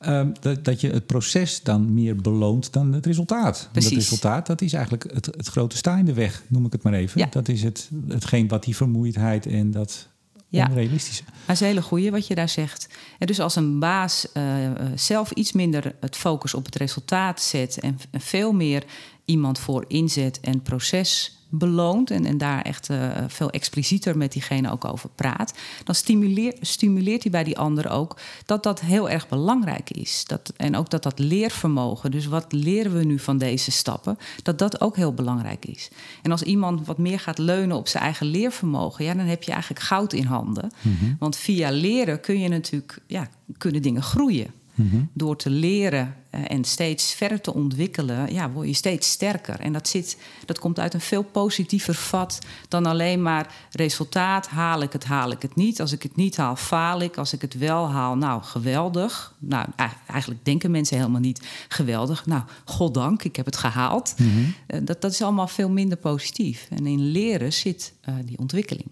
um, 0.00 0.32
dat, 0.40 0.64
dat 0.64 0.80
je 0.80 0.90
het 0.90 1.06
proces 1.06 1.62
dan 1.62 1.94
meer 1.94 2.16
beloont 2.16 2.72
dan 2.72 2.92
het 2.92 3.06
resultaat. 3.06 3.68
Precies. 3.72 3.90
Het 3.90 3.98
resultaat, 3.98 4.46
dat 4.46 4.60
is 4.60 4.72
eigenlijk 4.72 5.12
het, 5.12 5.26
het 5.26 5.46
grote 5.46 5.76
sta 5.76 5.96
in 5.96 6.04
de 6.04 6.12
weg, 6.12 6.42
noem 6.48 6.66
ik 6.66 6.72
het 6.72 6.82
maar 6.82 6.92
even. 6.92 7.20
Ja. 7.20 7.26
Dat 7.30 7.48
is 7.48 7.62
het, 7.62 7.90
hetgeen 8.08 8.48
wat 8.48 8.64
die 8.64 8.76
vermoeidheid 8.76 9.46
en 9.46 9.70
dat 9.70 10.08
ja. 10.48 10.66
onrealistische. 10.68 11.22
Dat 11.24 11.54
is 11.54 11.60
een 11.60 11.66
hele 11.66 11.82
goeie 11.82 12.10
wat 12.10 12.26
je 12.26 12.34
daar 12.34 12.48
zegt. 12.48 12.88
En 13.18 13.26
dus 13.26 13.40
als 13.40 13.56
een 13.56 13.78
baas 13.78 14.26
uh, 14.34 14.64
uh, 14.64 14.72
zelf 14.94 15.30
iets 15.30 15.52
minder 15.52 15.94
het 16.00 16.16
focus 16.16 16.54
op 16.54 16.64
het 16.64 16.76
resultaat 16.76 17.42
zet... 17.42 17.78
en 17.78 17.98
veel 18.12 18.52
meer 18.52 18.84
iemand 19.24 19.58
voor 19.58 19.84
inzet 19.88 20.40
en 20.40 20.62
proces 20.62 21.39
beloont 21.50 22.10
en, 22.10 22.24
en 22.24 22.38
daar 22.38 22.62
echt 22.62 22.90
uh, 22.90 23.10
veel 23.28 23.50
explicieter 23.50 24.16
met 24.16 24.32
diegene 24.32 24.70
ook 24.70 24.84
over 24.84 25.08
praat, 25.14 25.54
dan 25.84 25.94
stimuleer, 25.94 26.54
stimuleert 26.60 27.22
hij 27.22 27.30
bij 27.30 27.44
die 27.44 27.58
ander 27.58 27.90
ook 27.90 28.16
dat 28.46 28.62
dat 28.62 28.80
heel 28.80 29.10
erg 29.10 29.28
belangrijk 29.28 29.90
is. 29.90 30.24
Dat, 30.26 30.52
en 30.56 30.76
ook 30.76 30.90
dat 30.90 31.02
dat 31.02 31.18
leervermogen, 31.18 32.10
dus 32.10 32.26
wat 32.26 32.52
leren 32.52 32.92
we 32.92 33.04
nu 33.04 33.18
van 33.18 33.38
deze 33.38 33.70
stappen, 33.70 34.18
dat 34.42 34.58
dat 34.58 34.80
ook 34.80 34.96
heel 34.96 35.14
belangrijk 35.14 35.64
is. 35.64 35.90
En 36.22 36.30
als 36.30 36.42
iemand 36.42 36.86
wat 36.86 36.98
meer 36.98 37.20
gaat 37.20 37.38
leunen 37.38 37.76
op 37.76 37.88
zijn 37.88 38.02
eigen 38.04 38.26
leervermogen, 38.26 39.04
ja, 39.04 39.14
dan 39.14 39.26
heb 39.26 39.42
je 39.42 39.52
eigenlijk 39.52 39.82
goud 39.82 40.12
in 40.12 40.24
handen. 40.24 40.72
Mm 40.82 40.96
-hmm. 41.00 41.16
Want 41.18 41.36
via 41.36 41.70
leren 41.70 42.20
kun 42.20 42.40
je 42.40 42.48
natuurlijk, 42.48 42.98
ja, 43.06 43.28
kunnen 43.58 43.82
dingen 43.82 44.02
groeien. 44.02 44.59
Mm-hmm. 44.74 45.10
Door 45.12 45.36
te 45.36 45.50
leren 45.50 46.14
uh, 46.34 46.40
en 46.46 46.64
steeds 46.64 47.14
verder 47.14 47.40
te 47.40 47.54
ontwikkelen, 47.54 48.32
ja, 48.32 48.50
word 48.50 48.66
je 48.66 48.72
steeds 48.72 49.10
sterker. 49.10 49.60
En 49.60 49.72
dat, 49.72 49.88
zit, 49.88 50.18
dat 50.44 50.58
komt 50.58 50.78
uit 50.78 50.94
een 50.94 51.00
veel 51.00 51.22
positiever 51.22 51.94
vat 51.94 52.38
dan 52.68 52.86
alleen 52.86 53.22
maar 53.22 53.54
resultaat. 53.70 54.46
Haal 54.46 54.82
ik 54.82 54.92
het, 54.92 55.04
haal 55.04 55.30
ik 55.30 55.42
het 55.42 55.54
niet. 55.54 55.80
Als 55.80 55.92
ik 55.92 56.02
het 56.02 56.16
niet 56.16 56.36
haal, 56.36 56.56
faal 56.56 57.00
ik. 57.00 57.16
Als 57.16 57.32
ik 57.32 57.40
het 57.40 57.58
wel 57.58 57.88
haal, 57.88 58.16
nou, 58.16 58.42
geweldig. 58.42 59.34
Nou, 59.38 59.68
eigenlijk 60.06 60.44
denken 60.44 60.70
mensen 60.70 60.96
helemaal 60.96 61.20
niet 61.20 61.46
geweldig. 61.68 62.26
Nou, 62.26 62.42
goddank, 62.64 63.22
ik 63.22 63.36
heb 63.36 63.46
het 63.46 63.56
gehaald. 63.56 64.14
Mm-hmm. 64.16 64.54
Uh, 64.66 64.80
dat, 64.82 65.00
dat 65.00 65.12
is 65.12 65.22
allemaal 65.22 65.48
veel 65.48 65.70
minder 65.70 65.98
positief. 65.98 66.66
En 66.70 66.86
in 66.86 67.10
leren 67.10 67.52
zit 67.52 67.92
uh, 68.08 68.14
die 68.24 68.38
ontwikkeling. 68.38 68.90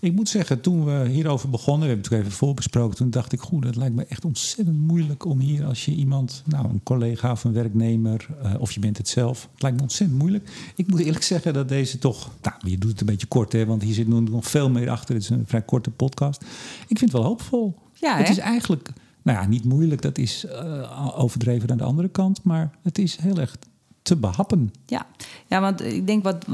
Ik 0.00 0.14
moet 0.14 0.28
zeggen, 0.28 0.60
toen 0.60 0.84
we 0.84 1.08
hierover 1.08 1.50
begonnen, 1.50 1.88
we 1.88 1.94
hebben 1.94 2.10
het 2.10 2.20
even 2.20 2.36
voorbesproken, 2.38 2.96
toen 2.96 3.10
dacht 3.10 3.32
ik, 3.32 3.40
goed, 3.40 3.64
het 3.64 3.76
lijkt 3.76 3.94
me 3.94 4.04
echt 4.04 4.24
ontzettend 4.24 4.78
moeilijk 4.78 5.24
om 5.24 5.40
hier 5.40 5.64
als 5.64 5.84
je 5.84 5.94
iemand, 5.94 6.42
nou, 6.46 6.68
een 6.68 6.82
collega 6.82 7.30
of 7.30 7.44
een 7.44 7.52
werknemer, 7.52 8.26
uh, 8.44 8.54
of 8.58 8.72
je 8.72 8.80
bent 8.80 8.96
het 8.96 9.08
zelf, 9.08 9.48
het 9.52 9.62
lijkt 9.62 9.76
me 9.76 9.82
ontzettend 9.82 10.18
moeilijk. 10.18 10.72
Ik 10.76 10.86
moet 10.86 11.00
eerlijk 11.00 11.24
zeggen 11.24 11.52
dat 11.52 11.68
deze 11.68 11.98
toch, 11.98 12.30
nou, 12.42 12.56
je 12.70 12.78
doet 12.78 12.90
het 12.90 13.00
een 13.00 13.06
beetje 13.06 13.26
kort, 13.26 13.52
hè, 13.52 13.66
want 13.66 13.82
hier 13.82 13.94
zit 13.94 14.08
nog 14.08 14.46
veel 14.46 14.70
meer 14.70 14.90
achter. 14.90 15.14
Het 15.14 15.22
is 15.22 15.30
een 15.30 15.46
vrij 15.46 15.62
korte 15.62 15.90
podcast. 15.90 16.42
Ik 16.88 16.98
vind 16.98 17.00
het 17.00 17.12
wel 17.12 17.24
hoopvol. 17.24 17.74
Ja, 17.92 18.16
het 18.16 18.26
hè? 18.26 18.32
is 18.32 18.38
eigenlijk, 18.38 18.92
nou 19.22 19.38
ja, 19.38 19.46
niet 19.46 19.64
moeilijk, 19.64 20.02
dat 20.02 20.18
is 20.18 20.44
uh, 20.44 21.18
overdreven 21.18 21.70
aan 21.70 21.76
de 21.76 21.84
andere 21.84 22.08
kant, 22.08 22.42
maar 22.42 22.70
het 22.82 22.98
is 22.98 23.16
heel 23.16 23.38
erg 23.38 23.56
te 24.02 24.16
behappen. 24.16 24.72
Ja. 24.86 25.06
ja, 25.46 25.60
want 25.60 25.84
ik 25.84 26.06
denk 26.06 26.22
wat, 26.22 26.44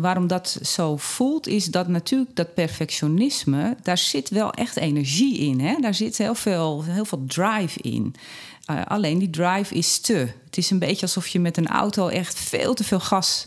waarom 0.00 0.26
dat 0.26 0.58
zo 0.62 0.96
voelt, 0.96 1.46
is 1.46 1.64
dat 1.64 1.88
natuurlijk 1.88 2.36
dat 2.36 2.54
perfectionisme, 2.54 3.76
daar 3.82 3.98
zit 3.98 4.28
wel 4.28 4.52
echt 4.52 4.76
energie 4.76 5.38
in. 5.38 5.60
Hè? 5.60 5.76
Daar 5.80 5.94
zit 5.94 6.18
heel 6.18 6.34
veel, 6.34 6.84
heel 6.84 7.04
veel 7.04 7.24
drive 7.26 7.80
in. 7.80 8.14
Uh, 8.70 8.82
alleen 8.86 9.18
die 9.18 9.30
drive 9.30 9.74
is 9.74 9.98
te. 9.98 10.28
Het 10.44 10.56
is 10.56 10.70
een 10.70 10.78
beetje 10.78 11.02
alsof 11.02 11.26
je 11.26 11.40
met 11.40 11.56
een 11.56 11.68
auto 11.68 12.08
echt 12.08 12.38
veel 12.38 12.74
te 12.74 12.84
veel 12.84 13.00
gas 13.00 13.46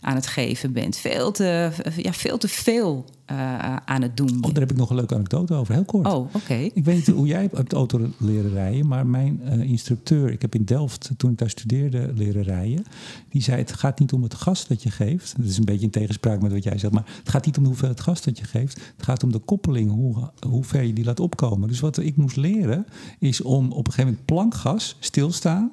aan 0.00 0.14
het 0.14 0.26
geven 0.26 0.72
bent. 0.72 0.96
Veel 0.96 1.30
te, 1.30 1.70
ja, 1.96 2.12
veel, 2.12 2.38
te 2.38 2.48
veel 2.48 3.04
uh, 3.32 3.76
aan 3.84 4.02
het 4.02 4.16
doen. 4.16 4.36
Oh, 4.40 4.52
daar 4.52 4.60
heb 4.60 4.70
ik 4.70 4.76
nog 4.76 4.90
een 4.90 4.96
leuke 4.96 5.14
anekdote 5.14 5.54
over, 5.54 5.74
heel 5.74 5.84
kort. 5.84 6.06
Oh, 6.06 6.14
oké. 6.14 6.36
Okay. 6.36 6.70
Ik 6.74 6.84
weet 6.84 6.96
niet 6.96 7.06
hoe 7.06 7.26
jij 7.26 7.48
hebt 7.52 7.72
auto 7.72 8.08
leren 8.18 8.50
rijden, 8.50 8.86
maar 8.86 9.06
mijn 9.06 9.40
uh, 9.44 9.60
instructeur, 9.60 10.30
ik 10.30 10.42
heb 10.42 10.54
in 10.54 10.64
Delft, 10.64 11.10
toen 11.16 11.30
ik 11.30 11.38
daar 11.38 11.50
studeerde, 11.50 12.12
leren 12.14 12.42
rijden. 12.42 12.84
Die 13.28 13.42
zei: 13.42 13.58
Het 13.58 13.72
gaat 13.72 13.98
niet 13.98 14.12
om 14.12 14.22
het 14.22 14.34
gas 14.34 14.66
dat 14.66 14.82
je 14.82 14.90
geeft. 14.90 15.34
Dat 15.36 15.46
is 15.46 15.58
een 15.58 15.64
beetje 15.64 15.84
in 15.84 15.90
tegenspraak 15.90 16.42
met 16.42 16.52
wat 16.52 16.64
jij 16.64 16.78
zegt, 16.78 16.92
maar 16.92 17.06
het 17.18 17.28
gaat 17.28 17.46
niet 17.46 17.58
om 17.58 17.64
hoeveel 17.64 17.88
het 17.88 18.00
gas 18.00 18.22
dat 18.22 18.38
je 18.38 18.44
geeft. 18.44 18.80
Het 18.96 19.04
gaat 19.04 19.22
om 19.22 19.32
de 19.32 19.38
koppeling, 19.38 19.90
hoe, 19.90 20.30
hoe 20.48 20.64
ver 20.64 20.82
je 20.82 20.92
die 20.92 21.04
laat 21.04 21.20
opkomen. 21.20 21.68
Dus 21.68 21.80
wat 21.80 21.98
ik 21.98 22.16
moest 22.16 22.36
leren, 22.36 22.86
is 23.18 23.40
om 23.40 23.72
op 23.72 23.86
een 23.86 23.92
gegeven 23.92 24.04
moment 24.04 24.24
plankgas 24.24 24.96
stilstaan. 25.00 25.72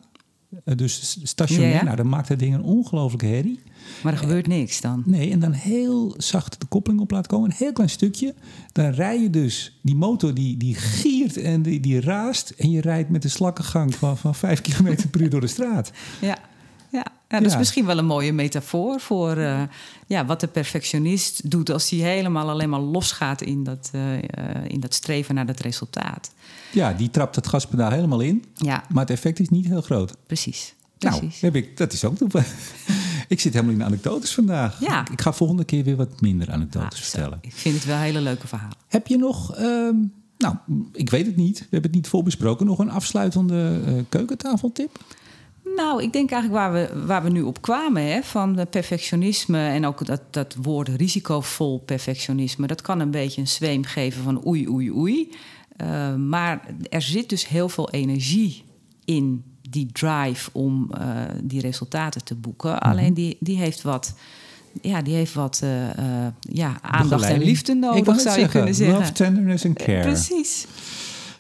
Uh, 0.65 0.75
dus 0.75 1.19
stationair, 1.23 1.73
Ja, 1.73 1.83
nou, 1.83 1.95
dan 1.95 2.09
maakt 2.09 2.27
dat 2.27 2.39
ding 2.39 2.53
een 2.53 2.63
ongelooflijke 2.63 3.25
herrie. 3.25 3.59
Maar 4.03 4.13
er 4.13 4.19
gebeurt 4.19 4.47
niks 4.47 4.81
dan. 4.81 5.03
Nee, 5.05 5.31
en 5.31 5.39
dan 5.39 5.51
heel 5.51 6.13
zacht 6.17 6.59
de 6.59 6.65
koppeling 6.65 7.01
op 7.01 7.12
laten 7.12 7.31
komen. 7.31 7.49
Een 7.49 7.55
heel 7.57 7.73
klein 7.73 7.89
stukje. 7.89 8.33
Dan 8.71 8.89
rij 8.89 9.21
je 9.21 9.29
dus, 9.29 9.79
die 9.81 9.95
motor 9.95 10.33
die, 10.33 10.57
die 10.57 10.75
giert 10.75 11.38
en 11.38 11.62
die, 11.62 11.79
die 11.79 12.01
raast. 12.01 12.49
En 12.49 12.71
je 12.71 12.81
rijdt 12.81 13.09
met 13.09 13.23
een 13.23 13.29
slakkengang 13.29 13.95
van, 13.95 14.17
van 14.17 14.35
5 14.35 14.62
km 14.62 15.07
per 15.12 15.21
uur 15.21 15.29
door 15.29 15.41
de 15.41 15.47
straat. 15.47 15.91
Ja, 16.21 16.38
ja. 17.29 17.39
dat 17.39 17.51
is 17.51 17.57
misschien 17.57 17.85
wel 17.85 17.97
een 17.97 18.05
mooie 18.05 18.33
metafoor 18.33 18.99
voor 18.99 19.37
eh, 19.37 19.61
ja, 20.07 20.25
wat 20.25 20.39
de 20.39 20.47
perfectionist 20.47 21.51
doet 21.51 21.69
als 21.69 21.89
hij 21.89 21.99
helemaal 21.99 22.49
alleen 22.49 22.69
maar 22.69 22.79
losgaat 22.79 23.41
in 23.41 23.63
dat, 23.63 23.89
eh, 23.93 24.17
eh, 24.17 24.23
in 24.67 24.79
dat 24.79 24.93
streven 24.93 25.35
naar 25.35 25.45
dat 25.45 25.59
resultaat. 25.59 26.31
Ja, 26.71 26.93
die 26.93 27.09
trapt 27.09 27.35
het 27.35 27.47
gaspedaal 27.47 27.91
helemaal 27.91 28.19
in. 28.19 28.43
Ja, 28.55 28.83
Maar 28.89 29.01
het 29.01 29.11
effect 29.11 29.39
is 29.39 29.49
niet 29.49 29.65
heel 29.65 29.81
groot. 29.81 30.15
precies. 30.27 30.73
Nou, 30.99 31.19
precies. 31.19 31.41
heb 31.41 31.55
ik, 31.55 31.77
dat 31.77 31.93
is 31.93 32.05
ook 32.05 32.17
ik 33.27 33.39
zit 33.39 33.53
helemaal 33.53 33.75
in 33.75 33.83
anekdotes 33.83 34.33
vandaag. 34.33 34.79
Ja. 34.79 35.01
Ik, 35.01 35.09
ik 35.09 35.21
ga 35.21 35.33
volgende 35.33 35.63
keer 35.63 35.83
weer 35.83 35.95
wat 35.95 36.21
minder 36.21 36.51
anekdotes 36.51 36.99
Ah, 36.99 37.05
zo. 37.05 37.09
vertellen. 37.09 37.37
Ik 37.41 37.53
vind 37.53 37.75
het 37.75 37.85
wel 37.85 37.97
hele 37.97 38.21
leuke 38.21 38.47
verhalen. 38.47 38.77
Heb 38.87 39.07
je 39.07 39.17
nog, 39.17 39.55
ehm, 39.55 39.95
nou, 40.37 40.55
ik 40.93 41.09
weet 41.09 41.25
het 41.25 41.35
niet. 41.35 41.57
We 41.59 41.65
hebben 41.69 41.81
het 41.91 41.99
niet 41.99 42.07
voorbesproken. 42.07 42.65
Nog 42.65 42.79
een 42.79 42.89
afsluitende 42.91 43.81
eh, 43.85 43.93
keukentafeltip? 44.09 44.99
Nou, 45.75 46.03
ik 46.03 46.13
denk 46.13 46.32
eigenlijk 46.32 46.62
waar 46.62 46.73
we, 46.73 47.05
waar 47.05 47.23
we 47.23 47.29
nu 47.29 47.41
op 47.41 47.62
kwamen, 47.62 48.03
hè, 48.03 48.21
van 48.23 48.67
perfectionisme 48.69 49.67
en 49.67 49.86
ook 49.86 50.05
dat, 50.05 50.21
dat 50.29 50.55
woord 50.62 50.88
risicovol 50.88 51.79
perfectionisme, 51.79 52.67
dat 52.67 52.82
kan 52.82 52.99
een 52.99 53.12
beetje 53.12 53.41
een 53.41 53.47
zweem 53.47 53.84
geven 53.84 54.23
van 54.23 54.47
oei, 54.47 54.69
oei, 54.69 54.91
oei. 54.91 55.32
Uh, 55.82 56.15
maar 56.15 56.65
er 56.89 57.01
zit 57.01 57.29
dus 57.29 57.47
heel 57.47 57.69
veel 57.69 57.89
energie 57.89 58.63
in 59.05 59.43
die 59.69 59.89
drive 59.91 60.49
om 60.53 60.91
uh, 60.97 61.08
die 61.43 61.62
resultaten 61.62 62.23
te 62.23 62.36
boeken. 62.36 62.71
Mhm. 62.71 62.79
Alleen 62.79 63.13
die, 63.13 63.38
die 63.39 63.58
heeft 63.58 63.82
wat. 63.82 64.13
Ja, 64.82 65.01
die 65.01 65.15
heeft 65.15 65.34
wat 65.34 65.62
uh, 65.63 65.71
ja, 66.39 66.82
aandacht 66.82 67.23
en 67.23 67.41
liefde 67.41 67.73
nodig, 67.73 68.05
zou 68.05 68.15
je 68.15 68.21
zeggen, 68.21 68.49
kunnen 68.49 68.75
zeggen. 68.75 68.99
Love, 68.99 69.12
tenderness 69.12 69.65
and 69.65 69.77
care. 69.77 70.01
Precies. 70.01 70.67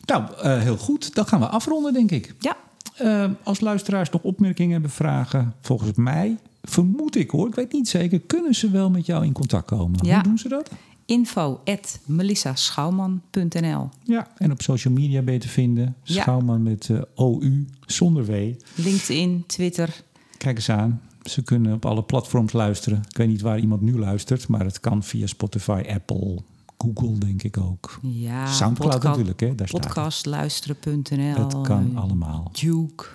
Nou, 0.05 0.23
uh, 0.43 0.61
heel 0.61 0.77
goed. 0.77 1.15
Dan 1.15 1.25
gaan 1.25 1.39
we 1.39 1.47
afronden, 1.47 1.93
denk 1.93 2.11
ik. 2.11 2.35
Ja. 2.39 2.57
Uh, 3.01 3.25
als 3.43 3.59
luisteraars 3.59 4.09
nog 4.09 4.21
opmerkingen 4.21 4.71
hebben, 4.71 4.91
vragen, 4.91 5.53
volgens 5.61 5.97
mij, 5.97 6.37
vermoed 6.61 7.15
ik 7.15 7.29
hoor, 7.29 7.47
ik 7.47 7.55
weet 7.55 7.73
niet 7.73 7.89
zeker, 7.89 8.19
kunnen 8.19 8.53
ze 8.55 8.69
wel 8.69 8.89
met 8.89 9.05
jou 9.05 9.25
in 9.25 9.31
contact 9.31 9.65
komen. 9.65 9.99
Ja. 10.05 10.13
Hoe 10.13 10.23
doen 10.23 10.37
ze 10.37 10.47
dat? 10.47 10.69
Info 11.05 11.61
at 11.65 11.99
melissaschouwman.nl 12.05 13.89
Ja, 14.03 14.27
en 14.37 14.51
op 14.51 14.61
social 14.61 14.93
media 14.93 15.21
ben 15.21 15.33
je 15.33 15.39
te 15.39 15.47
vinden. 15.47 15.95
Ja. 16.03 16.21
Schouwman 16.21 16.63
met 16.63 16.87
uh, 16.87 17.01
OU, 17.15 17.65
zonder 17.85 18.25
W. 18.25 18.31
LinkedIn, 18.75 19.43
Twitter. 19.47 20.03
Kijk 20.37 20.55
eens 20.55 20.69
aan. 20.69 21.01
Ze 21.23 21.43
kunnen 21.43 21.73
op 21.73 21.85
alle 21.85 22.03
platforms 22.03 22.53
luisteren. 22.53 23.03
Ik 23.09 23.17
weet 23.17 23.27
niet 23.27 23.41
waar 23.41 23.59
iemand 23.59 23.81
nu 23.81 23.99
luistert, 23.99 24.47
maar 24.47 24.65
het 24.65 24.79
kan 24.79 25.03
via 25.03 25.27
Spotify, 25.27 25.83
Apple, 25.93 26.41
Google, 26.83 27.17
denk 27.17 27.43
ik 27.43 27.57
ook. 27.57 27.99
Ja, 28.01 28.45
Soundcloud 28.45 29.03
natuurlijk, 29.03 29.39
hè? 29.39 29.55
Daar 29.55 29.67
Podcastluisteren.nl. 29.67 31.45
Het 31.45 31.61
kan 31.61 31.91
eh, 31.91 32.01
allemaal. 32.01 32.51
Duke. 32.51 33.05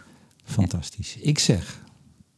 Fantastisch. 0.44 1.16
Ik 1.16 1.38
zeg 1.38 1.82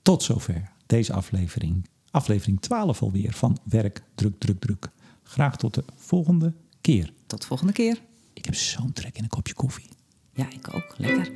tot 0.02 0.22
zover 0.22 0.70
deze 0.86 1.12
aflevering. 1.12 1.88
Aflevering 2.10 2.60
12 2.60 3.02
alweer 3.02 3.32
van 3.32 3.58
Werk, 3.62 4.02
Druk, 4.14 4.38
Druk, 4.38 4.60
Druk. 4.60 4.88
Graag 5.22 5.56
tot 5.56 5.74
de 5.74 5.84
volgende 5.96 6.54
keer. 6.80 7.12
Tot 7.26 7.40
de 7.40 7.46
volgende 7.46 7.72
keer. 7.72 8.02
Ik 8.32 8.44
heb 8.44 8.54
zo'n 8.54 8.92
trek 8.92 9.16
in 9.16 9.22
een 9.22 9.28
kopje 9.28 9.54
koffie. 9.54 9.88
Ja, 10.32 10.50
ik 10.50 10.74
ook. 10.74 10.94
Lekker. 10.96 11.30